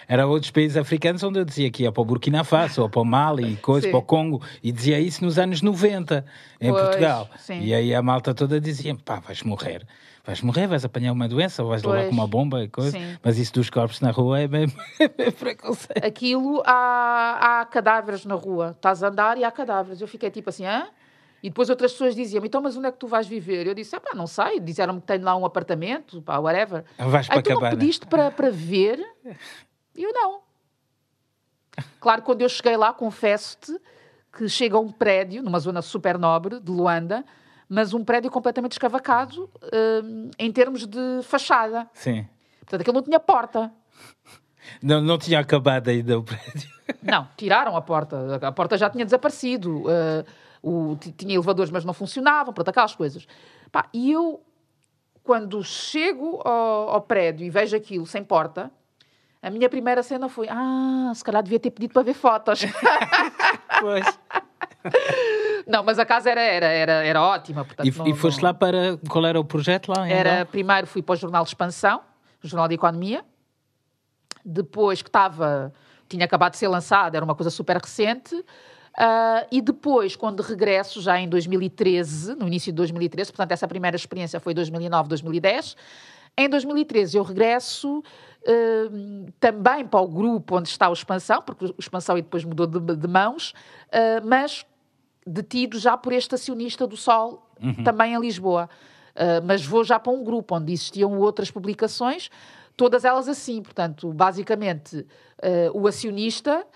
era 0.08 0.26
outros 0.26 0.50
países 0.50 0.76
africanos 0.76 1.22
onde 1.22 1.38
eu 1.38 1.44
dizia 1.44 1.70
que 1.70 1.82
ia 1.82 1.92
para 1.92 2.00
o 2.02 2.04
Burkina 2.04 2.44
Faso, 2.44 2.82
ou 2.82 2.88
para 2.88 3.00
o 3.00 3.04
Mali, 3.04 3.52
e 3.52 3.56
coisa, 3.56 3.86
Sim. 3.86 3.90
para 3.90 3.98
o 3.98 4.02
Congo, 4.02 4.42
e 4.62 4.70
dizia 4.72 4.98
isso 5.00 5.24
nos 5.24 5.38
anos 5.38 5.60
90, 5.62 6.24
em 6.60 6.70
Pois, 6.70 6.82
Portugal. 6.84 7.28
sim. 7.38 7.60
E 7.62 7.74
aí 7.74 7.94
a 7.94 8.00
malta 8.02 8.32
toda 8.34 8.60
dizia: 8.60 8.94
pá, 9.04 9.18
vais 9.20 9.42
morrer. 9.42 9.86
Vais 10.24 10.40
morrer, 10.42 10.66
vais 10.66 10.84
apanhar 10.84 11.12
uma 11.12 11.28
doença, 11.28 11.62
ou 11.62 11.68
vais 11.68 11.84
levar 11.84 11.98
Pois, 11.98 12.08
com 12.08 12.14
uma 12.14 12.26
bomba 12.26 12.60
e 12.64 12.68
coisa. 12.68 12.90
sim. 12.90 13.16
Mas 13.22 13.38
isso 13.38 13.52
dos 13.52 13.70
corpos 13.70 14.00
na 14.00 14.10
rua 14.10 14.40
é 14.40 14.48
bem, 14.48 14.66
é 14.98 15.06
bem 15.06 15.30
preconceito. 15.30 16.04
Aquilo 16.04 16.62
há, 16.66 17.60
há 17.60 17.64
cadáveres 17.66 18.24
na 18.24 18.34
rua. 18.34 18.72
Estás 18.76 19.04
a 19.04 19.08
andar 19.08 19.38
e 19.38 19.44
há 19.44 19.52
cadáveres. 19.52 20.00
Eu 20.00 20.08
fiquei 20.08 20.28
tipo 20.28 20.50
assim, 20.50 20.64
hã? 20.66 20.88
E 21.42 21.48
depois 21.48 21.70
outras 21.70 21.92
pessoas 21.92 22.14
diziam 22.14 22.44
então, 22.44 22.60
mas 22.60 22.76
onde 22.76 22.88
é 22.88 22.92
que 22.92 22.98
tu 22.98 23.06
vais 23.06 23.26
viver? 23.26 23.66
Eu 23.66 23.74
disse, 23.74 23.94
ah, 23.94 24.00
pá, 24.00 24.14
não 24.14 24.26
sei. 24.26 24.58
Disseram-me 24.58 25.00
que 25.00 25.06
tenho 25.06 25.24
lá 25.24 25.36
um 25.36 25.44
apartamento, 25.44 26.20
pá, 26.22 26.38
whatever. 26.38 26.84
Vais 26.98 27.26
para 27.26 27.36
Aí 27.36 27.42
tu 27.42 27.50
não 27.50 27.60
pediste 27.60 28.06
para, 28.06 28.30
para 28.30 28.50
ver? 28.50 28.98
E 29.94 30.02
eu 30.02 30.12
não. 30.12 30.40
Claro, 32.00 32.22
quando 32.22 32.42
eu 32.42 32.48
cheguei 32.48 32.76
lá, 32.76 32.92
confesso-te 32.92 33.78
que 34.32 34.48
chega 34.48 34.76
a 34.76 34.80
um 34.80 34.90
prédio, 34.90 35.42
numa 35.42 35.58
zona 35.58 35.80
super 35.82 36.18
nobre 36.18 36.60
de 36.60 36.70
Luanda, 36.70 37.24
mas 37.68 37.94
um 37.94 38.04
prédio 38.04 38.30
completamente 38.30 38.72
escavacado 38.72 39.50
hum, 40.04 40.30
em 40.38 40.52
termos 40.52 40.86
de 40.86 41.20
fachada. 41.22 41.88
Sim. 41.92 42.26
Portanto, 42.60 42.80
aquilo 42.80 42.94
não 42.94 43.02
tinha 43.02 43.20
porta. 43.20 43.72
Não, 44.82 45.00
não 45.00 45.18
tinha 45.18 45.38
acabado 45.38 45.88
ainda 45.88 46.18
o 46.18 46.22
prédio. 46.22 46.68
Não, 47.02 47.28
tiraram 47.36 47.76
a 47.76 47.82
porta. 47.82 48.38
A 48.42 48.52
porta 48.52 48.76
já 48.76 48.90
tinha 48.90 49.04
desaparecido. 49.04 49.82
Uh, 49.82 50.24
o, 50.68 50.96
ti- 50.96 51.12
tinha 51.12 51.34
elevadores, 51.34 51.70
mas 51.70 51.84
não 51.84 51.92
funcionavam. 51.94 52.52
Pronto, 52.52 52.68
aquelas 52.68 52.94
coisas. 52.94 53.26
Pá, 53.70 53.88
e 53.92 54.10
eu, 54.10 54.42
quando 55.22 55.62
chego 55.62 56.40
ao, 56.44 56.88
ao 56.90 57.00
prédio 57.02 57.46
e 57.46 57.50
vejo 57.50 57.76
aquilo 57.76 58.06
sem 58.06 58.24
porta, 58.24 58.70
a 59.42 59.50
minha 59.50 59.68
primeira 59.68 60.02
cena 60.02 60.28
foi: 60.28 60.48
Ah, 60.50 61.12
se 61.14 61.22
calhar 61.22 61.42
devia 61.42 61.60
ter 61.60 61.70
pedido 61.70 61.92
para 61.92 62.02
ver 62.02 62.14
fotos. 62.14 62.60
Pois. 63.80 64.06
não, 65.66 65.82
mas 65.84 65.98
a 65.98 66.06
casa 66.06 66.30
era, 66.30 66.40
era, 66.40 66.66
era, 66.66 66.92
era 67.04 67.22
ótima. 67.22 67.64
Portanto, 67.64 67.86
E, 67.86 67.98
não- 67.98 68.06
e 68.08 68.14
foste 68.14 68.38
não- 68.42 68.48
lá 68.48 68.54
para. 68.54 68.98
Qual 69.08 69.24
era 69.26 69.38
o 69.38 69.44
projeto 69.44 69.92
lá? 69.94 70.08
Era, 70.08 70.46
primeiro 70.46 70.86
fui 70.86 71.02
para 71.02 71.12
o 71.12 71.16
Jornal 71.16 71.42
de 71.44 71.50
Expansão, 71.50 72.00
o 72.42 72.46
Jornal 72.48 72.68
de 72.68 72.74
Economia. 72.74 73.24
Depois 74.44 75.02
que 75.02 75.08
estava, 75.08 75.72
tinha 76.08 76.24
acabado 76.24 76.52
de 76.52 76.58
ser 76.58 76.68
lançado, 76.68 77.14
era 77.16 77.24
uma 77.24 77.34
coisa 77.34 77.50
super 77.50 77.76
recente. 77.76 78.44
Ah, 78.96 79.46
e 79.52 79.60
depois, 79.60 80.16
quando 80.16 80.40
regresso, 80.40 81.00
já 81.00 81.20
em 81.20 81.28
2013, 81.28 82.34
no 82.34 82.46
início 82.46 82.72
de 82.72 82.76
2013, 82.76 83.30
portanto, 83.30 83.52
essa 83.52 83.68
primeira 83.68 83.96
experiência 83.96 84.40
foi 84.40 84.54
2009, 84.54 85.08
2010. 85.08 85.76
Em 86.38 86.48
2013, 86.48 87.16
eu 87.16 87.22
regresso 87.22 88.02
ah, 88.46 88.52
também 89.38 89.86
para 89.86 90.00
o 90.00 90.08
grupo 90.08 90.56
onde 90.56 90.68
está 90.68 90.88
o 90.88 90.92
Expansão, 90.92 91.42
porque 91.42 91.66
o 91.66 91.74
Expansão 91.78 92.16
aí 92.16 92.22
depois 92.22 92.44
mudou 92.44 92.66
de, 92.66 92.96
de 92.96 93.08
mãos, 93.08 93.52
ah, 93.92 94.22
mas 94.24 94.64
detido 95.26 95.78
já 95.78 95.96
por 95.96 96.12
este 96.12 96.34
acionista 96.34 96.86
do 96.86 96.96
Sol, 96.96 97.46
também 97.84 98.14
em 98.14 98.20
Lisboa. 98.20 98.68
Uh, 99.16 99.40
mas 99.44 99.64
vou 99.64 99.82
já 99.82 99.98
para 99.98 100.12
um 100.12 100.22
grupo 100.22 100.54
onde 100.54 100.72
existiam 100.72 101.18
outras 101.18 101.50
publicações, 101.50 102.30
todas 102.76 103.04
elas 103.04 103.28
assim. 103.28 103.62
Portanto, 103.62 104.12
basicamente, 104.12 104.98
uh, 104.98 105.06
o 105.72 105.86
acionista 105.86 106.66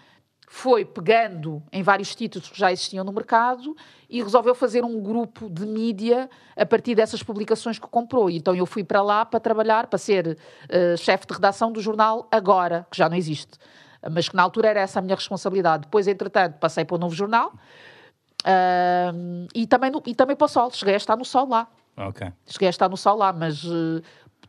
foi 0.53 0.85
pegando 0.85 1.63
em 1.73 1.81
vários 1.81 2.13
títulos 2.13 2.49
que 2.51 2.59
já 2.59 2.73
existiam 2.73 3.05
no 3.05 3.13
mercado 3.13 3.77
e 4.09 4.21
resolveu 4.21 4.53
fazer 4.53 4.83
um 4.85 5.01
grupo 5.01 5.49
de 5.49 5.65
mídia 5.65 6.29
a 6.57 6.67
partir 6.67 6.97
dessas 6.97 7.23
publicações 7.23 7.79
que 7.79 7.87
comprou. 7.87 8.29
E 8.29 8.37
Então 8.37 8.53
eu 8.53 8.67
fui 8.67 8.83
para 8.83 9.01
lá 9.01 9.25
para 9.25 9.39
trabalhar, 9.39 9.87
para 9.87 9.97
ser 9.97 10.37
uh, 10.37 10.97
chefe 10.99 11.25
de 11.29 11.35
redação 11.35 11.71
do 11.71 11.81
jornal 11.81 12.27
Agora, 12.33 12.85
que 12.91 12.99
já 12.99 13.09
não 13.09 13.17
existe. 13.17 13.59
Mas 14.11 14.29
que 14.29 14.35
na 14.35 14.43
altura 14.43 14.71
era 14.71 14.81
essa 14.81 14.99
a 14.99 15.03
minha 15.03 15.15
responsabilidade. 15.15 15.83
Depois, 15.85 16.09
entretanto, 16.09 16.55
passei 16.59 16.85
para 16.85 16.97
o 16.97 16.99
novo 16.99 17.15
jornal. 17.15 17.53
Uh, 18.43 19.47
e, 19.55 19.69
também 19.69 19.91
no- 19.93 20.03
e 20.05 20.17
também 20.17 20.35
para 20.35 20.47
o 20.47 20.49
Sol, 20.49 20.69
cheguei 20.73 20.95
a 20.95 20.97
estar 20.97 21.17
no 21.17 21.25
Sol 21.25 21.49
lá. 21.49 21.69
Ok. 21.97 22.27
Cheguei 22.47 22.67
a 22.67 22.71
estar 22.71 22.89
no 22.89 22.97
Sol 22.97 23.17
lá, 23.17 23.33
mas 23.33 23.63
eh, 23.65 24.03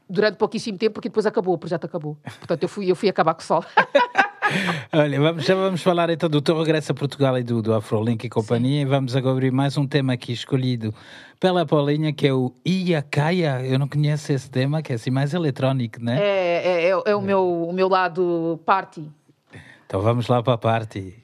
durante 0.10 0.38
pouquíssimo 0.38 0.78
tempo, 0.80 0.94
porque 0.96 1.10
depois 1.10 1.26
acabou, 1.28 1.54
o 1.54 1.58
projeto 1.60 1.86
acabou. 1.86 2.18
Portanto, 2.40 2.64
eu 2.64 2.70
fui, 2.70 2.90
eu 2.90 2.96
fui 2.96 3.08
acabar 3.08 3.36
com 3.36 3.42
o 3.42 3.44
Sol. 3.44 3.64
Olha, 4.94 5.20
vamos, 5.20 5.46
já 5.46 5.56
vamos 5.56 5.82
falar 5.82 6.10
então 6.10 6.30
do 6.30 6.42
teu 6.42 6.58
regresso 6.58 6.92
a 6.92 6.96
Portugal 6.96 7.38
e 7.38 7.44
do, 7.44 7.62
do 7.62 7.74
Afrolink 7.74 8.26
e 8.26 8.30
companhia. 8.30 8.82
E 8.82 8.86
vamos 8.86 9.16
agora 9.16 9.34
abrir 9.34 9.52
mais 9.52 9.78
um 9.78 9.88
tema 9.88 10.14
aqui 10.14 10.32
escolhido 10.32 10.94
pela 11.40 11.66
Paulinha, 11.66 12.14
que 12.14 12.28
é 12.28 12.34
o 12.34 12.54
Iacaya. 12.66 13.66
Eu 13.66 13.80
não 13.80 13.88
conheço 13.88 14.32
esse 14.32 14.50
tema, 14.50 14.82
que 14.82 14.92
é 14.92 14.96
assim 14.96 15.10
mais 15.10 15.34
eletrónico, 15.34 16.04
né? 16.04 16.20
É, 16.20 16.68
é, 16.68 16.90
é, 16.90 17.02
é 17.06 17.16
o, 17.16 17.22
meu, 17.22 17.64
o 17.64 17.74
meu 17.74 17.88
lado 17.88 18.60
party. 18.66 19.10
Então 19.86 20.02
vamos 20.02 20.28
lá 20.28 20.42
para 20.42 20.54
a 20.54 20.58
parte. 20.58 21.21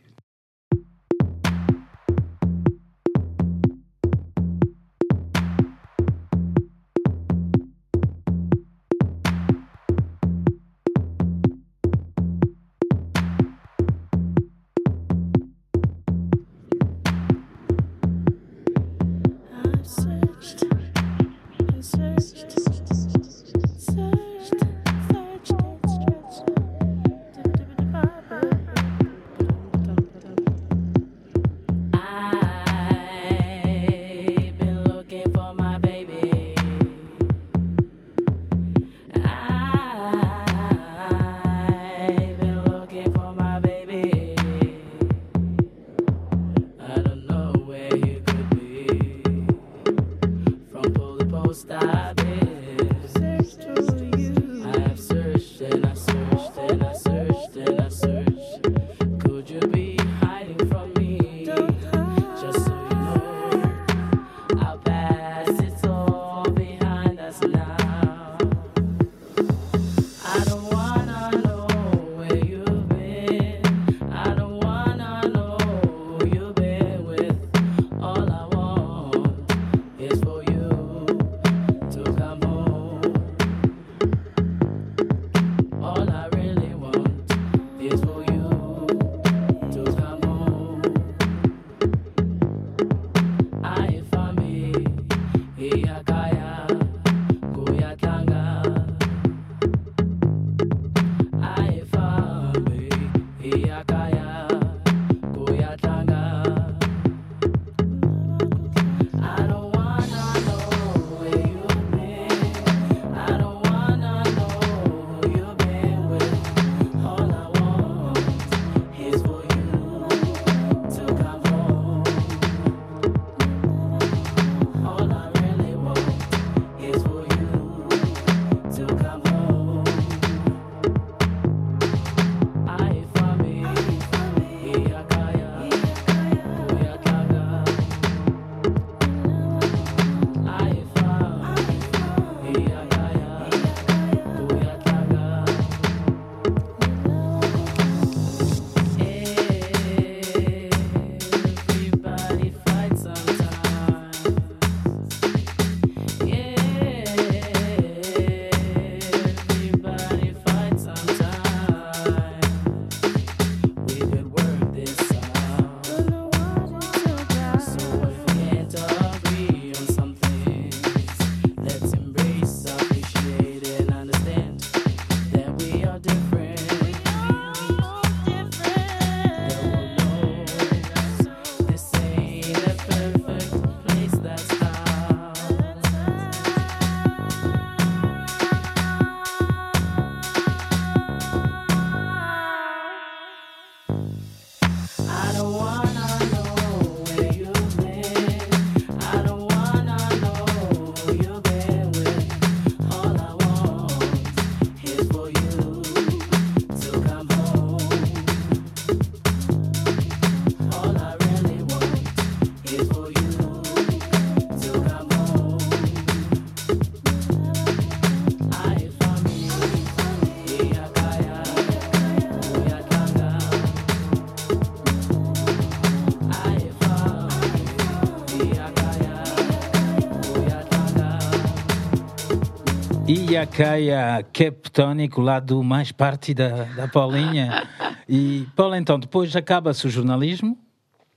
E 233.08 233.38
aqui 233.38 233.91
a 233.91 234.22
Captónico, 234.34 235.22
lá 235.22 235.39
do 235.39 235.64
mais 235.64 235.91
parte 235.91 236.34
da, 236.34 236.64
da 236.66 236.88
Paulinha. 236.88 237.68
E, 238.10 238.47
Paula, 238.55 238.78
então, 238.78 238.97
depois 238.97 239.36
acaba-se 239.36 239.86
o 239.86 239.89
jornalismo. 239.89 240.58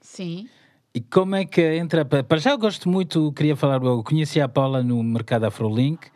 Sim. 0.00 0.48
E 0.92 1.00
como 1.00 1.36
é 1.36 1.44
que 1.44 1.62
entra? 1.76 2.04
pa- 2.04 2.24
Para 2.24 2.38
já 2.38 2.50
eu 2.50 2.58
gosto 2.58 2.88
muito, 2.88 3.30
queria 3.30 3.54
falar, 3.54 3.80
eu 3.80 4.02
conheci 4.02 4.40
a 4.40 4.48
Paula 4.48 4.82
no 4.82 5.00
mercado 5.00 5.44
Afrolink, 5.44 6.08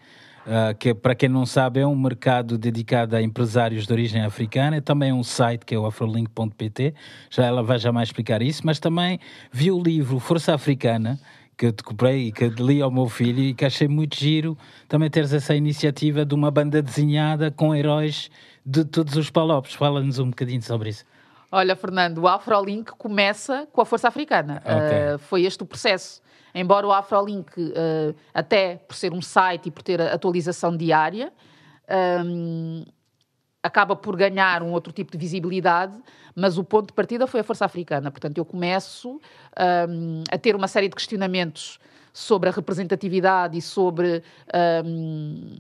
ah, 0.45 0.75
que 0.75 0.93
para 0.93 1.15
quem 1.15 1.29
não 1.29 1.47
sabe 1.47 1.79
é 1.79 1.87
um 1.87 1.95
mercado 1.95 2.59
dedicado 2.59 3.15
a 3.15 3.23
empresários 3.23 3.87
de 3.87 3.93
origem 3.93 4.23
africana, 4.23 4.81
também 4.83 5.11
é 5.11 5.15
um 5.15 5.23
site 5.23 5.65
que 5.65 5.77
é 5.77 5.79
o 5.79 5.87
afrolink.pt, 5.87 6.93
já 7.31 7.45
ela 7.47 7.63
vai 7.63 7.79
já 7.79 7.93
mais 7.93 8.09
explicar 8.09 8.43
isso, 8.43 8.63
mas 8.65 8.81
também 8.81 9.21
vi 9.53 9.71
o 9.71 9.81
livro 9.81 10.19
Força 10.19 10.55
Africana, 10.55 11.21
que 11.57 11.67
eu 11.67 11.73
te 11.73 11.83
comprei 11.83 12.29
e 12.29 12.33
que 12.33 12.49
li 12.49 12.83
ao 12.83 12.91
meu 12.91 13.09
filho 13.09 13.41
e 13.41 13.55
que 13.55 13.65
achei 13.65 13.89
muito 13.89 14.17
giro 14.17 14.57
também 14.89 15.09
teres 15.09 15.33
essa 15.33 15.55
iniciativa 15.55 16.25
de 16.25 16.35
uma 16.35 16.51
banda 16.51 16.83
desenhada 16.83 17.51
com 17.51 17.75
heróis 17.75 18.31
de 18.65 18.85
todos 18.85 19.17
os 19.17 19.31
palopes. 19.31 19.75
Fala-nos 19.75 20.19
um 20.19 20.31
bocadinho 20.31 20.63
sobre 20.63 20.91
isso. 20.91 21.05
Olha, 21.51 21.77
Fernando, 21.77 22.19
o 22.19 22.29
Afrolink 22.29 22.93
começa 22.99 23.69
com 23.73 23.81
a 23.81 23.85
Força 23.85 24.09
Africana. 24.09 24.61
Ok. 24.65 25.15
Uh, 25.15 25.19
foi 25.19 25.43
este 25.45 25.63
o 25.63 25.67
processo. 25.67 26.21
Embora 26.53 26.87
o 26.87 26.93
Afrolink, 26.93 27.49
uh, 27.61 28.15
até 28.33 28.77
por 28.77 28.97
ser 28.97 29.13
um 29.13 29.23
site 29.23 29.67
e 29.67 29.71
por 29.71 29.83
ter 29.83 30.01
atualização 30.01 30.77
diária, 30.77 31.33
um, 32.25 32.85
acaba 33.65 33.97
por 33.97 34.15
ganhar 34.15 34.63
um 34.63 34.73
outro 34.73 34.93
tipo 34.93 35.11
de 35.11 35.17
visibilidade, 35.17 35.95
mas 36.37 36.59
o 36.59 36.63
ponto 36.63 36.89
de 36.89 36.93
partida 36.93 37.27
foi 37.27 37.41
a 37.41 37.43
Força 37.43 37.65
Africana. 37.65 38.11
Portanto, 38.11 38.37
eu 38.37 38.45
começo 38.45 39.19
um, 39.89 40.23
a 40.31 40.37
ter 40.37 40.55
uma 40.55 40.69
série 40.69 40.87
de 40.87 40.95
questionamentos 40.95 41.81
sobre 42.13 42.51
a 42.51 42.53
representatividade 42.53 43.57
e 43.57 43.63
sobre 43.63 44.23
um, 44.85 45.57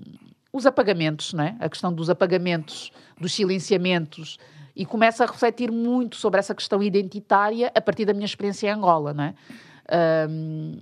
os 0.52 0.66
apagamentos, 0.66 1.32
não 1.32 1.44
é? 1.44 1.56
a 1.58 1.66
questão 1.66 1.90
dos 1.90 2.10
apagamentos, 2.10 2.92
dos 3.18 3.32
silenciamentos, 3.32 4.38
e 4.76 4.84
começo 4.84 5.22
a 5.22 5.26
refletir 5.26 5.72
muito 5.72 6.16
sobre 6.16 6.38
essa 6.38 6.54
questão 6.54 6.82
identitária 6.82 7.72
a 7.74 7.80
partir 7.80 8.04
da 8.04 8.12
minha 8.12 8.26
experiência 8.26 8.66
em 8.66 8.70
Angola. 8.70 9.14
Não 9.14 9.24
é? 9.24 9.34
Um, 10.28 10.76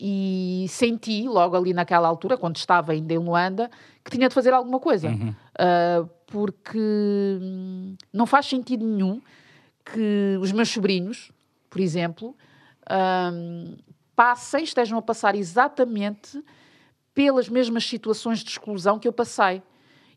e 0.00 0.66
senti 0.68 1.26
logo 1.26 1.56
ali 1.56 1.74
naquela 1.74 2.06
altura, 2.06 2.36
quando 2.36 2.56
estava 2.56 2.92
ainda 2.92 3.12
em 3.12 3.18
Luanda, 3.18 3.70
que 4.08 4.16
tinha 4.16 4.28
de 4.28 4.34
fazer 4.34 4.54
alguma 4.54 4.80
coisa. 4.80 5.10
Uh, 5.10 6.08
porque 6.26 6.78
hum, 6.78 7.94
não 8.12 8.26
faz 8.26 8.46
sentido 8.46 8.84
nenhum 8.84 9.20
que 9.84 10.38
os 10.40 10.50
meus 10.50 10.70
sobrinhos, 10.70 11.30
por 11.68 11.80
exemplo, 11.80 12.34
hum, 12.90 13.76
passem, 14.16 14.64
estejam 14.64 14.98
a 14.98 15.02
passar 15.02 15.34
exatamente 15.34 16.42
pelas 17.14 17.48
mesmas 17.48 17.84
situações 17.84 18.40
de 18.40 18.50
exclusão 18.50 18.98
que 18.98 19.06
eu 19.06 19.12
passei. 19.12 19.62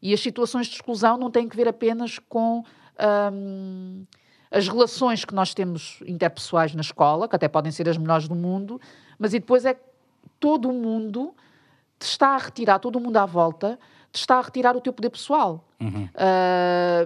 E 0.01 0.13
as 0.13 0.19
situações 0.19 0.67
de 0.67 0.75
exclusão 0.75 1.17
não 1.17 1.29
têm 1.29 1.47
que 1.47 1.55
ver 1.55 1.67
apenas 1.67 2.17
com 2.17 2.63
hum, 3.33 4.05
as 4.49 4.67
relações 4.67 5.25
que 5.25 5.33
nós 5.33 5.53
temos 5.53 6.01
interpessoais 6.05 6.73
na 6.73 6.81
escola, 6.81 7.27
que 7.27 7.35
até 7.35 7.47
podem 7.47 7.71
ser 7.71 7.87
as 7.87 7.97
melhores 7.97 8.27
do 8.27 8.35
mundo, 8.35 8.79
mas 9.19 9.33
e 9.33 9.39
depois 9.39 9.65
é 9.65 9.73
que 9.73 9.81
todo 10.39 10.69
o 10.69 10.73
mundo 10.73 11.33
te 12.01 12.07
está 12.07 12.29
a 12.29 12.37
retirar, 12.37 12.79
todo 12.79 12.97
o 12.97 12.99
mundo 12.99 13.17
à 13.17 13.25
volta, 13.25 13.79
te 14.11 14.19
está 14.19 14.37
a 14.37 14.41
retirar 14.41 14.75
o 14.75 14.81
teu 14.81 14.91
poder 14.91 15.09
pessoal. 15.09 15.63
Ah, 16.15 17.05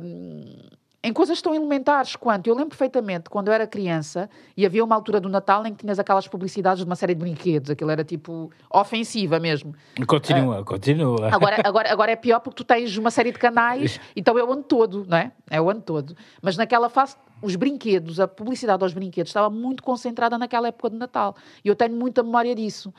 em 1.06 1.14
coisas 1.14 1.40
tão 1.40 1.54
elementares 1.54 2.16
quanto, 2.16 2.48
eu 2.48 2.56
lembro 2.56 2.70
perfeitamente, 2.70 3.30
quando 3.30 3.50
eu 3.50 3.54
era 3.54 3.68
criança, 3.68 4.28
e 4.58 4.66
havia 4.66 4.84
uma 4.84 4.96
altura 4.96 5.20
do 5.20 5.30
Natal 5.30 5.64
em 5.68 5.72
que 5.72 5.82
tinhas 5.84 6.00
aquelas 6.00 6.28
publicidades 6.28 6.80
de 6.80 6.90
uma 6.90 6.96
série 6.96 7.14
de 7.14 7.20
brinquedos, 7.20 7.70
aquilo 7.70 7.92
era 7.92 8.04
tipo 8.04 8.52
ofensiva 8.74 9.40
mesmo. 9.40 9.76
Continua, 10.08 10.64
continua. 10.64 11.30
Agora, 11.32 11.58
agora, 11.64 11.92
agora 11.92 12.12
é 12.12 12.16
pior 12.16 12.40
porque 12.40 12.56
tu 12.56 12.64
tens 12.64 12.98
uma 12.98 13.12
série 13.12 13.32
de 13.32 13.38
canais, 13.38 14.00
então 14.18 14.36
é 14.40 14.44
o 14.44 14.52
ano 14.52 14.64
todo, 14.64 15.06
não 15.08 15.16
é? 15.16 15.32
É 15.48 15.62
o 15.62 15.70
ano 15.70 15.82
todo. 15.82 16.18
Mas 16.42 16.58
naquela 16.58 16.90
fase, 16.90 17.16
os 17.40 17.56
brinquedos, 17.56 18.20
a 18.20 18.28
publicidade 18.28 18.82
aos 18.82 18.92
brinquedos 18.92 19.30
estava 19.30 19.52
muito 19.52 19.84
concentrada 19.84 20.40
naquela 20.40 20.70
época 20.70 20.90
de 20.90 20.96
Natal. 20.96 21.36
E 21.64 21.68
eu 21.68 21.76
tenho 21.76 21.96
muita 21.96 22.24
memória 22.24 22.56
disso, 22.56 22.92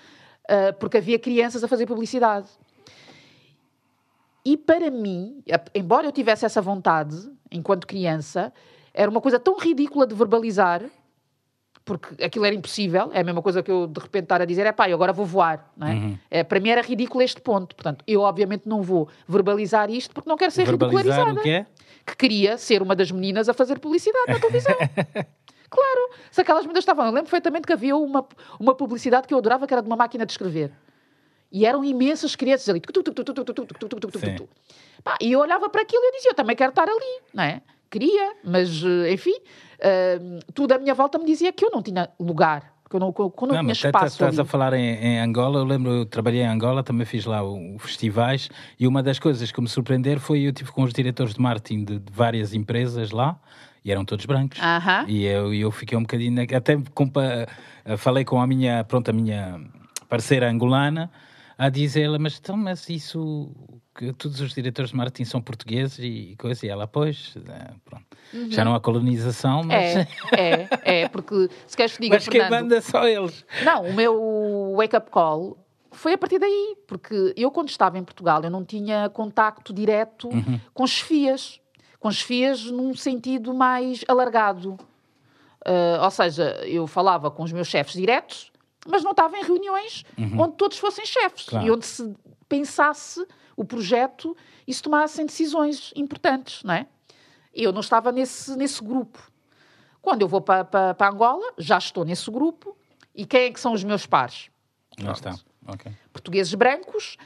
ah, 0.48 0.72
porque 0.78 0.98
havia 0.98 1.18
crianças 1.18 1.62
a 1.62 1.68
fazer 1.68 1.86
publicidade. 1.86 2.48
E 4.44 4.56
para 4.56 4.90
mim, 4.90 5.42
embora 5.74 6.06
eu 6.06 6.12
tivesse 6.12 6.46
essa 6.46 6.62
vontade, 6.62 7.16
enquanto 7.50 7.86
criança, 7.86 8.52
era 8.94 9.10
uma 9.10 9.20
coisa 9.20 9.40
tão 9.40 9.58
ridícula 9.58 10.06
de 10.06 10.14
verbalizar, 10.14 10.82
porque 11.84 12.22
aquilo 12.22 12.44
era 12.44 12.54
impossível, 12.54 13.10
é 13.12 13.20
a 13.20 13.24
mesma 13.24 13.42
coisa 13.42 13.60
que 13.60 13.70
eu 13.70 13.88
de 13.88 14.00
repente 14.00 14.24
estar 14.24 14.40
a 14.40 14.44
dizer, 14.44 14.64
é 14.64 14.72
pá, 14.72 14.88
eu 14.88 14.94
agora 14.94 15.12
vou 15.12 15.26
voar, 15.26 15.72
não 15.76 15.88
é? 15.88 16.18
É, 16.30 16.44
para 16.44 16.60
mim 16.60 16.68
era 16.68 16.80
ridículo 16.80 17.22
este 17.22 17.40
ponto, 17.40 17.74
portanto, 17.74 18.04
eu 18.06 18.20
obviamente 18.20 18.68
não 18.68 18.82
vou 18.82 19.08
verbalizar 19.26 19.90
isto 19.90 20.14
porque 20.14 20.28
não 20.28 20.36
quero 20.36 20.52
ser 20.52 20.64
Verbalizar 20.64 21.26
ridicularizada. 21.26 21.40
o 21.40 21.42
que 21.42 21.50
é? 21.50 21.66
Que 22.04 22.16
queria 22.16 22.56
ser 22.56 22.82
uma 22.82 22.94
das 22.94 23.10
meninas 23.10 23.48
a 23.48 23.54
fazer 23.54 23.80
publicidade 23.80 24.26
na 24.28 24.38
televisão. 24.38 24.74
Claro, 25.76 26.10
se 26.30 26.40
aquelas 26.40 26.62
meninas 26.62 26.82
estavam. 26.82 27.04
Eu 27.04 27.12
lembro 27.12 27.24
perfeitamente 27.24 27.66
que 27.66 27.72
havia 27.72 27.94
uma, 27.94 28.26
uma 28.58 28.74
publicidade 28.74 29.26
que 29.28 29.34
eu 29.34 29.38
adorava, 29.38 29.66
que 29.66 29.74
era 29.74 29.82
de 29.82 29.88
uma 29.88 29.96
máquina 29.96 30.24
de 30.24 30.32
escrever. 30.32 30.72
E 31.52 31.66
eram 31.66 31.84
imensas 31.84 32.34
crianças 32.34 32.68
ali. 32.70 32.80
Pá, 35.04 35.16
e 35.20 35.32
eu 35.32 35.40
olhava 35.40 35.68
para 35.68 35.82
aquilo 35.82 36.02
e 36.02 36.06
eu 36.06 36.12
dizia, 36.12 36.30
eu 36.30 36.34
também 36.34 36.56
quero 36.56 36.70
estar 36.70 36.88
ali, 36.88 37.20
não 37.32 37.44
é? 37.44 37.60
Queria, 37.90 38.34
mas, 38.42 38.82
enfim, 39.12 39.34
uh, 39.34 40.52
tudo 40.54 40.72
à 40.72 40.78
minha 40.78 40.94
volta 40.94 41.18
me 41.18 41.26
dizia 41.26 41.52
que 41.52 41.64
eu 41.64 41.70
não 41.70 41.82
tinha 41.82 42.10
lugar, 42.18 42.74
que 42.88 42.96
eu 42.96 43.00
não, 43.00 43.12
que 43.12 43.20
eu 43.20 43.32
não, 43.42 43.48
não 43.48 43.60
tinha 43.60 43.72
espaço. 43.72 44.06
Estás 44.06 44.38
a 44.38 44.44
falar 44.44 44.72
em, 44.72 44.96
em, 44.96 45.20
Angola, 45.20 45.60
eu 45.60 45.64
lembro, 45.64 45.92
eu 45.92 46.06
trabalhei 46.06 46.42
em 46.42 46.46
Angola, 46.46 46.82
também 46.82 47.06
fiz 47.06 47.24
lá 47.24 47.42
o, 47.42 47.76
o, 47.76 47.78
festivais, 47.78 48.48
e 48.78 48.86
uma 48.88 49.02
das 49.02 49.18
coisas 49.18 49.52
que 49.52 49.60
me 49.60 49.68
surpreender 49.68 50.18
foi 50.18 50.40
eu 50.40 50.52
tive 50.52 50.72
com 50.72 50.82
os 50.82 50.92
diretores 50.92 51.34
de 51.34 51.40
marketing 51.40 51.84
de, 51.84 51.98
de 52.00 52.12
várias 52.12 52.54
empresas 52.54 53.12
lá, 53.12 53.38
e 53.86 53.92
eram 53.92 54.04
todos 54.04 54.26
brancos. 54.26 54.58
Aham. 54.60 55.04
E 55.06 55.24
eu, 55.24 55.54
eu 55.54 55.70
fiquei 55.70 55.96
um 55.96 56.00
bocadinho. 56.02 56.42
Até 56.56 56.76
compa- 56.92 57.46
falei 57.96 58.24
com 58.24 58.40
a 58.40 58.46
minha, 58.46 58.82
pronto, 58.82 59.08
a 59.08 59.12
minha 59.12 59.60
parceira 60.08 60.50
angolana 60.50 61.08
a 61.56 61.68
dizer-lhe, 61.68 62.18
mas 62.18 62.36
então, 62.38 62.56
mas 62.56 62.88
isso. 62.90 63.48
Que 63.96 64.12
todos 64.12 64.40
os 64.42 64.52
diretores 64.52 64.90
de 64.90 64.96
marketing 64.96 65.24
são 65.24 65.40
portugueses 65.40 65.98
e 66.00 66.34
coisa. 66.36 66.66
E 66.66 66.68
ela, 66.68 66.86
pois, 66.86 67.34
eh, 67.48 67.70
pronto. 67.84 68.04
Já 68.50 68.62
não 68.64 68.74
há 68.74 68.80
colonização, 68.80 69.62
mas. 69.62 69.94
Uhum. 69.94 70.04
É, 70.36 70.68
é, 70.84 71.00
é, 71.02 71.08
porque 71.08 71.48
se 71.66 71.76
queres 71.76 71.94
que 71.96 72.02
diga, 72.02 72.16
mas 72.16 72.28
quem 72.28 72.50
manda 72.50 72.80
só 72.82 73.06
eles. 73.08 73.46
Não, 73.64 73.86
o 73.88 73.94
meu 73.94 74.74
wake-up 74.76 75.10
call 75.10 75.56
foi 75.92 76.12
a 76.12 76.18
partir 76.18 76.38
daí, 76.40 76.76
porque 76.88 77.32
eu, 77.36 77.50
quando 77.52 77.68
estava 77.70 77.96
em 77.98 78.04
Portugal, 78.04 78.42
eu 78.42 78.50
não 78.50 78.64
tinha 78.64 79.08
contacto 79.08 79.72
direto 79.72 80.28
com 80.74 80.86
chefias, 80.86 81.58
com 81.98 82.10
chefias 82.10 82.64
num 82.64 82.94
sentido 82.94 83.54
mais 83.54 84.04
alargado. 84.08 84.76
Ah, 85.64 86.04
ou 86.04 86.10
seja, 86.10 86.50
eu 86.66 86.86
falava 86.86 87.30
com 87.30 87.42
os 87.42 87.52
meus 87.52 87.66
chefes 87.68 87.94
diretos, 87.94 88.52
mas 88.86 89.02
não 89.02 89.10
estava 89.10 89.36
em 89.36 89.42
reuniões 89.44 90.04
onde 90.38 90.56
todos 90.56 90.78
fossem 90.78 91.04
chefes 91.04 91.46
Claro. 91.46 91.66
e 91.66 91.70
onde 91.70 91.84
se 91.86 92.14
pensasse 92.48 93.26
o 93.56 93.64
projeto 93.64 94.36
e 94.66 94.72
se 94.72 94.82
tomassem 94.82 95.26
decisões 95.26 95.92
importantes, 95.96 96.62
não 96.62 96.74
é? 96.74 96.86
Eu 97.52 97.72
não 97.72 97.80
estava 97.80 98.12
nesse, 98.12 98.54
nesse 98.56 98.82
grupo. 98.84 99.18
Quando 100.02 100.22
eu 100.22 100.28
vou 100.28 100.40
para, 100.40 100.64
para, 100.64 100.94
para 100.94 101.08
Angola, 101.12 101.52
já 101.58 101.78
estou 101.78 102.04
nesse 102.04 102.30
grupo. 102.30 102.76
E 103.14 103.24
quem 103.26 103.44
é 103.46 103.50
que 103.50 103.58
são 103.58 103.72
os 103.72 103.82
meus 103.82 104.04
pares? 104.06 104.50
Lá 105.02 105.12
está. 105.12 105.34
Ok. 105.66 105.90
Portugueses 106.12 106.54
brancos, 106.54 107.16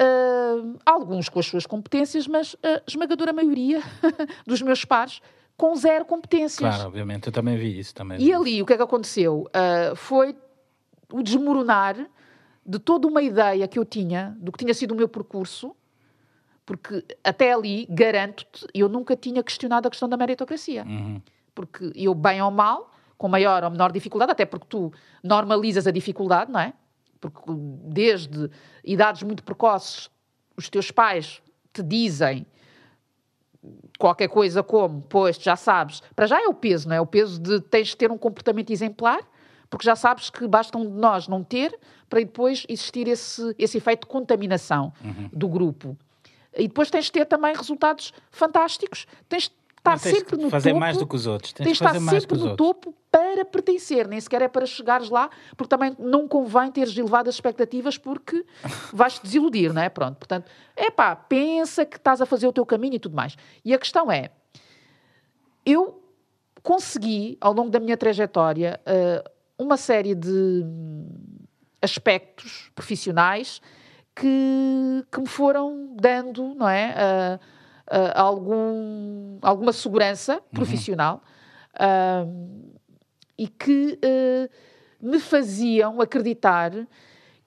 ah, 0.00 0.90
alguns 0.92 1.28
com 1.28 1.38
as 1.38 1.46
suas 1.46 1.66
competências, 1.66 2.26
mas 2.26 2.56
a 2.62 2.82
esmagadora 2.86 3.32
maioria 3.32 3.82
dos 4.46 4.62
meus 4.62 4.84
pares 4.84 5.20
com 5.56 5.76
zero 5.76 6.06
competências. 6.06 6.58
Claro, 6.58 6.88
obviamente, 6.88 7.26
eu 7.26 7.32
também 7.32 7.58
vi 7.58 7.78
isso. 7.78 7.94
Também 7.94 8.18
E 8.18 8.24
vi 8.24 8.32
ali, 8.32 8.62
o 8.62 8.66
que 8.66 8.72
é 8.72 8.76
que 8.76 8.82
aconteceu? 8.82 9.46
Ah, 9.52 9.92
foi 9.94 10.34
o 11.12 11.22
desmoronar 11.22 11.96
de 12.64 12.78
toda 12.78 13.06
uma 13.06 13.20
ideia 13.20 13.68
que 13.68 13.78
eu 13.78 13.84
tinha 13.84 14.36
do 14.38 14.52
que 14.52 14.58
tinha 14.58 14.72
sido 14.72 14.92
o 14.92 14.96
meu 14.96 15.08
percurso, 15.08 15.74
porque 16.64 17.04
até 17.24 17.52
ali, 17.52 17.86
garanto-te, 17.90 18.66
eu 18.72 18.88
nunca 18.88 19.16
tinha 19.16 19.42
questionado 19.42 19.88
a 19.88 19.90
questão 19.90 20.08
da 20.08 20.16
meritocracia. 20.16 20.86
Porque 21.54 21.92
eu, 21.94 22.14
bem 22.14 22.40
ou 22.40 22.50
mal, 22.50 22.90
com 23.18 23.28
maior 23.28 23.64
ou 23.64 23.70
menor 23.70 23.92
dificuldade, 23.92 24.32
até 24.32 24.46
porque 24.46 24.66
tu 24.68 24.92
normalizas 25.22 25.86
a 25.86 25.90
dificuldade, 25.90 26.50
não 26.50 26.60
é? 26.60 26.72
Porque 27.20 27.40
desde 27.84 28.50
idades 28.84 29.22
muito 29.22 29.42
precoces, 29.42 30.08
os 30.56 30.68
teus 30.68 30.90
pais 30.90 31.42
te 31.72 31.82
dizem 31.82 32.46
qualquer 33.98 34.28
coisa 34.28 34.62
como, 34.62 35.02
pois, 35.02 35.36
já 35.36 35.54
sabes, 35.54 36.02
para 36.16 36.26
já 36.26 36.42
é 36.42 36.48
o 36.48 36.54
peso, 36.54 36.88
não 36.88 36.96
é? 36.96 37.00
O 37.00 37.06
peso 37.06 37.38
de 37.38 37.60
tens 37.60 37.88
de 37.88 37.96
ter 37.96 38.10
um 38.10 38.16
comportamento 38.16 38.70
exemplar, 38.70 39.20
porque 39.68 39.84
já 39.84 39.94
sabes 39.94 40.30
que 40.30 40.48
basta 40.48 40.76
um 40.78 40.82
de 40.82 40.96
nós 40.96 41.28
não 41.28 41.44
ter 41.44 41.78
para 42.08 42.20
depois 42.20 42.64
existir 42.68 43.06
esse, 43.06 43.54
esse 43.58 43.78
efeito 43.78 44.00
de 44.00 44.06
contaminação 44.06 44.92
do 45.32 45.48
grupo. 45.48 45.96
E 46.56 46.66
depois 46.66 46.90
tens 46.90 47.04
de 47.04 47.12
ter 47.12 47.26
também 47.26 47.54
resultados 47.54 48.12
fantásticos, 48.30 49.06
tens 49.28 49.44
de 49.44 49.54
estar 49.80 49.98
sempre 49.98 50.36
no 50.36 50.50
fazer 50.50 50.70
topo. 50.70 50.80
mais 50.80 50.96
do 50.96 51.06
que 51.06 51.16
os 51.16 51.26
outros. 51.26 51.52
Tens 51.52 51.64
Tens 51.64 51.78
de 51.78 51.84
estar 51.84 52.20
sempre 52.20 52.38
no 52.38 52.50
outros. 52.50 52.56
topo 52.56 52.94
para 53.10 53.44
pertencer, 53.44 54.06
nem 54.06 54.20
sequer 54.20 54.42
é 54.42 54.48
para 54.48 54.64
chegares 54.66 55.10
lá, 55.10 55.28
porque 55.56 55.68
também 55.68 55.96
não 55.98 56.28
convém 56.28 56.70
teres 56.70 56.96
elevado 56.96 57.28
as 57.28 57.34
expectativas 57.34 57.98
porque 57.98 58.44
vais-te 58.92 59.22
desiludir, 59.22 59.72
não 59.72 59.82
é? 59.82 59.88
Pronto, 59.88 60.16
portanto, 60.16 60.50
é 60.76 60.90
pá, 60.90 61.16
pensa 61.16 61.84
que 61.84 61.96
estás 61.96 62.20
a 62.20 62.26
fazer 62.26 62.46
o 62.46 62.52
teu 62.52 62.64
caminho 62.64 62.94
e 62.94 62.98
tudo 63.00 63.16
mais. 63.16 63.36
E 63.64 63.74
a 63.74 63.78
questão 63.78 64.10
é, 64.12 64.30
eu 65.66 66.02
consegui, 66.62 67.36
ao 67.40 67.52
longo 67.52 67.70
da 67.70 67.80
minha 67.80 67.96
trajetória, 67.96 68.80
eh, 68.84 69.24
uma 69.58 69.76
série 69.76 70.14
de 70.14 70.64
aspectos 71.82 72.70
profissionais 72.74 73.60
que, 74.14 75.04
que 75.10 75.20
me 75.20 75.26
foram 75.26 75.94
dando, 75.98 76.54
não 76.54 76.68
é? 76.68 77.38
Ah, 77.90 78.22
algum, 78.22 79.38
alguma 79.42 79.72
segurança 79.72 80.40
profissional 80.52 81.20
ah, 81.74 82.24
e 83.36 83.48
que 83.48 83.98
eh, 84.00 84.48
me 85.00 85.18
faziam 85.18 86.00
acreditar 86.00 86.72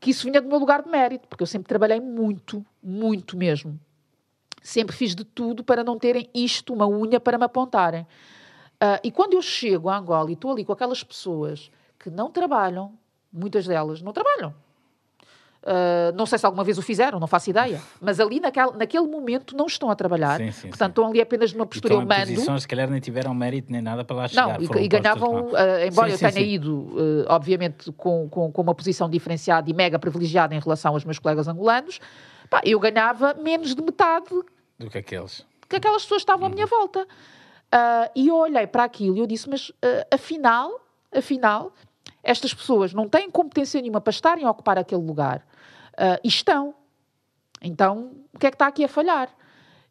que 0.02 0.10
isso 0.10 0.26
vinha 0.26 0.42
do 0.42 0.50
meu 0.50 0.60
lugar 0.60 0.84
de 0.84 0.90
mérito, 0.90 1.30
porque 1.30 1.44
eu 1.44 1.48
sempre 1.48 1.70
trabalhei 1.70 2.02
muito, 2.02 2.66
muito 2.82 3.38
mesmo. 3.38 3.80
Sempre 4.62 4.94
fiz 4.96 5.16
de 5.16 5.24
tudo 5.24 5.64
para 5.64 5.82
não 5.82 5.98
terem 5.98 6.30
isto, 6.34 6.74
uma 6.74 6.88
unha 6.88 7.22
para 7.22 7.38
me 7.38 7.46
apontarem. 7.46 8.06
E 9.02 9.12
quando 9.12 9.34
eu 9.34 9.42
chego 9.42 9.88
a 9.88 9.98
Angola 9.98 10.30
e 10.30 10.34
estou 10.34 10.52
ali 10.52 10.66
com 10.66 10.74
aquelas 10.74 11.04
pessoas 11.04 11.72
que 11.98 12.10
não 12.10 12.30
trabalham, 12.30 12.98
muitas 13.32 13.66
delas 13.66 14.02
não 14.02 14.12
trabalham. 14.12 14.54
Ah, 15.66 16.12
não 16.14 16.26
sei 16.26 16.38
se 16.38 16.46
alguma 16.46 16.64
vez 16.64 16.78
o 16.78 16.82
fizeram, 16.82 17.20
não 17.20 17.28
faço 17.28 17.50
ideia. 17.50 17.82
Mas 18.02 18.20
ali, 18.20 18.40
naquele, 18.40 18.72
naquele 18.74 19.08
momento, 19.08 19.56
não 19.56 19.66
estão 19.66 19.90
a 19.90 19.96
trabalhar. 19.96 20.38
Sim, 20.38 20.52
sim, 20.52 20.68
Portanto, 20.68 20.90
sim. 20.90 20.92
estão 21.02 21.08
ali 21.08 21.22
apenas 21.22 21.54
numa 21.54 21.64
E 21.64 21.68
postura 21.68 21.94
em 21.94 22.06
mando. 22.06 22.20
posições, 22.34 22.62
se 22.64 22.68
calhar 22.68 22.90
nem 22.90 23.00
tiveram 23.00 23.34
mérito 23.34 23.72
nem 23.72 23.82
nada 23.82 24.04
para 24.04 24.16
lá 24.16 24.24
Não, 24.24 24.30
chegar. 24.30 24.62
e, 24.62 24.68
foram 24.68 24.82
e 24.82 24.90
postas 24.90 25.02
ganhavam, 25.02 25.50
eh, 25.58 25.88
embora 25.88 26.10
eu 26.10 26.18
tenha 26.18 26.40
ido, 26.42 26.96
eh, 26.98 27.26
obviamente, 27.30 27.92
com, 27.94 28.28
com, 28.30 28.52
com 28.52 28.62
uma 28.62 28.76
posição 28.76 29.10
diferenciada 29.10 29.70
e 29.70 29.74
mega 29.74 29.98
privilegiada 29.98 30.54
em 30.54 30.60
relação 30.60 30.94
aos 30.94 31.06
meus 31.06 31.18
colegas 31.20 31.48
angolanos, 31.48 32.00
pá, 32.50 32.62
eu 32.66 32.78
ganhava 32.80 33.34
menos 33.36 33.74
de 33.74 33.82
metade 33.82 34.30
Do 34.78 34.90
que 34.90 34.98
aqueles. 34.98 35.46
que 35.70 35.78
aquelas 35.78 36.02
pessoas 36.04 36.22
estavam 36.22 36.46
à 36.48 36.50
minha 36.50 36.66
volta. 36.66 37.08
Ah, 37.72 38.12
e 38.16 38.28
eu 38.28 38.36
olhei 38.36 38.68
para 38.68 38.84
aquilo 38.84 39.16
e 39.16 39.20
eu 39.20 39.26
disse, 39.26 39.50
mas 39.50 39.72
ah, 39.82 40.08
afinal, 40.16 40.70
afinal, 41.16 41.72
estas 42.24 42.54
pessoas 42.54 42.94
não 42.94 43.08
têm 43.10 43.30
competência 43.30 43.82
nenhuma 43.82 44.00
para 44.02 44.12
estarem 44.12 44.46
a 44.46 44.50
ocupar 44.52 44.78
aquele 44.78 45.02
lugar. 45.02 45.46
Ah, 45.98 46.20
e 46.24 46.28
estão. 46.28 46.74
Então, 47.62 48.12
o 48.34 48.40
que 48.40 48.48
é 48.48 48.50
que 48.50 48.56
está 48.56 48.68
aqui 48.68 48.84
a 48.84 48.88
falhar? 48.88 49.30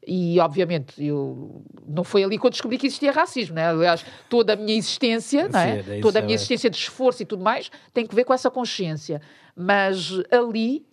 E, 0.05 0.41
obviamente, 0.41 1.03
eu 1.05 1.63
não 1.87 2.03
foi 2.03 2.25
ali 2.25 2.37
que 2.37 2.45
eu 2.45 2.51
descobri 2.51 2.77
que 2.77 2.89
existia 2.89 3.13
racismo, 3.13 3.55
né? 3.55 3.69
Aliás, 3.69 4.05
toda 4.29 4.55
a 4.55 4.57
minha 4.57 4.77
existência, 4.77 5.49
não 5.49 5.61
é? 5.61 5.77
Sim, 5.81 5.89
daí 5.89 6.01
toda 6.01 6.19
a 6.19 6.23
minha 6.23 6.35
existência 6.35 6.69
de 6.69 6.77
esforço 6.77 7.23
e 7.23 7.27
tudo 7.27 7.45
mais, 7.45 7.71
tem 7.95 8.05
que 8.05 8.15
ver 8.15 8.25
com 8.25 8.35
essa 8.35 8.51
consciência. 8.51 9.23
Mas 9.55 10.11
ali, 10.33 10.85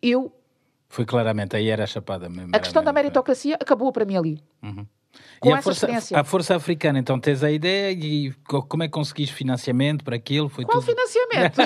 eu 0.00 0.32
Foi 0.88 1.04
claramente, 1.04 1.54
aí 1.54 1.68
era 1.68 1.84
a 1.84 1.86
chapada 1.86 2.30
mesmo. 2.30 2.50
a 2.54 2.58
questão 2.58 2.82
da 2.82 2.92
mesmo. 2.92 3.04
meritocracia 3.04 3.56
acabou 3.56 3.92
para 3.92 4.06
mim 4.06 4.16
ali. 4.16 4.42
E 4.62 4.86
com 5.40 5.54
a 5.54 5.58
essa 5.58 5.74
força, 5.74 6.20
a 6.20 6.24
Força 6.24 6.56
Africana, 6.56 6.98
então 6.98 7.18
tens 7.18 7.42
a 7.42 7.50
ideia 7.50 7.90
e 7.92 8.32
co- 8.46 8.62
como 8.62 8.82
é 8.82 8.86
que 8.86 8.92
conseguiste 8.92 9.34
financiamento 9.34 10.04
para 10.04 10.16
aquilo? 10.16 10.48
Foi 10.48 10.64
Qual 10.64 10.80
tudo... 10.82 10.90
financiamento? 10.94 11.58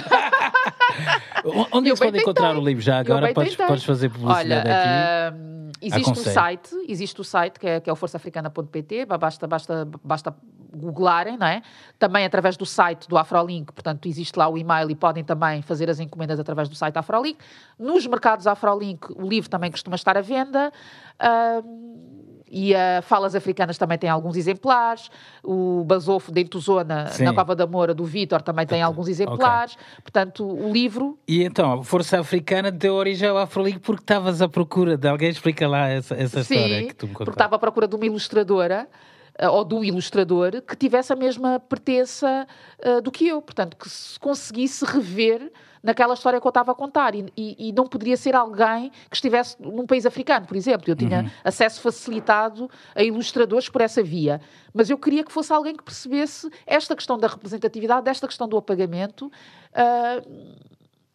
O- 1.45 1.67
Onde 1.79 1.91
é 1.91 1.95
que 1.95 1.99
pode 1.99 2.19
encontrar 2.19 2.49
tentei. 2.49 2.63
o 2.63 2.65
livro? 2.67 2.83
Já 2.83 2.99
agora 2.99 3.33
podes, 3.35 3.57
podes 3.57 3.85
fazer 3.85 4.09
publicidade 4.11 4.69
Olha, 4.69 4.79
aqui. 4.79 5.35
ahm, 5.37 5.71
existe 5.83 6.09
um 6.09 6.13
Aconselho. 6.13 6.35
site, 6.35 6.71
existe 6.89 7.21
o 7.21 7.25
site 7.25 7.59
que 7.61 7.67
é, 7.67 7.81
que 7.81 7.91
é 7.91 7.93
o 7.93 7.97
forçaafricana.pt, 7.97 9.07
basta, 9.07 9.47
basta, 9.47 9.89
basta 10.03 10.35
googlarem, 10.77 11.37
não 11.37 11.47
é? 11.47 11.63
Também 11.99 12.25
através 12.25 12.57
do 12.57 12.67
site 12.67 13.09
do 13.09 13.17
Afrolink, 13.17 13.73
portanto, 13.73 14.07
existe 14.07 14.37
lá 14.37 14.49
o 14.49 14.59
e-mail 14.59 14.91
e 14.91 14.95
podem 14.97 15.23
também 15.23 15.63
fazer 15.63 15.89
as 15.91 16.01
encomendas 16.01 16.41
através 16.41 16.69
do 16.69 16.75
site 16.75 16.97
Afrolink. 16.97 17.39
Nos 17.79 18.07
mercados 18.07 18.47
Afrolink, 18.47 19.07
o 19.15 19.29
livro 19.29 19.49
também 19.51 19.71
costuma 19.71 19.95
estar 19.97 20.17
à 20.17 20.21
venda. 20.21 20.73
ahm, 21.21 22.14
e 22.55 22.73
a 22.73 23.03
Falas 23.03 23.35
Africanas 23.35 23.77
também 23.77 23.99
tem 23.99 24.09
alguns 24.09 24.37
exemplares. 24.37 25.11
O 25.43 25.83
Basofo 25.85 26.31
de 26.31 26.43
Entuzona, 26.43 27.11
na 27.19 27.35
Cova 27.35 27.57
da 27.57 27.67
Moura, 27.67 27.93
do 27.93 28.05
Vítor, 28.05 28.41
também 28.43 28.65
tem 28.65 28.81
alguns 28.81 29.09
exemplares. 29.09 29.77
Portanto, 30.01 30.47
o 30.47 30.73
livro 30.73 31.19
E 31.27 31.43
então, 31.43 31.81
a 31.81 31.83
Força 31.83 32.21
Africana 32.21 32.71
deu 32.71 32.95
origem 32.95 33.29
ao 33.29 33.39
Afroliga 33.39 33.81
porque 33.81 34.05
estavas 34.05 34.41
à 34.41 34.49
procura 34.49 34.97
de 34.97 35.09
alguém. 35.09 35.31
Explica 35.31 35.67
lá 35.67 35.89
essa, 35.89 36.15
essa 36.15 36.41
história 36.41 36.79
Sim, 36.83 36.87
que 36.87 36.95
tu 36.95 37.07
me 37.09 37.13
porque 37.13 37.25
contaste. 37.25 37.31
estava 37.33 37.57
à 37.57 37.59
procura 37.59 37.89
de 37.89 37.97
uma 37.97 38.07
ilustradora 38.07 38.89
eh, 39.37 39.49
ou 39.49 39.65
de 39.65 39.75
um 39.75 39.83
ilustrador 39.83 40.63
que 40.63 40.77
tivesse 40.77 41.13
a 41.13 41.17
mesma 41.17 41.59
pertença 41.59 42.47
eh, 42.79 43.01
do 43.01 43.11
que 43.11 43.27
eu, 43.27 43.43
portanto, 43.43 43.77
que 43.77 43.91
se 43.91 44.19
conseguisse 44.21 44.85
rever 44.85 45.51
naquela 45.85 46.15
história 46.15 46.41
que 46.41 46.47
eu 46.47 46.49
estava 46.51 46.73
a 46.73 46.75
contar 46.75 47.15
e, 47.15 47.27
e- 47.37 47.69
e 47.69 47.73
não 47.73 47.87
poderia 47.87 48.17
ser 48.17 48.35
alguém 48.35 48.91
que 49.11 49.15
estivesse 49.17 49.55
num 49.61 49.87
país 49.87 50.07
africano, 50.07 50.47
por 50.47 50.57
exemplo. 50.57 50.91
Eu 50.91 50.97
tinha 50.97 51.31
acesso 51.45 51.81
facilitado 51.81 52.69
a 52.95 53.03
ilustradores 53.03 53.69
por 53.69 53.83
essa 53.83 54.03
via, 54.03 54.41
mas 54.73 54.89
eu 54.89 54.97
queria 54.99 55.23
que 55.23 55.31
fosse 55.31 55.53
alguém 55.53 55.77
que 55.77 55.85
percebesse 55.85 56.51
esta 56.67 56.97
questão 56.97 57.19
da 57.19 57.29
representatividade, 57.29 58.09
esta 58.09 58.27
questão 58.27 58.49
do 58.49 58.57
apagamento 58.57 59.31
ah, 59.75 60.23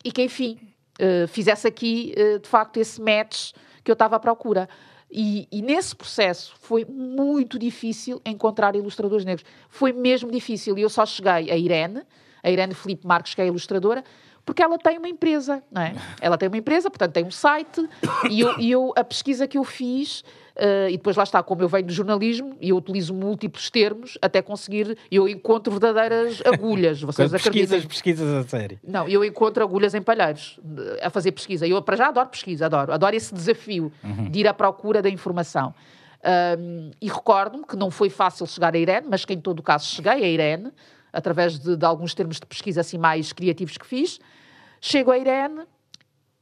e 0.06 0.12
que, 0.12 0.22
enfim, 0.24 0.58
eh, 1.00 1.28
fizesse 1.28 1.68
aqui, 1.68 2.14
eh, 2.16 2.38
de 2.38 2.48
facto, 2.48 2.78
esse 2.78 3.02
match 3.02 3.52
que 3.84 3.90
eu 3.92 3.94
estava 3.94 4.16
à 4.16 4.20
procura. 4.20 4.70
E, 5.12 5.48
e 5.52 5.62
nesse 5.62 5.96
processo 5.96 6.54
foi 6.60 6.86
muito 6.86 7.58
difícil 7.58 8.22
encontrar 8.26 8.76
ilustradores 8.76 9.26
negros. 9.26 9.46
Foi 9.68 9.92
mesmo 9.92 10.30
difícil. 10.32 10.78
E 10.78 10.82
eu 10.84 10.90
só 10.90 11.06
cheguei 11.06 11.50
a 11.52 11.58
Irene, 11.58 12.04
a 12.44 12.50
Irene 12.52 12.74
Felipe 12.76 13.08
Marques, 13.08 13.34
que 13.34 13.42
é 13.42 13.46
a 13.46 13.48
ilustradora, 13.48 14.04
porque 14.50 14.64
ela 14.64 14.80
tem 14.80 14.98
uma 14.98 15.08
empresa, 15.08 15.62
não 15.72 15.84
é? 15.84 15.94
Ela 16.20 16.36
tem 16.36 16.48
uma 16.50 16.58
empresa, 16.58 16.90
portanto 16.90 17.14
tem 17.14 17.24
um 17.24 17.30
site, 17.30 17.88
e 18.32 18.42
eu, 18.42 18.60
e 18.60 18.72
eu- 18.72 18.92
a 18.96 19.04
pesquisa 19.04 19.48
que 19.48 19.60
eu 19.60 19.64
fiz, 19.64 20.24
eh, 20.56 20.88
e 20.90 20.98
depois 20.98 21.16
lá 21.16 21.22
está, 21.22 21.44
como 21.44 21.62
eu 21.62 21.68
venho 21.70 21.86
do 21.86 21.94
jornalismo, 21.94 22.58
e 22.60 22.70
eu 22.70 22.78
utilizo 22.78 23.14
múltiplos 23.14 23.70
termos 23.70 24.18
até 24.24 24.42
conseguir, 24.42 24.98
eu 25.12 25.28
encontro 25.30 25.72
verdadeiras 25.72 26.42
agulhas, 26.46 27.00
vocês 27.00 27.30
Quando 27.30 27.36
acreditam? 27.40 27.78
pesquisas, 27.78 27.86
pesquisas 27.86 28.34
a 28.46 28.48
sério. 28.50 28.80
Não, 28.84 29.08
eu 29.08 29.24
encontro 29.24 29.64
agulhas 29.64 29.94
em 29.94 30.02
palheiros 30.02 30.60
eh, 30.98 31.06
a 31.06 31.12
fazer 31.12 31.32
pesquisa. 31.32 31.68
Eu, 31.68 31.80
para 31.84 31.96
já, 31.96 32.08
adoro 32.08 32.30
pesquisa, 32.30 32.66
adoro. 32.66 32.92
Adoro 32.92 33.16
esse 33.16 33.32
desafio 33.32 33.92
de 34.32 34.40
ir 34.40 34.48
à 34.48 34.54
procura 34.54 35.00
da 35.00 35.10
informação. 35.10 35.76
Ahm, 36.24 36.90
e 37.00 37.08
recordo-me 37.08 37.64
que 37.66 37.76
não 37.76 37.92
foi 37.92 38.10
fácil 38.10 38.48
chegar 38.48 38.74
a 38.74 38.78
Irene, 38.80 39.06
mas 39.10 39.24
que 39.26 39.34
em 39.34 39.40
todo 39.40 39.60
o 39.60 39.64
caso 39.64 39.86
cheguei 39.86 40.12
a 40.12 40.28
Irene, 40.28 40.72
através 41.14 41.58
de, 41.58 41.76
de 41.78 41.86
alguns 41.86 42.14
termos 42.14 42.40
de 42.40 42.46
pesquisa 42.46 42.82
assim 42.82 42.98
mais 42.98 43.32
criativos 43.34 43.78
que 43.78 43.86
fiz. 43.88 44.20
Chego 44.82 45.12
a 45.12 45.18
Irene 45.18 45.66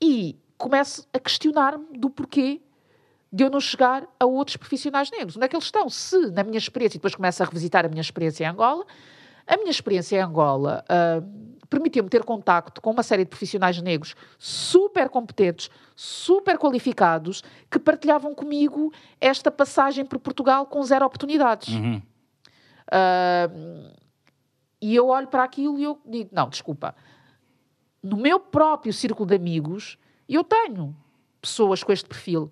e 0.02 0.38
começo 0.58 1.08
a 1.14 1.20
questionar-me 1.20 1.98
do 1.98 2.10
porquê 2.10 2.62
de 3.32 3.44
eu 3.44 3.50
não 3.50 3.60
chegar 3.60 4.08
a 4.20 4.26
outros 4.26 4.58
profissionais 4.58 5.12
negros. 5.12 5.36
Onde 5.36 5.46
é 5.46 5.48
que 5.50 5.56
eles 5.56 5.66
estão? 5.66 5.90
Se, 5.90 6.32
na 6.32 6.44
minha 6.44 6.58
experiência, 6.58 6.98
e 6.98 7.00
depois 7.00 7.16
começo 7.16 7.44
a 7.44 7.46
revisitar 7.46 7.86
a 7.86 7.90
minha 7.90 8.02
experiência 8.02 8.46
em 8.46 8.48
Angola, 8.48 8.86
a 9.46 9.58
minha 9.58 9.70
experiência 9.70 10.18
em 10.18 10.22
Angola 10.22 10.84
ah, 10.88 11.22
permitiu-me 11.70 12.10
ter 12.10 12.24
contacto 12.24 12.82
com 12.82 12.92
uma 12.92 13.04
série 13.04 13.24
de 13.24 13.30
profissionais 13.30 13.82
negros 13.82 14.16
super 14.38 15.10
competentes, 15.10 15.70
super 15.96 16.58
qualificados, 16.58 17.44
que 17.70 17.80
partilhavam 17.80 18.34
comigo 18.34 18.94
esta 19.20 19.52
passagem 19.52 20.06
por 20.06 20.20
Portugal 20.20 20.66
com 20.66 20.82
zero 20.84 21.06
oportunidades. 21.06 21.70
Uhum. 21.70 22.02
Ah, 22.92 23.50
e 24.82 24.96
eu 24.96 25.08
olho 25.08 25.28
para 25.28 25.44
aquilo 25.44 25.80
e 25.80 25.84
eu 25.84 26.00
digo, 26.06 26.30
não, 26.32 26.50
desculpa, 26.50 26.96
no 28.08 28.18
meu 28.18 28.40
próprio 28.40 28.92
círculo 28.94 29.28
de 29.28 29.36
amigos, 29.36 29.98
eu 30.28 30.44
tenho 30.44 30.96
pessoas 31.42 31.84
com 31.84 31.92
este 31.92 32.08
perfil. 32.08 32.52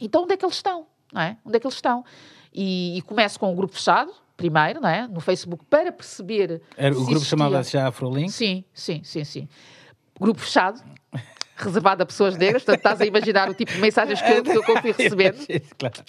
Então, 0.00 0.22
onde 0.24 0.34
é 0.34 0.36
que 0.36 0.44
eles 0.44 0.56
estão? 0.56 0.86
Não 1.12 1.20
é? 1.22 1.36
Onde 1.44 1.56
é 1.56 1.60
que 1.60 1.66
eles 1.66 1.74
estão? 1.76 2.04
E, 2.52 2.98
e 2.98 3.02
começo 3.02 3.38
com 3.38 3.50
um 3.52 3.54
grupo 3.54 3.74
fechado, 3.74 4.12
primeiro, 4.36 4.80
não 4.80 4.88
é? 4.88 5.06
no 5.06 5.20
Facebook, 5.20 5.64
para 5.66 5.92
perceber. 5.92 6.60
Era, 6.76 6.92
o 6.94 6.98
grupo 6.98 7.12
existia- 7.12 7.30
chamava-se 7.38 7.72
já 7.72 7.86
Afrolink? 7.88 8.30
Sim, 8.30 8.64
sim, 8.74 9.02
sim, 9.04 9.24
sim. 9.24 9.48
Grupo 10.18 10.40
fechado, 10.40 10.82
reservado 11.56 12.02
a 12.02 12.06
pessoas 12.06 12.36
negras, 12.36 12.62
portanto, 12.64 12.78
estás 12.78 13.00
a 13.00 13.06
imaginar 13.06 13.48
o 13.48 13.54
tipo 13.54 13.72
de 13.72 13.78
mensagens 13.78 14.20
que 14.20 14.30
eu, 14.30 14.42
que 14.42 14.50
eu 14.70 14.80
fui 14.80 14.92
recebendo. 14.96 15.38
claro. 15.78 16.04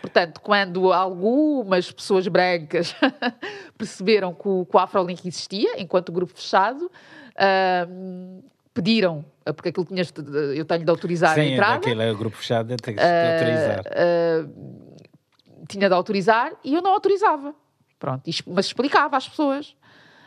Portanto, 0.00 0.40
quando 0.40 0.92
algumas 0.92 1.90
pessoas 1.90 2.28
brancas 2.28 2.94
perceberam 3.76 4.32
que 4.32 4.48
o, 4.48 4.64
que 4.64 4.76
o 4.76 4.78
Afrolink 4.78 5.26
existia, 5.26 5.80
enquanto 5.80 6.12
grupo 6.12 6.32
fechado, 6.34 6.90
ahm, 7.38 8.40
pediram, 8.74 9.24
ah, 9.46 9.52
porque 9.54 9.68
aquilo 9.70 9.86
tinhas, 9.86 10.10
de- 10.10 10.58
eu 10.58 10.64
tenho 10.64 10.84
de 10.84 10.90
autorizar 10.90 11.32
a 11.32 11.34
Sim, 11.42 11.52
entrada, 11.52 11.74
daquele 11.76 12.02
é 12.02 12.12
o 12.12 12.16
grupo 12.16 12.36
fechado, 12.36 12.76
tem 12.76 12.94
que 12.96 13.00
se 13.02 13.06
Ah, 13.08 13.26
autorizar. 13.32 13.84
tinha 15.68 15.88
de 15.88 15.94
autorizar 15.94 16.52
e 16.64 16.74
eu 16.74 16.82
não 16.82 16.92
autorizava. 16.92 17.54
Pronto, 17.98 18.22
mas 18.46 18.66
explicava 18.66 19.16
às 19.16 19.28
pessoas. 19.28 19.74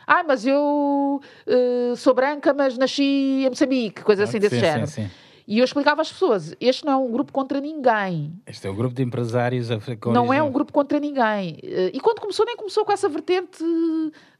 Ah, 0.05 0.23
mas 0.23 0.45
eu 0.45 1.21
eh, 1.47 1.93
sou 1.95 2.13
branca, 2.13 2.53
mas 2.53 2.77
nasci 2.77 3.43
em 3.45 3.49
Moçambique, 3.49 4.01
coisa 4.03 4.23
assim 4.25 4.39
desse 4.39 4.55
sim, 4.55 4.61
género. 4.61 4.87
Sim, 4.87 5.03
sim. 5.03 5.11
E 5.51 5.59
eu 5.59 5.65
explicava 5.65 6.01
às 6.01 6.09
pessoas: 6.09 6.55
este 6.61 6.85
não 6.85 6.93
é 6.93 6.95
um 6.95 7.11
grupo 7.11 7.33
contra 7.33 7.59
ninguém. 7.59 8.31
Este 8.47 8.67
é 8.67 8.71
um 8.71 8.75
grupo 8.75 8.95
de 8.95 9.03
empresários 9.03 9.69
a 9.69 9.77
com 9.99 10.13
Não 10.13 10.31
é 10.31 10.41
um 10.41 10.49
grupo 10.49 10.71
contra 10.71 10.97
ninguém. 10.97 11.59
Eh, 11.61 11.91
E 11.93 11.99
quando 11.99 12.21
começou, 12.21 12.45
nem 12.45 12.55
começou 12.55 12.85
com 12.85 12.91
essa 12.93 13.09
vertente 13.09 13.61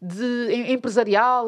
de 0.01 0.47
em- 0.53 0.72
empresarial. 0.72 1.45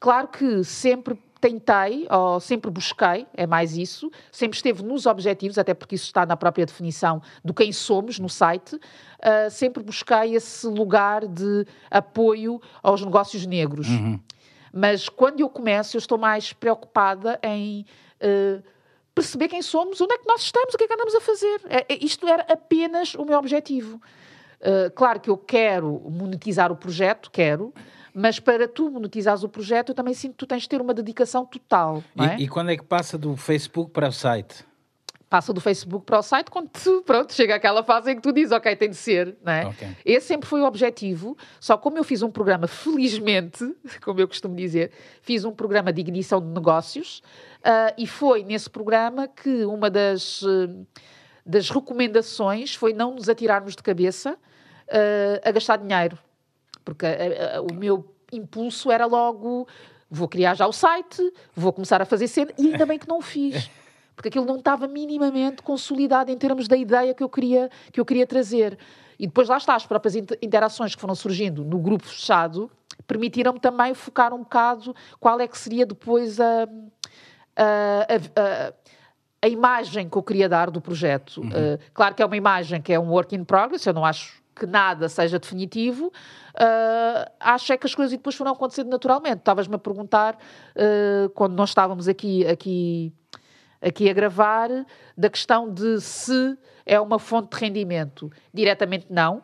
Claro 0.00 0.26
que 0.26 0.64
sempre 0.64 1.16
tentei, 1.40 2.08
ou 2.10 2.40
sempre 2.40 2.72
busquei, 2.72 3.24
é 3.34 3.46
mais 3.46 3.76
isso, 3.76 4.10
sempre 4.32 4.56
esteve 4.56 4.82
nos 4.82 5.06
objetivos, 5.06 5.58
até 5.58 5.74
porque 5.74 5.94
isso 5.94 6.06
está 6.06 6.26
na 6.26 6.36
própria 6.36 6.66
definição 6.66 7.22
do 7.44 7.54
quem 7.54 7.70
somos 7.70 8.18
no 8.18 8.28
site, 8.28 8.80
ah, 9.22 9.48
sempre 9.48 9.80
busquei 9.84 10.34
esse 10.34 10.66
lugar 10.66 11.24
de 11.28 11.64
apoio 11.88 12.60
aos 12.82 13.00
negócios 13.04 13.46
negros. 13.46 13.86
Mas 14.72 15.08
quando 15.08 15.38
eu 15.38 15.48
começo, 15.48 15.96
eu 15.96 16.00
estou 16.00 16.18
mais 16.18 16.52
preocupada 16.52 17.38
em 17.44 17.86
eh, 18.18 18.58
perceber 19.14 19.48
quem 19.48 19.62
somos, 19.62 20.00
onde 20.00 20.14
é 20.14 20.18
que 20.18 20.26
nós 20.26 20.42
estamos, 20.42 20.74
o 20.74 20.76
que 20.76 20.84
é 20.84 20.86
que 20.88 20.94
andamos 20.94 21.14
a 21.14 21.20
fazer. 21.20 21.60
É- 21.68 21.94
é- 21.94 22.04
isto 22.04 22.26
era 22.26 22.44
apenas 22.52 23.14
o 23.14 23.24
meu 23.24 23.38
objetivo. 23.38 24.00
Uh, 24.60 24.90
claro 24.94 25.20
que 25.20 25.28
eu 25.28 25.36
quero 25.36 26.00
monetizar 26.10 26.72
o 26.72 26.76
projeto, 26.76 27.30
quero, 27.30 27.72
mas 28.14 28.40
para 28.40 28.66
tu 28.66 28.90
monetizares 28.90 29.42
o 29.42 29.48
projeto, 29.48 29.90
eu 29.90 29.94
também 29.94 30.14
sinto 30.14 30.32
que 30.32 30.38
tu 30.38 30.46
tens 30.46 30.62
de 30.62 30.68
ter 30.68 30.80
uma 30.80 30.94
dedicação 30.94 31.44
total. 31.44 32.02
É? 32.18 32.40
E 32.40 32.48
quando 32.48 32.70
é 32.70 32.76
que 32.76 32.82
passa 32.82 33.18
do 33.18 33.36
Facebook 33.36 33.90
para 33.90 34.08
o 34.08 34.12
site? 34.12 34.64
Passa 35.34 35.52
do 35.52 35.60
Facebook 35.60 36.06
para 36.06 36.20
o 36.20 36.22
site 36.22 36.48
quando 36.48 36.68
tu, 36.68 37.02
pronto, 37.02 37.32
chega 37.34 37.56
aquela 37.56 37.82
fase 37.82 38.12
em 38.12 38.14
que 38.14 38.22
tu 38.22 38.32
dizes, 38.32 38.52
ok, 38.52 38.76
tem 38.76 38.88
de 38.88 38.94
ser, 38.94 39.36
não 39.42 39.52
é? 39.52 39.66
Ok. 39.66 39.88
Esse 40.04 40.28
sempre 40.28 40.48
foi 40.48 40.60
o 40.60 40.64
objetivo, 40.64 41.36
só 41.58 41.76
como 41.76 41.98
eu 41.98 42.04
fiz 42.04 42.22
um 42.22 42.30
programa, 42.30 42.68
felizmente, 42.68 43.68
como 44.04 44.20
eu 44.20 44.28
costumo 44.28 44.54
dizer, 44.54 44.92
fiz 45.22 45.44
um 45.44 45.50
programa 45.50 45.92
de 45.92 46.00
ignição 46.00 46.40
de 46.40 46.46
negócios 46.46 47.20
ah, 47.64 47.92
e 47.98 48.06
foi 48.06 48.44
nesse 48.44 48.70
programa 48.70 49.26
que 49.26 49.64
uma 49.64 49.90
das, 49.90 50.44
eh, 50.44 51.02
das 51.44 51.68
recomendações 51.68 52.76
foi 52.76 52.92
não 52.92 53.16
nos 53.16 53.28
atirarmos 53.28 53.74
de 53.74 53.82
cabeça 53.82 54.38
ah, 54.88 55.48
a 55.48 55.50
gastar 55.50 55.78
dinheiro. 55.78 56.16
Porque 56.84 57.06
ah, 57.06 57.56
ah, 57.56 57.60
o 57.60 57.74
meu 57.74 58.08
impulso 58.32 58.88
era 58.88 59.04
logo, 59.04 59.66
vou 60.08 60.28
criar 60.28 60.54
já 60.54 60.68
o 60.68 60.72
site, 60.72 61.20
vou 61.56 61.72
começar 61.72 62.00
a 62.00 62.04
fazer 62.04 62.28
cena, 62.28 62.52
e 62.56 62.68
ainda 62.68 62.86
bem 62.86 63.00
que 63.00 63.08
não 63.08 63.18
o 63.18 63.20
fiz. 63.20 63.68
Porque 64.14 64.28
aquilo 64.28 64.44
não 64.44 64.56
estava 64.56 64.86
minimamente 64.86 65.62
consolidado 65.62 66.30
em 66.30 66.36
termos 66.38 66.68
da 66.68 66.76
ideia 66.76 67.12
que 67.14 67.22
eu 67.22 67.28
queria, 67.28 67.70
que 67.92 68.00
eu 68.00 68.04
queria 68.04 68.26
trazer. 68.26 68.78
E 69.18 69.26
depois 69.26 69.48
lá 69.48 69.56
está, 69.56 69.74
as 69.74 69.86
próprias 69.86 70.14
inter- 70.14 70.38
interações 70.42 70.94
que 70.94 71.00
foram 71.00 71.14
surgindo 71.14 71.64
no 71.64 71.78
grupo 71.78 72.04
fechado 72.04 72.70
permitiram-me 73.06 73.58
também 73.60 73.92
focar 73.92 74.32
um 74.32 74.38
bocado 74.38 74.94
qual 75.20 75.38
é 75.40 75.46
que 75.48 75.58
seria 75.58 75.84
depois 75.84 76.40
a, 76.40 76.62
a, 77.56 78.06
a- 78.36 78.72
a- 79.42 79.48
imagem 79.48 80.08
que 80.08 80.16
eu 80.16 80.22
queria 80.22 80.48
dar 80.48 80.70
do 80.70 80.80
projeto. 80.80 81.42
Uh, 81.42 81.78
claro 81.92 82.14
que 82.14 82.22
é 82.22 82.26
uma 82.26 82.36
imagem 82.36 82.80
que 82.80 82.92
é 82.92 82.98
um 82.98 83.10
work 83.10 83.34
in 83.36 83.44
progress, 83.44 83.84
eu 83.86 83.92
não 83.92 84.04
acho 84.04 84.42
que 84.56 84.64
nada 84.66 85.08
seja 85.08 85.38
definitivo. 85.38 86.06
Uh, 86.54 87.30
acho 87.40 87.72
é 87.72 87.76
que 87.76 87.86
as 87.86 87.94
coisas 87.94 88.12
depois 88.16 88.34
foram 88.36 88.52
acontecendo 88.52 88.88
naturalmente. 88.88 89.38
Estavas-me 89.38 89.74
a 89.74 89.78
perguntar, 89.78 90.38
uh, 90.76 91.28
quando 91.30 91.54
nós 91.54 91.70
estávamos 91.70 92.08
aqui, 92.08 92.46
aqui, 92.46 93.12
aqui 93.84 94.08
a 94.08 94.12
gravar, 94.12 94.68
da 95.16 95.28
questão 95.28 95.72
de 95.72 96.00
se 96.00 96.56
é 96.86 97.00
uma 97.00 97.18
fonte 97.18 97.56
de 97.56 97.64
rendimento. 97.64 98.30
Diretamente 98.52 99.06
não, 99.10 99.42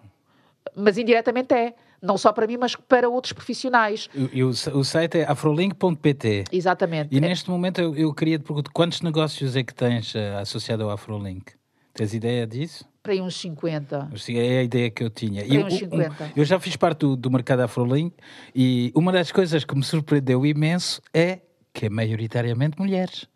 mas 0.74 0.96
indiretamente 0.98 1.52
é. 1.54 1.74
Não 2.02 2.16
só 2.16 2.32
para 2.32 2.46
mim, 2.46 2.56
mas 2.56 2.74
para 2.74 3.10
outros 3.10 3.34
profissionais. 3.34 4.08
E, 4.32 4.42
o, 4.42 4.48
o 4.48 4.84
site 4.84 5.18
é 5.18 5.30
afrolink.pt. 5.30 6.44
Exatamente. 6.50 7.14
E 7.14 7.18
É- 7.18 7.20
neste 7.20 7.50
momento 7.50 7.78
eu, 7.78 7.94
eu 7.94 8.14
queria 8.14 8.38
te 8.38 8.42
perguntar 8.44 8.70
quantos 8.72 9.02
negócios 9.02 9.54
é 9.54 9.62
que 9.62 9.74
tens 9.74 10.14
eh, 10.14 10.34
associado 10.40 10.82
ao 10.84 10.90
Afrolink? 10.90 11.52
Tens 11.92 12.14
ideia 12.14 12.46
disso? 12.46 12.88
para 13.02 13.12
aí 13.14 13.20
uns 13.20 13.34
50. 13.36 14.10
Assim, 14.14 14.36
É 14.38 14.58
a 14.58 14.62
ideia 14.62 14.90
que 14.90 15.02
eu 15.02 15.08
tinha. 15.10 15.42
Tem 15.42 15.54
Eu, 15.56 15.66
uns 15.66 15.74
um- 15.74 15.78
50. 15.78 16.32
eu 16.36 16.44
já 16.44 16.58
fiz 16.60 16.76
parte 16.76 17.00
do, 17.00 17.16
do 17.16 17.30
mercado 17.30 17.60
Afrolink 17.60 18.14
e 18.54 18.92
uma 18.94 19.10
das 19.12 19.30
coisas 19.32 19.64
que 19.64 19.74
me 19.74 19.82
surpreendeu 19.82 20.44
imenso 20.46 21.00
é 21.12 21.40
que 21.72 21.86
é 21.86 21.90
maioritariamente 21.90 22.78
mulheres. 22.78 23.26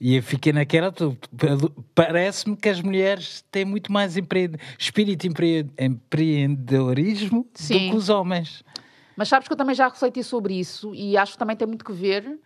E 0.00 0.16
eu 0.16 0.22
fiquei 0.22 0.52
naquela. 0.52 0.92
Parece-me 1.94 2.56
que 2.56 2.68
as 2.68 2.80
mulheres 2.80 3.44
têm 3.50 3.64
muito 3.64 3.90
mais 3.90 4.16
empre... 4.16 4.50
espírito 4.78 5.26
empre... 5.26 5.66
empreendedorismo 5.78 7.44
do 7.44 7.58
Sim. 7.58 7.90
que 7.90 7.96
os 7.96 8.08
homens. 8.08 8.62
Mas 9.16 9.28
sabes 9.28 9.48
que 9.48 9.54
eu 9.54 9.56
também 9.56 9.74
já 9.74 9.88
refleti 9.88 10.22
sobre 10.22 10.58
isso 10.58 10.94
e 10.94 11.16
acho 11.16 11.32
que 11.32 11.38
também 11.38 11.56
tem 11.56 11.66
muito 11.66 11.84
que 11.84 11.92
ver 11.92 12.38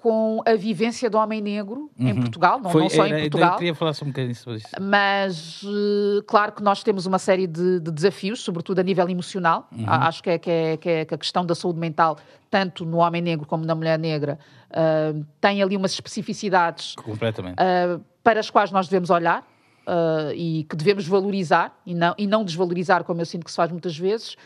com 0.00 0.40
a 0.46 0.54
vivência 0.54 1.10
do 1.10 1.18
homem 1.18 1.40
negro 1.40 1.90
em 1.98 2.14
Portugal, 2.14 2.58
não, 2.58 2.66
Uhum. 2.66 2.70
Foi- 2.70 2.82
não 2.82 2.88
só 2.88 3.04
era- 3.04 3.18
em 3.18 3.24
Eu 3.24 3.30
Portugal. 3.30 3.56
queria 3.58 3.74
falar 3.74 3.92
só 3.94 4.04
um 4.04 4.08
bocadinho 4.08 4.34
sobre 4.36 4.58
isso. 4.58 4.68
Mas, 4.80 5.60
eh, 5.64 6.22
claro 6.24 6.52
que 6.52 6.62
nós 6.62 6.84
temos 6.84 7.04
uma 7.04 7.18
série 7.18 7.48
de, 7.48 7.80
de 7.80 7.90
desafios, 7.90 8.40
sobretudo 8.40 8.78
a 8.78 8.82
nível 8.84 9.08
emocional. 9.08 9.66
Uhum. 9.72 9.84
Acho 9.88 10.22
que 10.22 10.30
é, 10.30 10.38
que, 10.38 10.48
é, 10.50 10.76
que 10.76 10.88
é 10.88 11.04
que 11.04 11.14
a 11.14 11.18
questão 11.18 11.44
da 11.44 11.52
saúde 11.52 11.80
mental, 11.80 12.16
tanto 12.48 12.84
no 12.86 12.98
homem 12.98 13.20
negro 13.20 13.44
como 13.44 13.64
na 13.64 13.74
mulher 13.74 13.98
negra, 13.98 14.38
eh, 14.70 15.14
tem 15.40 15.60
ali 15.62 15.76
umas 15.76 15.90
especificidades 15.92 16.94
Completamente. 16.94 17.56
uh, 17.60 18.00
para 18.22 18.38
as 18.38 18.48
quais 18.50 18.70
nós 18.70 18.86
devemos 18.86 19.10
olhar 19.10 19.40
uh, 19.40 20.32
e 20.32 20.62
que 20.70 20.76
devemos 20.76 21.08
valorizar 21.08 21.76
e 21.84 21.92
não, 21.92 22.14
e 22.16 22.24
não 22.24 22.44
desvalorizar, 22.44 23.02
como 23.02 23.20
eu 23.20 23.26
sinto 23.26 23.44
que 23.44 23.50
se 23.50 23.56
faz 23.56 23.70
muitas 23.72 23.98
vezes. 23.98 24.36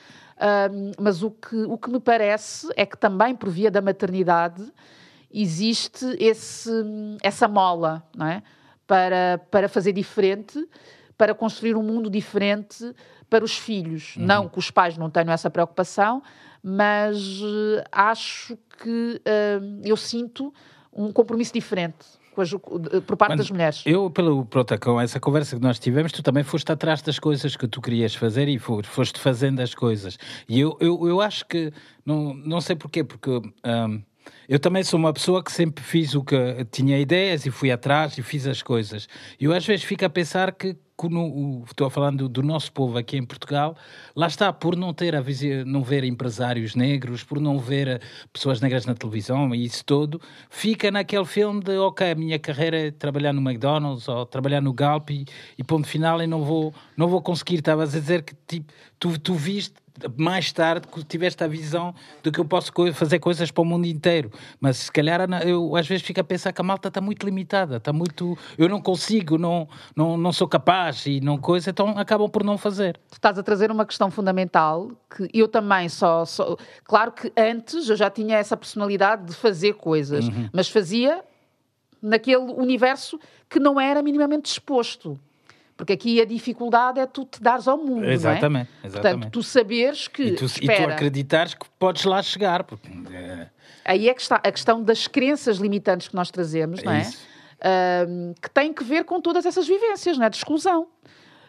Mas 0.99 1.23
o 1.23 1.31
que, 1.31 1.55
o 1.69 1.77
que 1.79 1.89
me 1.91 2.01
parece 2.01 2.67
é 2.77 2.85
que 2.85 2.97
também 2.99 3.33
por 3.35 3.49
via 3.49 3.71
da 3.71 3.81
maternidade 3.81 4.65
existe 5.33 6.05
esse, 6.19 6.71
essa 7.23 7.49
mola 7.49 8.03
não 8.17 8.27
é? 8.27 8.43
para, 8.87 9.41
para 9.51 9.69
fazer 9.69 9.93
diferente, 9.93 10.59
para 11.17 11.35
construir 11.35 11.77
um 11.77 11.83
mundo 11.83 12.11
diferente 12.11 12.95
para 13.31 13.45
os 13.45 13.57
filhos. 13.57 14.15
Não 14.17 14.49
que 14.49 14.59
os 14.59 14.71
pais 14.71 14.97
não 14.99 15.09
tenham 15.09 15.33
essa 15.33 15.49
preocupação, 15.51 16.23
mas 16.63 17.17
eh, 17.43 17.85
acho 17.91 18.57
que 18.83 19.21
eh, 19.25 19.61
eu 19.85 19.97
sinto 19.97 20.53
um 20.93 21.11
compromisso 21.13 21.53
diferente 21.53 22.07
por 23.07 23.17
parte 23.17 23.33
Quando 23.33 23.39
das 23.39 23.51
mulheres. 23.51 23.83
Eu, 23.85 24.11
pelo, 24.11 24.45
pronto, 24.47 24.79
com 24.81 24.99
essa 25.01 25.21
conversa 25.21 25.55
que 25.57 25.63
nós 25.63 25.79
tivemos, 25.79 26.13
tu 26.13 26.23
também 26.23 26.43
foste 26.43 26.71
atrás 26.73 27.03
das 27.03 27.19
coisas 27.19 27.57
que 27.57 27.69
tu 27.69 27.81
querias 27.81 28.15
fazer 28.15 28.49
e 28.49 28.59
fo- 28.59 28.83
foste 28.83 29.21
fazendo 29.21 29.61
as 29.61 29.75
coisas. 29.75 30.19
E 30.49 30.59
eu, 30.59 30.77
eu, 30.81 31.07
eu 31.07 31.21
acho 31.21 31.45
que, 31.47 31.71
não, 32.07 32.33
não 32.35 32.61
sei 32.61 32.75
porquê, 32.75 33.05
porque 33.05 33.31
hum, 33.31 34.03
eu 34.49 34.59
também 34.59 34.83
sou 34.83 34.99
uma 34.99 35.13
pessoa 35.13 35.43
que 35.43 35.51
sempre 35.53 35.83
fiz 35.85 36.15
o 36.15 36.23
que 36.23 36.65
tinha 36.71 36.99
ideias 36.99 37.47
e 37.47 37.51
fui 37.51 37.71
atrás 37.71 38.17
e 38.19 38.23
fiz 38.23 38.47
as 38.47 38.63
coisas. 38.63 39.09
E 39.41 39.45
eu 39.45 39.53
às 39.53 39.65
vezes 39.67 39.85
fico 39.85 40.05
a 40.05 40.11
pensar 40.11 40.53
que, 40.53 40.77
no- 41.05 41.65
estou 41.67 41.91
falando 41.91 42.29
do 42.29 42.43
nosso 42.43 42.71
povo 42.73 42.97
aqui 42.97 43.17
em 43.17 43.25
Portugal, 43.25 43.77
lá 44.15 44.29
está, 44.29 44.53
por 44.53 44.77
não 44.77 44.95
ter 44.95 45.17
a 45.17 45.23
não 45.67 45.83
ver 45.83 46.05
empresários 46.05 46.75
negros, 46.77 47.25
por 47.25 47.41
não 47.41 47.59
ver 47.59 47.89
eh, 47.89 48.01
pessoas 48.33 48.61
negras 48.61 48.87
na 48.87 48.95
televisão 48.95 49.53
e 49.53 49.65
isso 49.65 49.85
todo, 49.85 50.21
fica 50.49 50.91
naquele 50.93 51.25
filme 51.25 51.61
de 51.61 51.77
ok, 51.77 52.13
a 52.13 52.15
minha 52.15 52.39
carreira 52.39 52.77
é 52.79 52.91
trabalhar 52.93 53.33
no 53.33 53.41
McDonald's 53.41 54.07
ou 54.07 54.25
trabalhar 54.27 54.61
no 54.61 54.73
Galp 54.73 55.11
e, 55.11 55.25
e 55.59 55.65
ponto 55.65 55.89
final 55.89 56.23
e 56.23 56.27
não 56.27 56.45
vou, 56.45 56.73
não 56.97 57.09
vou 57.09 57.21
conseguir. 57.21 57.57
Estavas 57.57 57.95
a 57.97 57.99
dizer 57.99 58.23
que 58.23 58.35
tipo, 58.47 58.73
tu, 59.01 59.19
tu 59.19 59.35
viste 59.35 59.75
mais 60.17 60.51
tarde 60.53 60.87
que 60.89 61.05
tiveste 61.05 61.43
a 61.45 61.47
visão 61.47 61.95
de 62.23 62.31
que 62.31 62.41
eu 62.41 62.45
posso 62.45 62.73
fazer 62.95 63.19
coisas 63.19 63.51
para 63.51 63.63
o 63.63 63.65
mundo 63.65 63.87
inteiro. 63.87 64.31
Mas 64.61 64.77
se 64.79 64.93
calhar 64.93 65.21
eu 65.47 65.77
às 65.77 65.87
vezes 65.87 66.05
fico 66.05 66.21
a 66.21 66.25
pensar 66.25 66.53
que 66.53 66.61
a 66.61 66.65
malta 66.65 66.89
está 66.89 67.01
muito 67.01 67.25
limitada, 67.25 67.77
está 67.77 67.93
muito. 67.93 68.37
Eu 68.57 68.69
não 68.69 68.81
consigo, 68.81 69.37
não, 69.39 69.69
não, 69.95 70.17
não 70.17 70.33
sou 70.33 70.49
capaz 70.49 71.05
e 71.07 71.21
não 71.21 71.37
coisa, 71.39 71.71
então 71.71 71.91
acabam 71.99 72.29
por 72.31 72.43
não 72.43 72.57
fazer. 72.57 72.97
Tu 73.11 73.15
estás 73.15 73.39
a 73.39 73.43
trazer 73.43 73.71
uma 73.71 73.85
questão 73.87 74.11
fundamental 74.11 74.91
que 75.15 75.29
eu 75.35 75.47
também 75.47 75.89
só, 75.89 76.25
só- 76.25 76.57
Claro 76.85 77.13
que 77.13 77.33
antes 77.37 77.89
eu 77.89 77.97
já 77.97 78.09
tinha 78.11 78.37
essa 78.39 78.57
personalidade 78.57 79.27
de 79.27 79.35
fazer 79.35 79.75
coisas, 79.75 80.27
Uhum. 80.29 80.49
mas 80.53 80.69
fazia 80.69 81.23
naquele 82.01 82.37
universo 82.53 83.19
que 83.49 83.61
não 83.61 83.81
era 83.81 84.03
minimamente 84.03 84.45
disposto. 84.45 85.19
Porque 85.77 85.95
aqui 85.95 86.21
a 86.21 86.25
dificuldade 86.25 87.01
é 87.01 87.07
tu 87.07 87.25
te 87.25 87.43
dares 87.43 87.67
ao 87.67 87.79
mundo, 87.79 88.05
Exatamente, 88.05 88.71
não 88.79 88.85
é? 88.85 88.87
exatamente. 88.87 89.13
Portanto, 89.21 89.33
tu 89.33 89.43
saberes 89.43 90.07
que, 90.09 90.23
E 90.23 90.31
tu, 90.33 90.33
e 90.33 90.37
tu 90.37 90.45
espera, 90.45 90.93
acreditares 90.95 91.55
que 91.55 91.67
podes 91.79 92.05
lá 92.05 92.23
chegar. 92.23 92.65
Porque, 92.65 92.89
é, 93.13 93.49
aí 93.85 94.09
é 94.09 94.15
que 94.15 94.21
está 94.21 94.37
a 94.37 94.53
questão 94.53 94.83
das 94.83 95.07
crenças 95.07 95.57
limitantes 95.59 96.09
que 96.09 96.15
nós 96.15 96.31
trazemos, 96.31 96.83
não 96.83 96.93
É 96.93 96.99
é? 96.99 97.03
isso. 97.03 97.19
Ahm, 97.65 98.33
que 98.41 98.51
tem 98.51 98.73
que 98.73 98.85
ver 98.85 99.05
com 99.05 99.21
todas 99.21 99.47
essas 99.47 99.67
vivências, 99.67 100.19
não 100.19 100.27
é? 100.27 100.31
De 100.31 100.37
exclusão. 100.37 100.87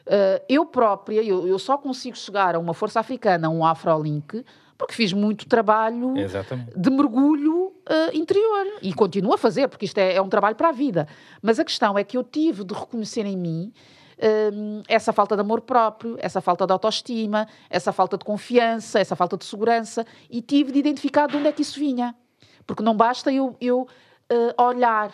Ah, 0.08 0.42
eu 0.50 0.66
própria, 0.66 1.22
eu, 1.22 1.48
eu 1.48 1.60
só 1.60 1.78
consigo 1.78 2.18
chegar 2.18 2.56
a 2.56 2.60
uma 2.60 2.74
força 2.74 3.00
africana, 3.00 3.48
a 3.48 3.50
um 3.50 3.66
Afrolink, 3.66 4.44
porque 4.78 4.94
fiz 4.94 5.14
muito 5.14 5.48
trabalho 5.48 6.18
Exatamente. 6.18 6.78
de 6.78 6.90
mergulho 6.90 7.74
ah, 7.88 8.10
interior. 8.14 8.66
E 8.82 8.94
continuo 8.94 9.34
a 9.34 9.38
fazer, 9.38 9.68
porque 9.68 9.86
isto 9.86 9.98
é, 9.98 10.16
é 10.16 10.22
um 10.22 10.30
trabalho 10.30 10.56
para 10.56 10.70
a 10.70 10.72
vida. 10.72 11.08
Mas 11.42 11.60
a 11.60 11.64
questão 11.64 11.98
é 11.98 12.04
que 12.04 12.18
eu 12.18 12.24
tive 12.24 12.64
de 12.64 12.74
reconhecer 12.74 13.26
em 13.26 13.38
mim 13.38 13.72
essa 14.88 15.12
falta 15.14 15.36
de 15.36 15.42
amor 15.42 15.62
próprio, 15.62 16.16
essa 16.20 16.42
falta 16.42 16.66
de 16.66 16.72
autoestima, 16.74 17.48
essa 17.70 17.92
falta 17.92 18.18
de 18.18 18.26
confiança, 18.26 19.00
essa 19.00 19.16
falta 19.16 19.38
de 19.38 19.46
segurança, 19.46 20.06
e 20.30 20.42
tive 20.42 20.72
de 20.72 20.80
identificar 20.80 21.28
de 21.28 21.38
onde 21.38 21.48
é 21.48 21.52
que 21.52 21.62
isso 21.62 21.80
vinha. 21.80 22.16
Porque 22.66 22.84
não 22.84 22.96
basta 22.96 23.32
eu, 23.32 23.56
eu 23.60 23.88
ah, 24.58 24.64
olhar 24.64 25.12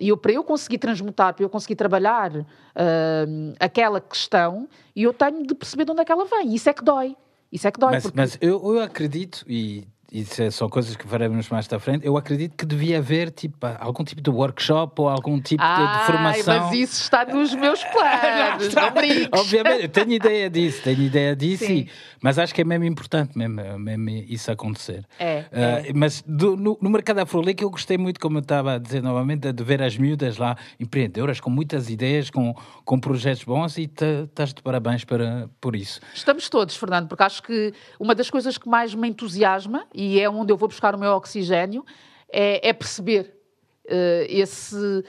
E 0.00 0.08
eu, 0.08 0.16
para 0.16 0.32
eu 0.32 0.42
conseguir 0.44 0.78
transmutar, 0.78 1.34
para 1.34 1.44
eu 1.44 1.48
conseguir 1.50 1.76
trabalhar 1.76 2.30
ah, 2.74 3.24
aquela 3.60 4.00
questão, 4.00 4.68
eu 4.94 5.12
tenho 5.12 5.46
de 5.46 5.54
perceber 5.54 5.84
de 5.84 5.92
onde 5.92 6.02
é 6.02 6.04
que 6.04 6.12
ela 6.12 6.24
vem. 6.24 6.54
Isso 6.54 6.68
é 6.68 6.72
que 6.72 6.82
dói. 6.84 7.16
Isso 7.50 7.66
é 7.68 7.70
que 7.70 7.78
dói. 7.78 7.92
Mas, 7.92 8.02
porque- 8.02 8.16
mas 8.20 8.38
eu, 8.40 8.60
eu 8.74 8.82
acredito, 8.82 9.44
e 9.48 9.86
isso 10.14 10.42
é- 10.42 10.50
são 10.50 10.68
coisas 10.68 10.94
que 10.96 11.06
faremos 11.06 11.48
mais 11.48 11.70
à 11.72 11.78
frente, 11.78 12.06
eu 12.06 12.16
acredito 12.16 12.56
que 12.56 12.64
devia 12.64 12.98
haver 12.98 13.30
tipo, 13.30 13.56
algum 13.80 14.04
tipo 14.04 14.20
de 14.22 14.30
workshop 14.30 15.00
ou 15.00 15.08
algum 15.08 15.40
tipo 15.40 15.62
de- 15.62 15.68
de, 15.68 15.82
Ai, 15.82 16.06
formação. 16.06 16.60
mas 16.68 16.72
isso 16.78 17.02
está 17.02 17.24
nos 17.24 17.52
meus 17.54 17.82
planos. 17.92 18.74
não. 18.74 19.40
Obviamente, 19.40 19.82
eu 19.82 19.88
tenho 19.88 20.12
ideia 20.12 20.48
disso, 20.48 20.82
tenho 20.82 21.02
ideia 21.02 21.34
disso, 21.34 21.64
e- 21.64 21.88
mas 22.22 22.38
acho 22.38 22.54
que 22.54 22.60
é 22.60 22.64
mesmo 22.64 22.84
importante 22.84 23.36
mesmo, 23.36 23.78
mesmo 23.78 24.10
isso 24.10 24.50
acontecer. 24.50 25.04
É, 25.18 25.44
Ah, 25.52 25.92
Mas 25.94 26.22
do- 26.26 26.56
no, 26.56 26.78
no 26.80 26.90
mercado 26.90 27.18
afrolink 27.18 27.62
eu 27.62 27.70
gostei 27.70 27.98
muito, 27.98 28.20
como 28.20 28.38
eu 28.38 28.42
estava 28.42 28.74
a 28.74 28.78
dizer 28.78 29.02
novamente, 29.02 29.52
de 29.52 29.64
ver 29.64 29.82
as 29.82 29.96
miúdas 29.96 30.36
lá, 30.38 30.56
empreendedoras, 30.78 31.40
com 31.40 31.50
muitas 31.50 31.90
ideias, 31.90 32.30
com, 32.30 32.54
com 32.84 32.98
projetos 33.00 33.42
bons 33.44 33.76
e 33.78 33.86
ta- 33.88 34.04
estás 34.24 34.52
de 34.54 34.62
parabéns 34.62 35.04
para, 35.04 35.48
por 35.60 35.74
isso. 35.74 36.00
Estamos 36.14 36.48
todos, 36.48 36.76
Fernando, 36.76 37.08
porque 37.08 37.22
acho 37.22 37.42
que 37.42 37.72
uma 37.98 38.14
das 38.14 38.30
coisas 38.30 38.56
que 38.58 38.68
mais 38.68 38.94
me 38.94 39.08
entusiasma 39.08 39.84
e 39.94 40.03
é 40.20 40.28
onde 40.28 40.52
eu 40.52 40.56
vou 40.56 40.68
buscar 40.68 40.94
o 40.94 40.98
meu 40.98 41.12
oxigênio 41.12 41.84
é, 42.30 42.68
é 42.68 42.72
perceber 42.72 43.34
eh, 43.86 44.26
esse, 44.28 45.04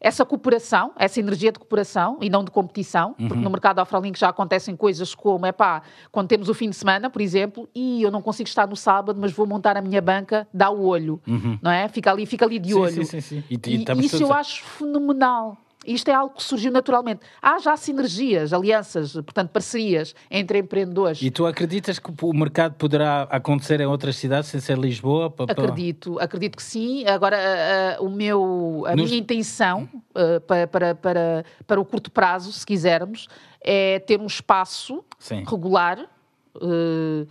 essa 0.00 0.24
cooperação, 0.24 0.92
essa 0.98 1.20
energia 1.20 1.52
de 1.52 1.58
cooperação 1.58 2.18
e 2.20 2.28
não 2.30 2.42
de 2.44 2.50
competição, 2.50 3.14
porque 3.14 3.42
no 3.42 3.50
mercado 3.50 3.78
Afrolink 3.78 4.18
já 4.18 4.28
acontecem 4.28 4.74
coisas 4.74 5.14
como, 5.14 5.44
é 5.46 5.52
pá, 5.52 5.82
quando 6.10 6.28
temos 6.28 6.48
o 6.48 6.54
fim 6.54 6.68
de 6.70 6.76
semana, 6.76 7.08
por 7.10 7.20
exemplo, 7.22 7.68
e 7.74 8.02
eu 8.02 8.10
não 8.10 8.20
consigo 8.22 8.48
estar 8.48 8.66
no 8.66 8.74
sábado, 8.76 9.18
mas 9.20 9.32
vou 9.32 9.46
montar 9.46 9.76
a 9.76 9.80
minha 9.82 10.00
banca, 10.02 10.46
dá 10.52 10.70
o 10.70 10.84
olho, 10.84 11.20
não 11.60 11.70
é? 11.70 11.88
Fica 11.88 12.10
ali, 12.10 12.26
fica 12.26 12.44
ali 12.44 12.58
de 12.58 12.72
Sim, 12.72 12.78
olho. 12.80 13.04
sim, 13.04 13.04
sim, 13.04 13.20
sim. 13.20 13.44
E- 13.50 13.54
e 13.54 13.84
E, 14.02 14.06
isso 14.06 14.22
eu 14.22 14.32
a- 14.32 14.38
acho 14.38 14.64
fenomenal. 14.64 15.56
Isto 15.84 16.08
é 16.10 16.14
algo 16.14 16.34
que 16.36 16.42
surgiu 16.42 16.70
naturalmente. 16.70 17.20
Há 17.40 17.58
já 17.58 17.76
sinergias, 17.76 18.52
alianças, 18.52 19.12
portanto, 19.14 19.50
parcerias 19.50 20.14
entre 20.30 20.58
empreendedores. 20.58 21.20
E 21.20 21.30
tu 21.30 21.44
acreditas 21.44 21.98
que 21.98 22.10
o 22.22 22.32
mercado 22.32 22.74
poderá 22.74 23.22
acontecer 23.24 23.80
em 23.80 23.86
outras 23.86 24.16
cidades 24.16 24.48
sem 24.48 24.60
ser 24.60 24.78
Lisboa? 24.78 25.32
Acredito, 25.48 26.18
acredito 26.20 26.56
que 26.56 26.62
sim. 26.62 27.04
Agora, 27.06 27.36
a, 27.36 27.96
a- 27.98 28.00
o 28.02 28.08
meu, 28.08 28.84
a 28.86 28.94
Nos- 28.94 29.10
minha 29.10 29.20
intenção 29.20 29.88
uh, 30.14 30.40
pa- 30.42 30.66
para, 30.66 30.94
para, 30.94 31.44
para, 31.66 31.80
o 31.80 31.84
curto 31.84 32.10
prazo, 32.10 32.52
se 32.52 32.64
quisermos, 32.64 33.26
é 33.60 33.98
ter 33.98 34.20
um 34.20 34.26
espaço 34.26 35.04
Sim. 35.18 35.44
regular 35.48 35.98
uh, 36.56 37.26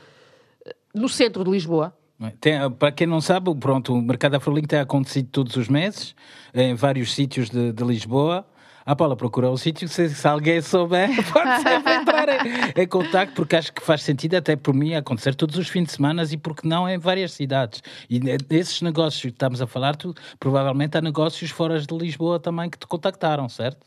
no 0.94 1.08
centro 1.08 1.44
de 1.44 1.52
Lisboa. 1.52 1.94
Tem- 2.40 2.70
para 2.72 2.92
quem 2.92 3.08
não 3.08 3.20
sabe, 3.22 3.54
pronto, 3.56 3.94
o 3.94 4.02
mercado 4.02 4.36
Afrolink 4.36 4.68
tem 4.68 4.80
acontecido 4.80 5.28
todos 5.32 5.56
os 5.56 5.68
meses, 5.68 6.16
em 6.54 6.76
vários 6.76 7.14
sítios 7.14 7.50
de, 7.50 7.72
de 7.72 7.84
Lisboa. 7.84 8.46
A 8.84 8.96
Paula 8.96 9.16
procurou 9.16 9.54
o 9.54 9.58
sítio, 9.58 9.88
se, 9.88 10.10
se 10.10 10.28
alguém 10.28 10.60
souber, 10.60 11.08
pode 11.32 11.62
sempre 11.62 11.94
entrar 11.94 12.28
em, 12.30 12.82
em 12.84 12.88
contato, 12.88 13.32
porque 13.34 13.56
acho 13.56 13.72
que 13.72 13.82
faz 13.82 14.02
sentido 14.02 14.36
até 14.36 14.56
por 14.56 14.74
mim 14.74 14.96
acontecer 14.96 15.36
todos 15.36 15.56
os 15.58 15.68
fins 15.70 15.86
de 15.86 15.92
semana 15.92 16.24
e 16.30 16.36
porque 16.36 16.68
não 16.68 16.90
em 16.90 16.98
várias 16.98 17.32
cidades. 17.32 17.82
E 18.10 18.20
ne- 18.20 18.38
esses 18.50 18.82
negócios 18.82 19.22
que 19.22 19.28
estamos 19.30 19.62
a 19.62 19.68
falar, 19.68 19.96
tu, 19.96 20.16
provavelmente 20.40 20.98
há 20.98 21.02
negócios 21.02 21.52
fora 21.52 21.80
de 21.80 21.96
Lisboa 21.96 22.40
também 22.40 22.70
que 22.72 22.78
te 22.78 22.88
contactaram, 22.88 23.48
certo? 23.48 23.86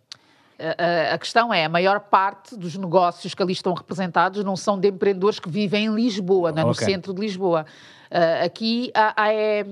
A, 1.12 1.18
questão 1.18 1.52
é, 1.52 1.64
a 1.64 1.68
maior 1.68 2.00
parte 2.00 2.56
dos 2.56 2.76
negócios 2.76 3.34
que 3.34 3.42
ali 3.42 3.52
estão 3.52 3.74
representados 3.74 4.42
não 4.44 4.56
são 4.56 4.78
de 4.78 4.88
empreendedores 4.88 5.38
que 5.40 5.48
vivem 5.48 5.86
em 5.86 5.94
Lisboa, 5.94 6.52
não 6.52 6.58
é? 6.60 6.64
no 6.64 6.70
Ok. 6.70 6.84
centro 6.84 7.12
de 7.12 7.20
Lisboa. 7.20 7.66
Aqui 8.44 8.92
há, 8.94 9.32
é, 9.32 9.66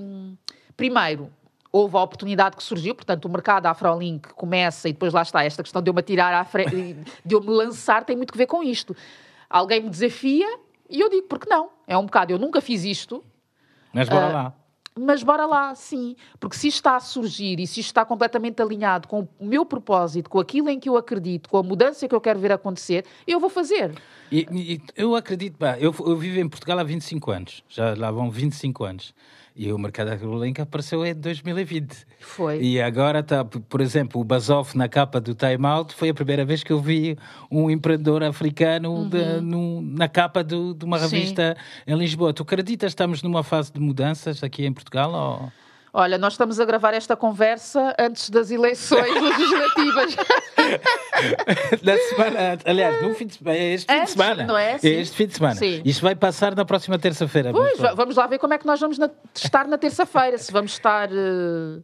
primeiro, 0.75 1.29
houve 1.71 1.95
a 1.97 2.01
oportunidade 2.01 2.55
que 2.57 2.63
surgiu, 2.63 2.93
portanto, 2.93 3.25
o 3.25 3.29
mercado 3.29 3.65
Afrolink 3.65 4.33
começa 4.33 4.89
e 4.89 4.93
depois 4.93 5.13
lá 5.13 5.21
está, 5.21 5.43
esta 5.43 5.63
questão 5.63 5.81
de 5.81 5.89
eu 5.89 5.93
me 5.93 6.01
atirar 6.01 6.33
à 6.33 6.43
frente, 6.43 6.97
de 7.25 7.35
eu 7.35 7.41
me 7.41 7.49
lançar, 7.49 8.03
tem 8.03 8.15
muito 8.15 8.31
que 8.31 8.37
ver 8.37 8.45
com 8.47 8.61
isto. 8.61 8.95
Alguém 9.49 9.81
me 9.81 9.89
desafia 9.89 10.47
e 10.89 10.99
eu 10.99 11.09
digo, 11.09 11.27
porque 11.27 11.49
não? 11.49 11.69
É 11.87 11.97
um 11.97 12.05
bocado, 12.05 12.31
eu 12.33 12.37
nunca 12.37 12.59
fiz 12.61 12.83
isto, 12.83 13.23
Mas 13.93 14.09
bora 14.09 14.25
Ah, 14.27 14.31
lá. 14.31 14.53
Mas 14.97 15.23
bora 15.23 15.45
lá, 15.45 15.73
sim. 15.75 16.15
Porque 16.39 16.55
se 16.55 16.67
está 16.67 16.95
a 16.95 16.99
surgir 16.99 17.59
e 17.59 17.67
se 17.67 17.79
está 17.79 18.05
completamente 18.05 18.61
alinhado 18.61 19.07
com 19.07 19.27
o 19.39 19.45
meu 19.45 19.65
propósito, 19.65 20.29
com 20.29 20.39
aquilo 20.39 20.69
em 20.69 20.79
que 20.79 20.89
eu 20.89 20.97
acredito, 20.97 21.49
com 21.49 21.57
a 21.57 21.63
mudança 21.63 22.07
que 22.07 22.15
eu 22.15 22.21
quero 22.21 22.39
ver 22.39 22.51
acontecer, 22.51 23.05
eu 23.25 23.39
vou 23.39 23.49
fazer. 23.49 23.93
E, 24.31 24.47
e 24.51 24.81
eu 24.95 25.15
acredito, 25.15 25.57
pá, 25.57 25.77
eu, 25.79 25.93
eu 25.99 26.17
vivo 26.17 26.39
em 26.39 26.47
Portugal 26.47 26.79
há 26.79 26.83
25 26.83 27.31
anos, 27.31 27.63
já 27.69 27.93
lá 27.95 28.11
vão 28.11 28.29
25 28.29 28.83
anos. 28.83 29.13
E 29.55 29.71
o 29.71 29.77
mercado 29.77 30.09
agrolink 30.09 30.59
apareceu 30.59 31.05
em 31.05 31.13
2020. 31.13 32.07
Foi. 32.19 32.59
E 32.59 32.81
agora 32.81 33.19
está, 33.19 33.45
por 33.45 33.81
exemplo, 33.81 34.19
o 34.19 34.23
Basoff 34.23 34.75
na 34.75 34.89
capa 34.89 35.21
do 35.21 35.35
Time 35.35 35.63
Out 35.67 35.93
foi 35.93 36.09
a 36.09 36.13
primeira 36.13 36.43
vez 36.43 36.63
que 36.63 36.73
eu 36.73 36.79
vi 36.81 37.15
um 37.51 37.69
empreendedor 37.69 38.23
africano 38.23 39.07
de- 39.07 39.41
no- 39.41 39.79
na 39.81 40.07
capa 40.07 40.43
do- 40.43 40.73
de 40.73 40.83
uma 40.83 40.97
Uhum. 40.97 41.07
Sim. 41.07 41.15
revista 41.17 41.55
em 41.85 41.95
Lisboa. 41.95 42.33
Tu 42.33 42.41
acreditas 42.41 42.87
que 42.87 42.93
estamos 42.93 43.21
numa 43.21 43.43
fase 43.43 43.71
de 43.71 43.79
mudanças 43.79 44.43
aqui 44.43 44.65
em 44.65 44.73
Portugal? 44.73 45.11
Ou... 45.13 45.51
Olha, 45.95 46.17
nós 46.17 46.33
estamos 46.33 46.59
a 46.59 46.65
gravar 46.65 46.95
esta 46.95 47.15
conversa 47.15 47.93
antes 47.99 48.29
das 48.31 48.49
eleições 48.49 49.13
legislativas. 49.13 50.15
Na 51.83 51.97
semana, 51.97 52.57
aliás, 52.65 53.01
no 53.03 53.13
fim 53.13 53.27
de 53.27 53.35
semana, 53.35 53.57
é 53.57 53.73
este 53.73 53.85
fim 53.87 53.93
de 53.93 53.99
Antes, 54.01 54.13
semana. 54.13 54.43
não 54.45 54.57
é? 54.57 54.77
Sim. 54.79 54.87
este 54.89 55.15
fim 55.15 55.27
de 55.27 55.33
semana. 55.35 55.55
Sim. 55.55 55.81
Isto 55.85 56.01
vai 56.01 56.15
passar 56.15 56.55
na 56.55 56.65
próxima 56.65 56.97
terça-feira. 56.97 57.51
Pois, 57.51 57.77
vamos 57.95 58.15
lá 58.15 58.25
ver 58.25 58.39
como 58.39 58.53
é 58.55 58.57
que 58.57 58.65
nós 58.65 58.79
vamos 58.79 58.97
na- 58.97 59.09
estar 59.35 59.67
na 59.67 59.77
terça-feira. 59.77 60.35
Se 60.39 60.51
vamos 60.51 60.71
estar 60.71 61.09
eh, 61.11 61.79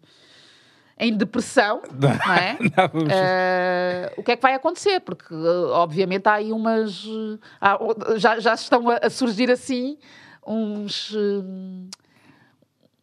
em 0.97 1.15
depressão, 1.15 1.81
não 1.93 2.09
é? 2.33 2.57
Não, 2.75 3.07
Eh, 3.11 4.11
o 4.17 4.23
que 4.23 4.31
é 4.31 4.35
que 4.35 4.41
vai 4.41 4.55
acontecer? 4.55 5.01
Porque, 5.01 5.31
eh, 5.33 5.71
obviamente, 5.71 6.25
há 6.27 6.33
aí 6.33 6.51
umas. 6.51 7.05
há 7.61 7.77
já, 8.17 8.39
já 8.39 8.55
estão 8.55 8.85
a, 8.89 9.07
surgir 9.09 9.51
assim 9.51 9.99
uns. 10.45 11.13
eh, 11.15 11.99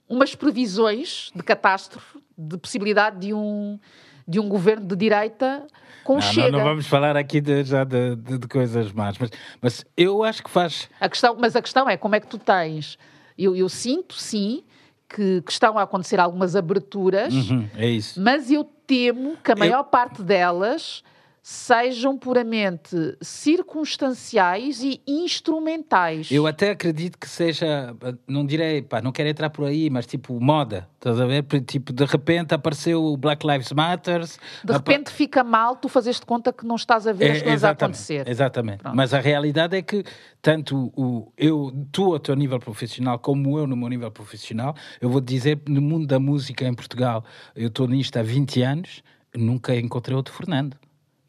umas 0.09 0.35
previsões 0.35 1.31
de 1.35 1.43
catástrofe, 1.43 2.19
de 2.37 2.57
possibilidade 2.59 3.19
de 3.21 3.35
um, 3.35 3.79
de 4.27 4.39
um 4.41 4.49
governo 4.49 4.87
de 4.87 4.97
direita 4.97 5.67
com 6.05 6.15
Não, 6.15 6.21
chega. 6.21 6.51
não, 6.53 6.59
não 6.59 6.65
vamos 6.65 6.87
falar 6.87 7.17
aqui 7.17 7.41
de, 7.41 7.65
já 7.65 7.83
de, 7.85 8.15
de- 8.17 8.39
de 8.39 8.49
coisas 8.49 8.93
más, 8.93 9.17
mas, 9.19 9.31
mas 9.61 9.85
eu 9.97 10.23
acho 10.23 10.43
que 10.43 10.51
faz. 10.51 10.89
A 11.01 11.09
questão, 11.09 11.37
mas 11.39 11.57
a 11.57 11.63
questão 11.63 11.89
é 11.89 11.97
como 11.97 12.15
é 12.15 12.21
que 12.21 12.27
tu 12.29 12.39
tens. 12.39 12.97
Eu, 13.37 13.55
eu 13.57 13.69
sinto, 13.69 14.15
sim, 14.15 14.63
que, 15.09 15.43
que 15.43 15.51
estão 15.53 15.77
a 15.79 15.83
acontecer 15.83 16.19
algumas 16.21 16.55
aberturas, 16.57 17.33
Uhum, 17.35 17.69
é 17.77 17.89
isso. 17.89 18.21
mas 18.21 18.51
eu 18.51 18.65
temo 18.87 19.37
que 19.43 19.51
a 19.53 19.57
maior 19.57 19.83
parte 19.85 20.23
delas 20.23 21.03
sejam 21.49 22.19
puramente 22.19 23.17
circunstanciais 23.23 24.83
e 24.83 25.01
instrumentais. 25.07 26.29
Eu 26.29 26.45
até 26.45 26.71
acredito 26.71 27.17
que 27.17 27.29
seja, 27.29 27.95
não 28.27 28.45
direi, 28.45 28.83
pá, 28.83 29.01
não 29.01 29.13
quero 29.13 29.29
entrar 29.29 29.49
por 29.51 29.65
aí, 29.65 29.89
mas 29.89 30.07
tipo 30.07 30.41
moda, 30.41 30.89
estás 30.97 31.21
a 31.21 31.25
ver? 31.25 31.45
Tipo, 31.65 31.93
de 31.93 32.05
repente 32.05 32.53
apareceu 32.53 33.01
o 33.01 33.17
Black 33.17 33.47
Lives 33.47 33.71
Matter. 33.71 34.25
De 34.65 34.73
repente 34.73 35.13
fica 35.13 35.45
mal 35.45 35.77
tu 35.77 35.89
fazes 35.89 36.19
de 36.19 36.27
conta 36.27 36.53
que 36.53 36.67
não 36.67 36.75
estás 36.75 37.07
a 37.07 37.13
ver 37.13 37.31
as 37.31 37.43
coisas 37.43 37.63
a 37.63 37.71
acontecer. 37.71 38.29
Exatamente. 38.29 38.79
Pronto. 38.79 38.97
Mas 38.97 39.15
a 39.15 39.21
realidade 39.21 39.77
é 39.77 39.83
que 39.83 40.03
tanto 40.43 40.93
o, 40.97 41.33
eu, 41.39 41.73
tu 41.93 42.13
ao 42.13 42.19
teu 42.19 42.35
nível 42.35 42.59
profissional, 42.59 43.21
como 43.21 43.57
eu 43.57 43.69
no 43.69 43.77
meu 43.77 43.89
nível 43.89 44.11
profissional, 44.11 44.75
eu 45.01 45.09
vou 45.09 45.21
dizer, 45.21 45.63
no 45.69 45.81
mundo 45.81 46.09
da 46.09 46.19
música 46.19 46.67
em 46.67 46.75
Portugal, 46.75 47.25
eu 47.55 47.69
estou 47.69 47.87
nisto 47.87 48.17
há 48.17 48.23
20 48.25 48.63
anos, 48.63 49.05
nunca 49.33 49.77
encontrei 49.77 50.17
outro 50.17 50.35
Fernando. 50.35 50.77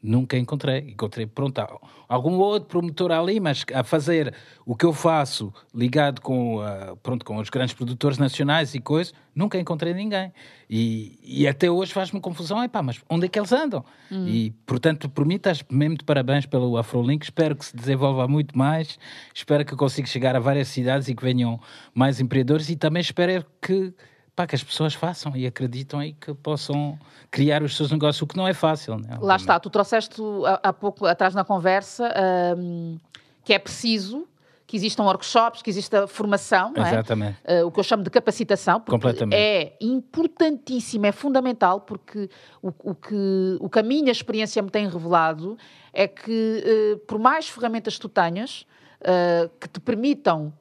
Nunca 0.02 0.38
encontrei. 0.38 0.90
Encontrei, 0.92 1.26
pronto, 1.26 1.60
algum 2.08 2.36
outro 2.38 2.70
promotor 2.70 3.12
ali, 3.12 3.40
mas 3.40 3.66
a 3.74 3.84
fazer 3.84 4.34
o 4.66 4.76
que 4.76 4.86
eu 4.86 4.94
faço 4.94 5.54
ligado 5.74 6.22
com, 6.22 6.62
ah, 6.62 6.96
pronto, 7.02 7.26
com 7.26 7.38
os 7.38 7.50
grandes 7.50 7.74
produtores 7.74 8.18
nacionais 8.18 8.76
e 8.76 8.80
coisas, 8.80 9.14
nunca 9.36 9.58
encontrei 9.60 9.94
ninguém. 9.94 10.32
E, 10.70 11.20
e 11.24 11.48
até 11.48 11.70
hoje 11.70 11.94
faz-me 11.94 12.20
confusão, 12.20 12.64
epá, 12.64 12.82
mas 12.82 13.02
onde 13.10 13.26
é 13.26 13.30
que 13.30 13.40
eles 13.40 13.52
andam? 13.52 13.84
E, 14.28 14.52
portanto, 14.66 15.10
por 15.10 15.26
mim 15.26 15.36
estás 15.36 15.64
mesmo 15.70 15.98
de 15.98 16.04
parabéns 16.04 16.46
pelo 16.46 16.78
Afrolink, 16.78 17.24
espero 17.24 17.56
que 17.56 17.66
se 17.66 17.76
desenvolva 17.76 18.28
muito 18.28 18.58
mais, 18.58 19.00
espero 19.34 19.66
que 19.66 19.76
consiga 19.76 20.08
chegar 20.08 20.36
a 20.36 20.40
várias 20.40 20.68
cidades 20.68 21.08
e 21.08 21.16
que 21.16 21.24
venham 21.24 21.60
mais 21.94 22.20
empreendedores 22.20 22.70
e 22.70 22.76
também 22.76 23.02
espero 23.02 23.46
que 23.62 23.94
pá, 24.38 24.46
que 24.46 24.56
as 24.56 24.64
pessoas 24.64 24.94
façam 24.94 25.36
e 25.36 25.48
acreditam 25.48 26.02
e 26.02 26.14
que 26.14 26.32
possam 26.32 26.98
criar 27.32 27.64
os 27.64 27.76
seus 27.76 27.92
negócios, 27.92 28.22
o 28.22 28.28
que 28.28 28.38
não 28.38 28.48
é 28.48 28.54
fácil. 28.54 28.96
Né? 29.00 29.18
Lá 29.20 29.36
está, 29.36 29.60
tu 29.60 29.68
trouxeste 29.68 30.22
há, 30.62 30.72
pouco 30.72 31.08
atrás 31.08 31.34
na 31.34 31.44
conversa 31.44 32.14
hum, 32.56 33.00
que 33.44 33.52
é 33.52 33.58
preciso 33.58 34.28
que 34.68 34.76
existam 34.76 35.04
workshops, 35.06 35.62
que 35.62 35.70
exista 35.70 36.08
formação, 36.08 36.74
é? 36.76 36.82
Exatamente. 36.82 37.38
Uh, 37.46 37.66
o 37.66 37.72
que 37.72 37.80
eu 37.80 37.84
chamo 37.84 38.04
de 38.04 38.10
capacitação, 38.10 38.82
porque 38.82 38.92
Completamente. 38.92 39.40
é 39.40 39.78
importantíssimo, 39.80 41.06
é 41.06 41.14
fundamental, 41.14 41.80
porque 41.80 42.30
o, 42.62 42.68
o 42.84 42.94
que, 42.94 43.58
o 43.62 43.70
que 43.70 43.80
a 43.80 43.84
minha 43.84 44.12
experiência 44.12 44.62
me 44.62 44.70
tem 44.70 44.86
revelado 44.90 45.58
é 45.94 46.06
que, 46.06 46.64
uh, 46.94 46.98
por 47.08 47.18
mais 47.18 47.48
ferramentas 47.48 47.96
que 47.96 48.02
tu 48.02 48.10
tenhas, 48.10 48.68
uh, 49.02 49.50
que 49.58 49.70
te 49.70 49.80
permitam 49.80 50.54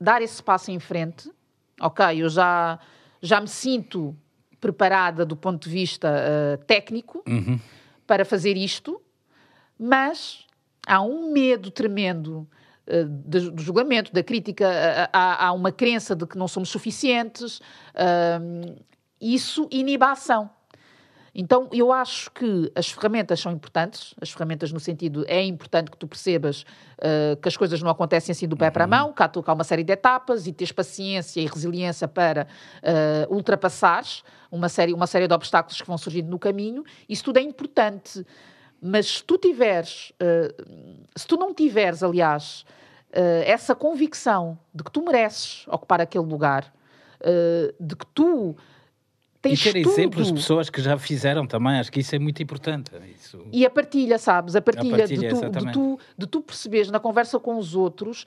dar 0.00 0.22
esse 0.22 0.42
passo 0.42 0.70
em 0.70 0.80
frente, 0.80 1.30
ok, 1.78 2.22
eu 2.22 2.30
já, 2.30 2.78
já 3.22 3.40
me 3.40 3.48
sinto 3.48 4.16
preparada 4.60 5.24
do 5.24 5.36
ponto 5.36 5.68
de 5.68 5.70
vista 5.74 6.08
eh, 6.08 6.56
técnico 6.66 7.22
Uhum. 7.26 7.58
para 8.06 8.24
fazer 8.24 8.56
isto, 8.56 9.00
mas 9.78 10.46
há 10.86 11.00
um 11.00 11.32
medo 11.32 11.70
tremendo 11.70 12.46
eh, 12.86 13.04
do, 13.04 13.52
do 13.52 13.62
julgamento, 13.62 14.12
da 14.12 14.22
crítica, 14.22 14.66
eh, 14.66 15.08
há, 15.12 15.46
há 15.46 15.52
uma 15.52 15.72
crença 15.72 16.14
de 16.14 16.26
que 16.26 16.36
não 16.36 16.46
somos 16.48 16.68
suficientes, 16.68 17.60
ahm, 17.94 18.76
isso 19.20 19.66
inibe 19.70 20.04
a 20.04 20.12
ação. 20.12 20.50
Então, 21.34 21.68
eu 21.72 21.92
acho 21.92 22.30
que 22.32 22.70
as 22.74 22.90
ferramentas 22.90 23.40
são 23.40 23.52
importantes, 23.52 24.14
as 24.20 24.30
ferramentas 24.30 24.72
no 24.72 24.80
sentido, 24.80 25.24
é 25.28 25.42
importante 25.42 25.90
que 25.90 25.96
tu 25.96 26.06
percebas 26.06 26.64
eh, 26.98 27.36
que 27.40 27.48
as 27.48 27.56
coisas 27.56 27.80
não 27.80 27.90
acontecem 27.90 28.32
assim 28.32 28.48
do 28.48 28.56
pé 28.56 28.70
para 28.70 28.84
a 28.84 28.86
mão, 28.86 29.12
que 29.12 29.22
há, 29.22 29.28
que 29.28 29.42
há 29.46 29.52
uma 29.52 29.64
série 29.64 29.84
de 29.84 29.92
etapas 29.92 30.46
e 30.46 30.52
teres 30.52 30.72
paciência 30.72 31.40
e 31.40 31.46
resiliência 31.46 32.08
para 32.08 32.48
eh, 32.82 33.26
ultrapassares 33.30 34.24
uma 34.50 34.68
série, 34.68 34.92
uma 34.92 35.06
série 35.06 35.28
de 35.28 35.34
obstáculos 35.34 35.80
que 35.80 35.86
vão 35.86 35.96
surgindo 35.96 36.28
no 36.28 36.38
caminho, 36.38 36.84
isso 37.08 37.24
tudo 37.24 37.38
é 37.38 37.42
importante. 37.42 38.26
Mas 38.82 39.18
se 39.18 39.24
tu 39.24 39.38
tiveres, 39.38 40.12
eh, 40.18 40.52
se 41.14 41.26
tu 41.26 41.36
não 41.36 41.54
tiveres, 41.54 42.02
aliás, 42.02 42.64
essa 43.12 43.74
convicção 43.74 44.56
de 44.72 44.84
que 44.84 44.90
tu 44.90 45.04
mereces 45.04 45.66
ocupar 45.66 46.00
aquele 46.00 46.24
lugar, 46.24 46.72
de 47.80 47.96
que 47.96 48.06
tu 48.14 48.54
E 49.40 49.48
tens 49.48 49.62
ter 49.62 49.82
tudo, 49.82 49.92
exemplos 49.92 50.26
de 50.26 50.34
pessoas 50.34 50.68
que 50.68 50.82
já 50.82 50.98
fizeram 50.98 51.46
também, 51.46 51.78
acho 51.78 51.90
que 51.90 52.00
isso 52.00 52.14
é 52.14 52.18
muito 52.18 52.42
importante. 52.42 52.90
Isso... 53.18 53.42
e 53.50 53.64
a 53.64 53.70
partilha, 53.70 54.18
sabes? 54.18 54.54
A 54.54 54.60
partilha, 54.60 54.98
partilha, 54.98 55.32
de, 55.32 55.40
tu, 55.40 55.50
de, 55.50 55.72
tu, 55.72 55.98
de 56.18 56.26
tu 56.26 56.42
perceberes 56.42 56.90
na 56.90 57.00
conversa 57.00 57.38
com 57.40 57.56
os 57.56 57.74
outros 57.74 58.26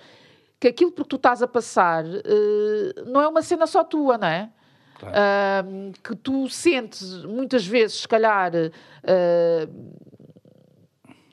que 0.59 0.67
aquilo 0.69 0.91
por 0.91 1.03
que 1.03 1.09
tu 1.09 1.15
estás 1.17 1.43
a 1.43 1.47
passar 1.47 2.05
eh, 2.05 3.03
não 3.05 3.21
é 3.21 3.27
uma 3.27 3.41
cena 3.41 3.67
só 3.67 3.83
tua, 3.83 4.17
não 4.17 4.27
é? 4.27 4.49
Claro. 4.97 5.15
Ahm, 5.15 5.91
que 6.01 6.15
tu 6.15 6.47
sentes 6.47 7.25
muitas 7.25 7.65
vezes, 7.67 8.01
se 8.01 8.07
calhar, 8.07 8.51
eh, 8.55 9.67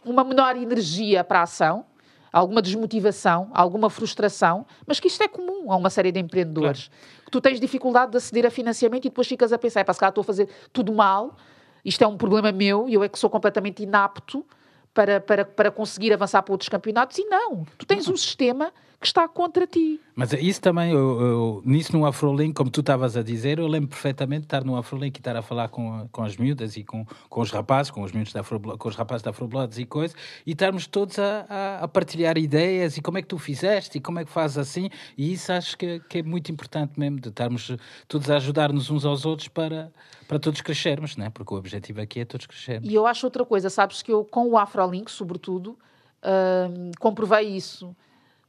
uma 0.05 0.25
menor 0.25 0.57
energia 0.57 1.23
para 1.23 1.41
a 1.41 1.43
ação, 1.43 1.87
alguma 2.33 2.63
desmotivação, 2.63 3.51
alguma 3.53 3.91
frustração, 3.91 4.67
mas 4.87 5.01
que 5.01 5.09
isto 5.09 5.23
é 5.23 5.29
comum 5.29 5.71
a 5.73 5.77
uma 5.77 5.91
série 5.91 6.13
de 6.13 6.21
empreendedores. 6.21 6.91
Que 7.25 7.31
tu 7.31 7.41
tens 7.41 7.61
dificuldade 7.61 8.13
de 8.13 8.17
aceder 8.17 8.47
a 8.47 8.51
financiamento 8.51 9.05
e 9.07 9.09
depois 9.09 9.27
ficas 9.27 9.53
a 9.53 9.59
pensar, 9.59 9.81
"Epá, 9.81 9.93
se 9.93 10.01
calhar 10.01 10.11
estou 10.11 10.23
a 10.23 10.25
fazer 10.25 10.49
tudo 10.73 10.93
mal, 10.93 11.37
isto 11.85 12.03
é 12.03 12.07
um 12.07 12.17
problema 12.17 12.53
meu 12.53 12.89
e 12.89 12.95
eu 12.95 13.03
é 13.03 13.09
que 13.09 13.19
sou 13.19 13.31
completamente 13.31 13.83
inapto 13.83 14.45
para, 14.93 15.21
para, 15.21 15.45
para 15.45 15.71
conseguir 15.71 16.13
avançar 16.13 16.43
para 16.43 16.53
outros 16.53 16.69
campeonatos. 16.69 17.19
E 17.19 17.25
não, 17.25 17.65
tu 17.79 17.87
tens 17.87 18.09
um 18.09 18.17
sistema 18.19 18.73
que 19.01 19.07
está 19.07 19.27
contra 19.27 19.67
ti. 19.67 19.99
Mas 20.15 20.31
isso 20.35 20.61
também, 20.61 20.93
eu, 20.93 21.21
eu- 21.21 21.63
nisso 21.65 21.97
no 21.97 22.05
Afrolink, 22.05 22.53
como 22.53 22.69
tu 22.71 22.81
estavas 22.81 23.17
a 23.17 23.23
dizer, 23.23 23.59
eu 23.59 23.67
lembro 23.67 23.89
perfeitamente 23.89 24.41
de 24.41 24.47
estar 24.47 24.63
no 24.63 24.77
Afrolink 24.77 25.17
e 25.17 25.21
estar 25.21 25.35
a 25.35 25.41
falar 25.41 25.69
com, 25.71 26.07
com 26.13 26.23
as 26.23 26.37
miúdas 26.37 26.77
e 26.77 26.85
com, 26.85 27.07
com 27.31 27.41
os 27.41 27.51
rapazes, 27.51 27.91
com 27.91 28.03
os 28.03 28.13
miúdos 28.13 28.35
da 28.35 28.41
Afro, 28.41 28.61
com 28.61 28.89
os 28.89 28.95
rapazes 28.97 29.23
da 29.23 29.31
Afroblods 29.31 29.79
e 29.79 29.87
coisas, 29.87 30.15
e 30.47 30.51
estarmos 30.53 30.87
todos 30.87 31.19
a, 31.19 31.47
a- 31.49 31.79
a 31.85 31.89
partilhar 31.89 32.37
ideias 32.37 32.99
e 32.99 33.01
como 33.01 33.17
é 33.17 33.23
que 33.23 33.29
tu 33.29 33.39
fizeste 33.39 33.97
e 33.97 34.01
como 34.03 34.19
é 34.19 34.25
que 34.27 34.31
fazes 34.31 34.59
assim, 34.59 34.91
e 35.17 35.33
isso 35.33 35.51
acho 35.51 35.79
que, 35.79 36.01
que 36.01 36.19
é 36.19 36.23
muito 36.23 36.53
importante 36.53 37.01
mesmo, 37.01 37.19
de 37.21 37.31
estarmos 37.31 37.75
todos 38.07 38.29
a 38.31 38.37
ajudar-nos 38.37 38.91
uns 38.91 39.07
aos 39.07 39.25
outros 39.25 39.49
para, 39.49 39.91
para 40.29 40.39
todos 40.39 40.61
crescermos, 40.61 41.17
né? 41.17 41.31
porque 41.31 41.55
o 41.55 41.57
objetivo 41.57 42.03
aqui 42.03 42.21
é 42.21 42.25
todos 42.27 42.45
crescermos. 42.45 42.87
E 42.91 42.95
eu 42.95 43.07
acho 43.07 43.27
outra 43.27 43.47
coisa, 43.47 43.71
sabes 43.71 44.03
que 44.03 44.13
eu, 44.13 44.23
com 44.27 44.47
o 44.51 44.59
Afrolink, 44.59 45.11
sobretudo, 45.11 45.79
hum, 46.23 46.91
comprovei 47.01 47.49
isso. 47.49 47.97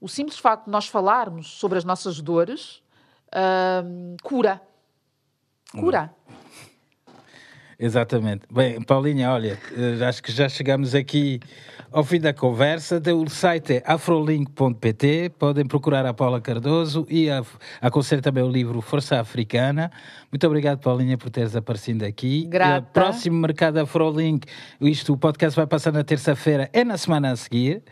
O 0.01 0.09
simples 0.09 0.39
facto 0.39 0.65
de 0.65 0.71
nós 0.71 0.87
falarmos 0.87 1.47
sobre 1.47 1.77
as 1.77 1.85
nossas 1.85 2.19
dores 2.19 2.81
hum, 3.85 4.17
cura. 4.23 4.59
Cura. 5.71 6.13
Exatamente. 7.79 8.43
Bem, 8.51 8.81
Paulinha, 8.81 9.31
olha, 9.31 9.57
eh, 9.75 10.05
acho 10.05 10.21
que 10.21 10.31
já 10.31 10.49
chegamos 10.49 10.93
aqui 10.93 11.39
ao 11.91 12.03
fim 12.03 12.19
da 12.19 12.33
conversa. 12.33 13.01
O 13.15 13.29
site 13.29 13.73
é 13.73 13.83
afrolink.pt. 13.85 15.31
Podem 15.37 15.65
procurar 15.65 16.05
a 16.05 16.13
Paula 16.13 16.39
Cardoso 16.39 17.05
e 17.09 17.29
a, 17.29 17.43
aconselho 17.79 18.21
também 18.21 18.43
o 18.43 18.49
livro 18.49 18.81
Força 18.81 19.19
Africana. 19.19 19.91
Muito 20.31 20.45
obrigado, 20.45 20.79
Paulinha, 20.79 21.17
por 21.17 21.29
teres 21.29 21.55
aparecido 21.55 22.05
aqui. 22.05 22.45
Grata. 22.45 22.75
E 22.75 22.79
o 22.79 22.83
próximo 22.93 23.39
Mercado 23.39 23.77
Afrolink, 23.77 24.47
isto, 24.79 25.13
o 25.13 25.17
podcast 25.17 25.55
vai 25.55 25.65
passar 25.65 25.91
na 25.91 26.03
terça-feira, 26.03 26.69
é 26.73 26.83
na 26.83 26.97
semana 26.97 27.31
a 27.31 27.35
seguir. 27.35 27.83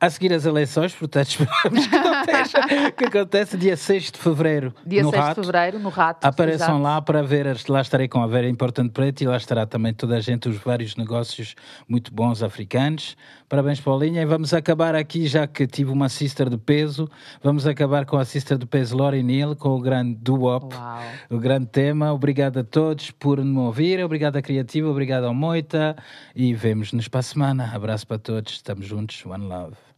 A 0.00 0.08
seguir 0.08 0.32
as 0.32 0.46
eleições, 0.46 0.94
portanto, 0.94 1.28
esperamos 1.28 1.86
que 1.86 1.94
aconteça, 1.94 2.60
que 2.96 3.04
aconteça 3.04 3.58
dia 3.58 3.76
6 3.76 4.12
de 4.12 4.18
fevereiro. 4.18 4.74
Dia 4.86 5.02
no 5.02 5.10
6 5.10 5.22
Rato. 5.22 5.40
de 5.40 5.46
fevereiro, 5.46 5.78
no 5.78 5.90
Rato. 5.90 6.26
Apareçam 6.26 6.68
exato. 6.68 6.82
lá 6.82 7.02
para 7.02 7.22
ver, 7.22 7.54
lá 7.68 7.82
estarei 7.82 8.08
com 8.08 8.22
a 8.22 8.26
Vera 8.26 8.48
Importante 8.48 8.92
Preto 8.92 9.20
e 9.20 9.26
lá 9.26 9.36
estará 9.36 9.66
também 9.66 9.92
toda 9.92 10.16
a 10.16 10.20
gente, 10.20 10.48
os 10.48 10.56
vários 10.56 10.96
negócios 10.96 11.54
muito 11.86 12.14
bons 12.14 12.42
africanos. 12.42 13.14
Parabéns, 13.46 13.78
Paulinha. 13.78 14.22
E 14.22 14.24
vamos 14.24 14.54
acabar 14.54 14.94
aqui, 14.94 15.26
já 15.26 15.46
que 15.46 15.66
tive 15.66 15.90
uma 15.90 16.08
sister 16.08 16.48
de 16.48 16.56
peso, 16.56 17.06
vamos 17.42 17.66
acabar 17.66 18.06
com 18.06 18.16
a 18.16 18.24
sister 18.24 18.56
de 18.56 18.64
peso 18.64 18.96
Lori 18.96 19.22
Neal, 19.22 19.54
com 19.54 19.68
o 19.70 19.80
grande 19.82 20.30
Uau. 20.30 20.70
o 21.28 21.38
grande 21.38 21.66
tema. 21.66 22.10
Obrigado 22.10 22.60
a 22.60 22.64
todos 22.64 23.10
por 23.10 23.44
me 23.44 23.58
ouvir, 23.58 24.02
obrigado 24.02 24.36
à 24.36 24.42
Criativa, 24.42 24.88
obrigado 24.88 25.24
ao 25.24 25.34
Moita 25.34 25.94
e 26.34 26.54
vemos-nos 26.54 27.06
para 27.06 27.20
a 27.20 27.22
semana. 27.22 27.70
Abraço 27.74 28.06
para 28.06 28.18
todos, 28.18 28.52
estamos 28.52 28.86
juntos, 28.86 29.26
one 29.26 29.44
love. 29.44 29.89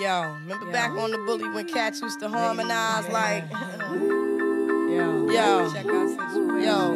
Yo, 0.00 0.36
remember 0.40 0.72
back 0.72 0.90
on 0.90 1.12
the 1.12 1.18
bully 1.18 1.48
when 1.50 1.64
cats 1.66 2.02
used 2.02 2.18
to 2.18 2.28
harmonize 2.28 3.08
like, 3.10 3.48
yo, 4.90 5.30
yo, 5.30 6.92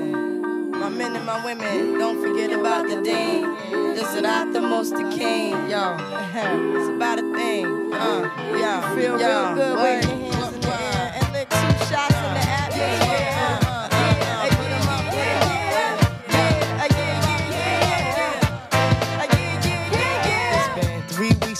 my 0.70 0.88
men 0.88 1.14
and 1.14 1.24
my 1.24 1.44
women, 1.44 1.96
don't 1.96 2.20
forget 2.20 2.50
about 2.50 2.88
the 2.88 3.00
dean. 3.00 3.54
This 3.94 4.12
is 4.16 4.22
not 4.22 4.52
the 4.52 4.60
most 4.60 4.96
the 4.96 5.08
king, 5.16 5.52
yo. 5.70 5.96
It's 6.34 6.88
about 6.88 7.20
a 7.20 7.32
thing, 7.36 7.66
uh, 7.94 8.30
yo, 8.50 8.80
feel 8.96 9.14
real 9.16 9.54
good 9.54 9.76
with 9.76 10.04
your 10.04 10.32
hands 10.32 10.54
in 10.54 10.60
the 10.60 10.68
air. 10.68 11.12
And 11.22 11.32
lick 11.32 11.48
two 11.50 11.56
shots 11.86 12.16
in 12.16 12.34
the 12.34 12.40
atmosphere. 12.40 13.17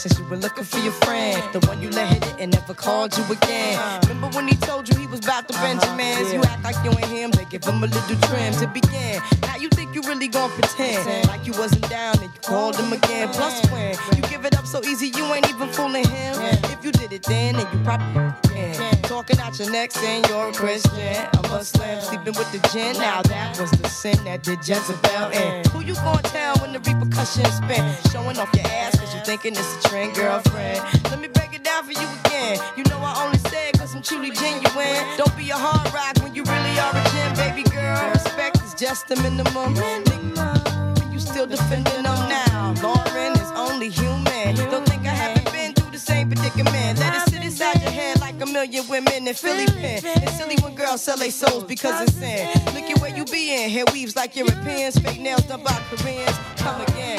Since 0.09 0.19
you 0.19 0.27
were 0.27 0.37
looking 0.37 0.65
for 0.65 0.79
your 0.79 0.93
friend. 0.93 1.43
The 1.53 1.61
one 1.67 1.81
you 1.83 1.91
let 1.91 2.09
hit 2.09 2.27
it 2.27 2.37
and 2.39 2.53
never 2.53 2.75
called 2.75 3.17
you 3.17 3.25
again. 3.25 4.01
Remember 4.09 4.29
when 4.37 4.49
he 4.49 4.57
told 4.57 4.89
you 4.89 4.97
he 4.99 5.07
was 5.07 5.21
about 5.21 5.49
to 5.49 5.55
Benjamins? 5.55 6.33
You 6.33 6.41
act 6.43 6.65
like 6.65 6.77
you 6.85 6.91
ain't 6.91 7.07
him, 7.07 7.31
they 7.31 7.45
give 7.47 7.65
him 7.65 7.83
a 7.83 7.87
little 7.87 8.17
trim 8.29 8.53
to 8.55 8.67
begin. 8.69 9.21
Now 9.43 9.57
you 9.57 9.69
think 9.69 9.95
you 9.95 10.03
really 10.03 10.29
gonna 10.29 10.53
pretend 10.55 11.29
like 11.29 11.47
you 11.47 11.53
wasn't 11.53 11.89
down 11.89 12.17
and 12.23 12.33
you 12.33 12.41
called 12.43 12.77
him 12.77 12.93
again. 12.93 13.29
Plus 13.29 13.55
when 13.71 13.95
you 14.17 14.23
give 14.29 14.45
it 14.45 14.57
up 14.57 14.67
so 14.67 14.83
easy, 14.85 15.09
you 15.09 15.25
ain't 15.35 15.49
even 15.49 15.69
fooling 15.69 16.07
him. 16.09 16.35
If 16.73 16.85
you 16.85 16.93
did 16.93 17.13
it 17.13 17.23
then, 17.25 17.57
then 17.57 17.67
you 17.73 17.85
probably 17.85 18.33
can. 18.49 19.03
Talking 19.03 19.39
out 19.41 19.59
your 19.59 19.71
neck 19.71 19.93
saying 19.93 20.25
you're 20.29 20.49
a 20.49 20.53
Christian, 20.53 21.17
a 21.33 21.43
Muslim, 21.49 22.01
sleeping 22.01 22.35
with 22.39 22.51
the 22.53 22.61
gin. 22.73 22.97
Now 22.97 23.23
that 23.23 23.59
was 23.59 23.71
the 23.73 23.89
sin 23.89 24.17
that 24.25 24.43
did 24.43 24.59
Jezebel 24.67 25.31
in. 25.33 25.65
Who 25.71 25.81
you 25.81 25.95
gonna 25.95 26.23
tell 26.23 26.57
when 26.59 26.73
the 26.73 26.81
repercussions 26.81 27.55
spin? 27.55 27.83
Showing 28.13 28.39
off 28.39 28.55
your 28.55 28.67
ass 28.67 28.99
cause 28.99 29.15
you 29.15 29.21
thinking 29.25 29.53
it's 29.53 29.85
a 29.85 29.89
trend, 29.89 29.98
girlfriend. 30.07 30.81
Let 31.11 31.21
me 31.21 31.29
break 31.29 31.55
it 31.55 31.65
down 31.65 31.85
for 31.85 31.93
you 31.93 32.09
again. 32.25 32.59
You 32.77 32.85
know 32.85 32.99
I 33.03 33.25
only 33.25 33.39
say 33.51 33.69
it 33.71 33.79
cause 33.79 33.95
I'm 33.95 34.03
truly 34.03 34.31
genuine. 34.31 35.03
Don't 35.17 35.37
be 35.37 35.51
a 35.51 35.57
hard 35.57 35.93
rock 35.93 36.15
when 36.23 36.35
you 36.35 36.43
really 36.45 36.75
are 36.79 36.95
a 36.95 37.03
gem, 37.11 37.35
baby 37.35 37.65
girl. 37.71 38.11
Respect 38.13 38.63
is 38.63 38.75
just 38.75 39.09
the 39.09 39.17
minimum. 39.17 39.75
Nigga, 39.75 41.13
you 41.13 41.19
still 41.19 41.47
defending 41.47 42.03
them 42.03 42.21
now. 42.29 42.75
Lauren 42.83 43.33
is 43.43 43.51
only 43.57 43.89
human. 43.91 44.55
Don't 44.71 44.87
think 44.87 45.03
I 45.03 45.15
haven't 45.25 45.51
been 45.53 45.75
through 45.75 45.91
the 45.91 45.99
same 45.99 46.29
predicament. 46.31 46.99
Let 47.01 47.15
it 47.15 47.31
sit 47.31 47.43
inside 47.43 47.83
your 47.83 47.91
head 47.91 48.21
like 48.21 48.41
a 48.41 48.47
million 48.47 48.87
women 48.89 49.27
in 49.27 49.35
Philly 49.35 49.67
pen. 49.67 50.01
It's 50.05 50.37
silly 50.39 50.57
when 50.63 50.75
girls 50.75 51.03
sell 51.03 51.17
their 51.17 51.31
souls 51.33 51.65
because 51.65 52.01
it's 52.03 52.15
sin. 52.15 52.49
Look 52.75 52.89
at 52.91 53.01
where 53.01 53.15
you 53.17 53.25
be 53.25 53.53
in. 53.65 53.71
Hair 53.71 53.85
weaves 53.93 54.15
like 54.15 54.37
Europeans. 54.37 54.97
Fake 54.99 55.21
nails 55.21 55.43
done 55.43 55.63
by 55.65 55.77
Koreans. 55.91 56.39
Come 56.57 56.81
again. 56.83 57.19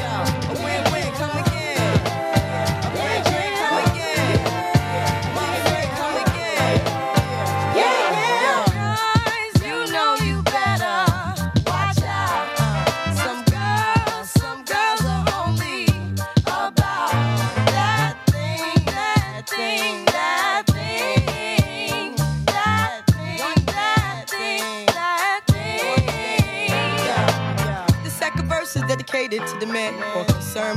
Yo, 0.00 0.12
a 0.50 0.54
win-win. 0.64 1.12
Come 1.14 1.30
again. 1.30 1.45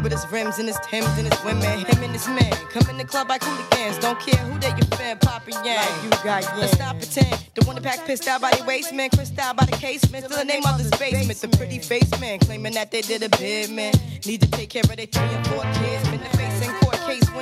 With 0.09 0.21
his 0.21 0.31
rims 0.31 0.57
and 0.59 0.67
his 0.67 0.79
Timbs 0.79 1.07
and 1.17 1.31
his 1.31 1.43
women. 1.43 1.85
Him 1.85 2.03
and 2.03 2.11
his 2.11 2.27
men 2.27 2.51
come 2.71 2.89
in 2.89 2.97
the 2.97 3.03
club 3.03 3.29
like 3.29 3.43
hooligans. 3.43 3.97
Don't 3.99 4.19
care 4.19 4.37
who 4.45 4.59
they 4.59 4.69
your 4.69 4.87
fan, 4.97 5.17
poppin' 5.19 5.53
yang. 5.63 5.85
you 6.03 6.09
got 6.09 6.43
yang. 6.43 6.59
Let's 6.59 6.79
not 6.79 6.97
pretend. 6.97 7.45
The 7.55 7.65
one 7.65 7.75
that 7.75 7.83
pack 7.83 8.05
pissed 8.05 8.27
out 8.27 8.41
by 8.41 8.51
the 8.51 8.63
waist 8.63 8.93
man, 8.93 9.09
crissed 9.09 9.37
out 9.39 9.55
by 9.55 9.65
the 9.65 9.73
casement. 9.73 10.25
Still 10.25 10.37
the 10.37 10.45
name 10.45 10.65
of 10.65 10.77
this 10.77 10.89
basement. 10.97 11.39
The 11.39 11.57
pretty 11.57 11.79
face 11.79 12.09
man 12.19 12.39
claiming 12.39 12.73
that 12.73 12.91
they 12.91 13.01
did 13.01 13.23
a 13.23 13.29
bid, 13.29 13.69
man. 13.69 13.93
Need 14.25 14.41
to 14.41 14.51
take 14.51 14.69
care 14.69 14.83
of 14.83 14.95
their 14.95 15.05
three 15.05 15.23
and 15.23 15.47
four 15.47 15.63
kids. 15.63 16.38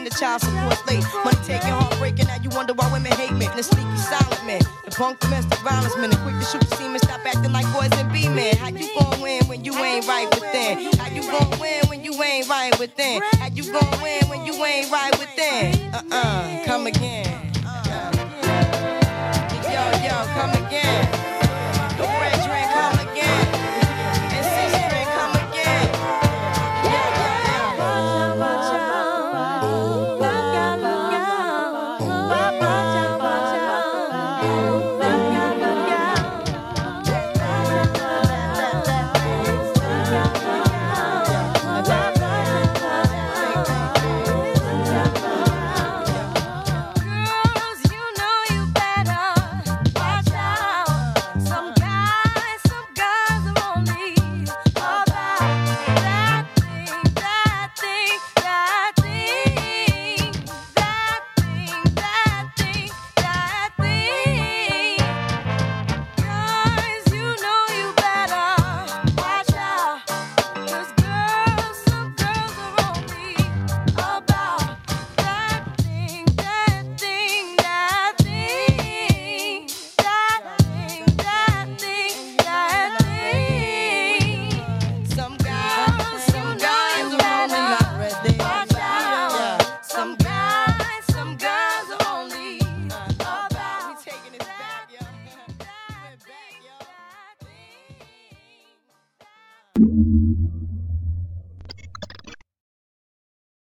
The 0.08 0.18
child 0.18 0.40
support 0.42 0.80
late. 0.88 1.04
Money 1.26 1.38
taking, 1.44 1.68
heartbreaking. 1.68 2.28
Now 2.28 2.38
you 2.42 2.50
wonder 2.52 2.74
why 2.74 2.90
women 2.94 3.12
hate 3.12 3.34
men. 3.34 3.52
The 3.58 3.62
sneaky 3.62 3.98
silent 3.98 4.46
man. 4.46 4.62
The 4.86 4.92
punk 4.92 5.20
domestic 5.20 5.60
violence 5.60 5.98
man. 5.98 6.12
The 6.12 6.16
quick 6.24 6.40
to 6.40 6.46
shoot 6.46 6.62
the 6.62 6.76
semen. 6.78 7.00
Stop 7.00 7.26
acting 7.26 7.52
like 7.52 7.66
boys 7.74 7.92
and 8.00 8.10
be 8.14 8.30
men. 8.30 8.56
How 8.56 8.70
you 8.70 8.88
gon' 8.98 9.20
win 9.20 9.44
when 9.48 9.66
you 9.66 9.76
ain't 9.76 10.08
right 10.08 10.30
within? 10.34 10.96
How 10.98 11.10
you 11.12 11.24
gon' 11.30 11.60
win 11.60 11.84
when 11.90 12.06
you 12.06 12.14
ain't 12.24 12.48
right 12.48 12.80
within? 12.80 13.22
How 13.34 13.48
you 13.48 13.70
gon' 13.70 14.02
win 14.02 14.24
when 14.30 14.46
you 14.46 14.54
ain't 14.64 14.90
right 14.90 15.12
within? 15.20 15.94
Uh 15.94 16.02
uh, 16.10 16.64
come 16.66 16.88
again. 16.88 17.52
Yo, 19.68 19.84
yo, 20.08 20.24
come 20.40 20.66
again. 20.66 21.17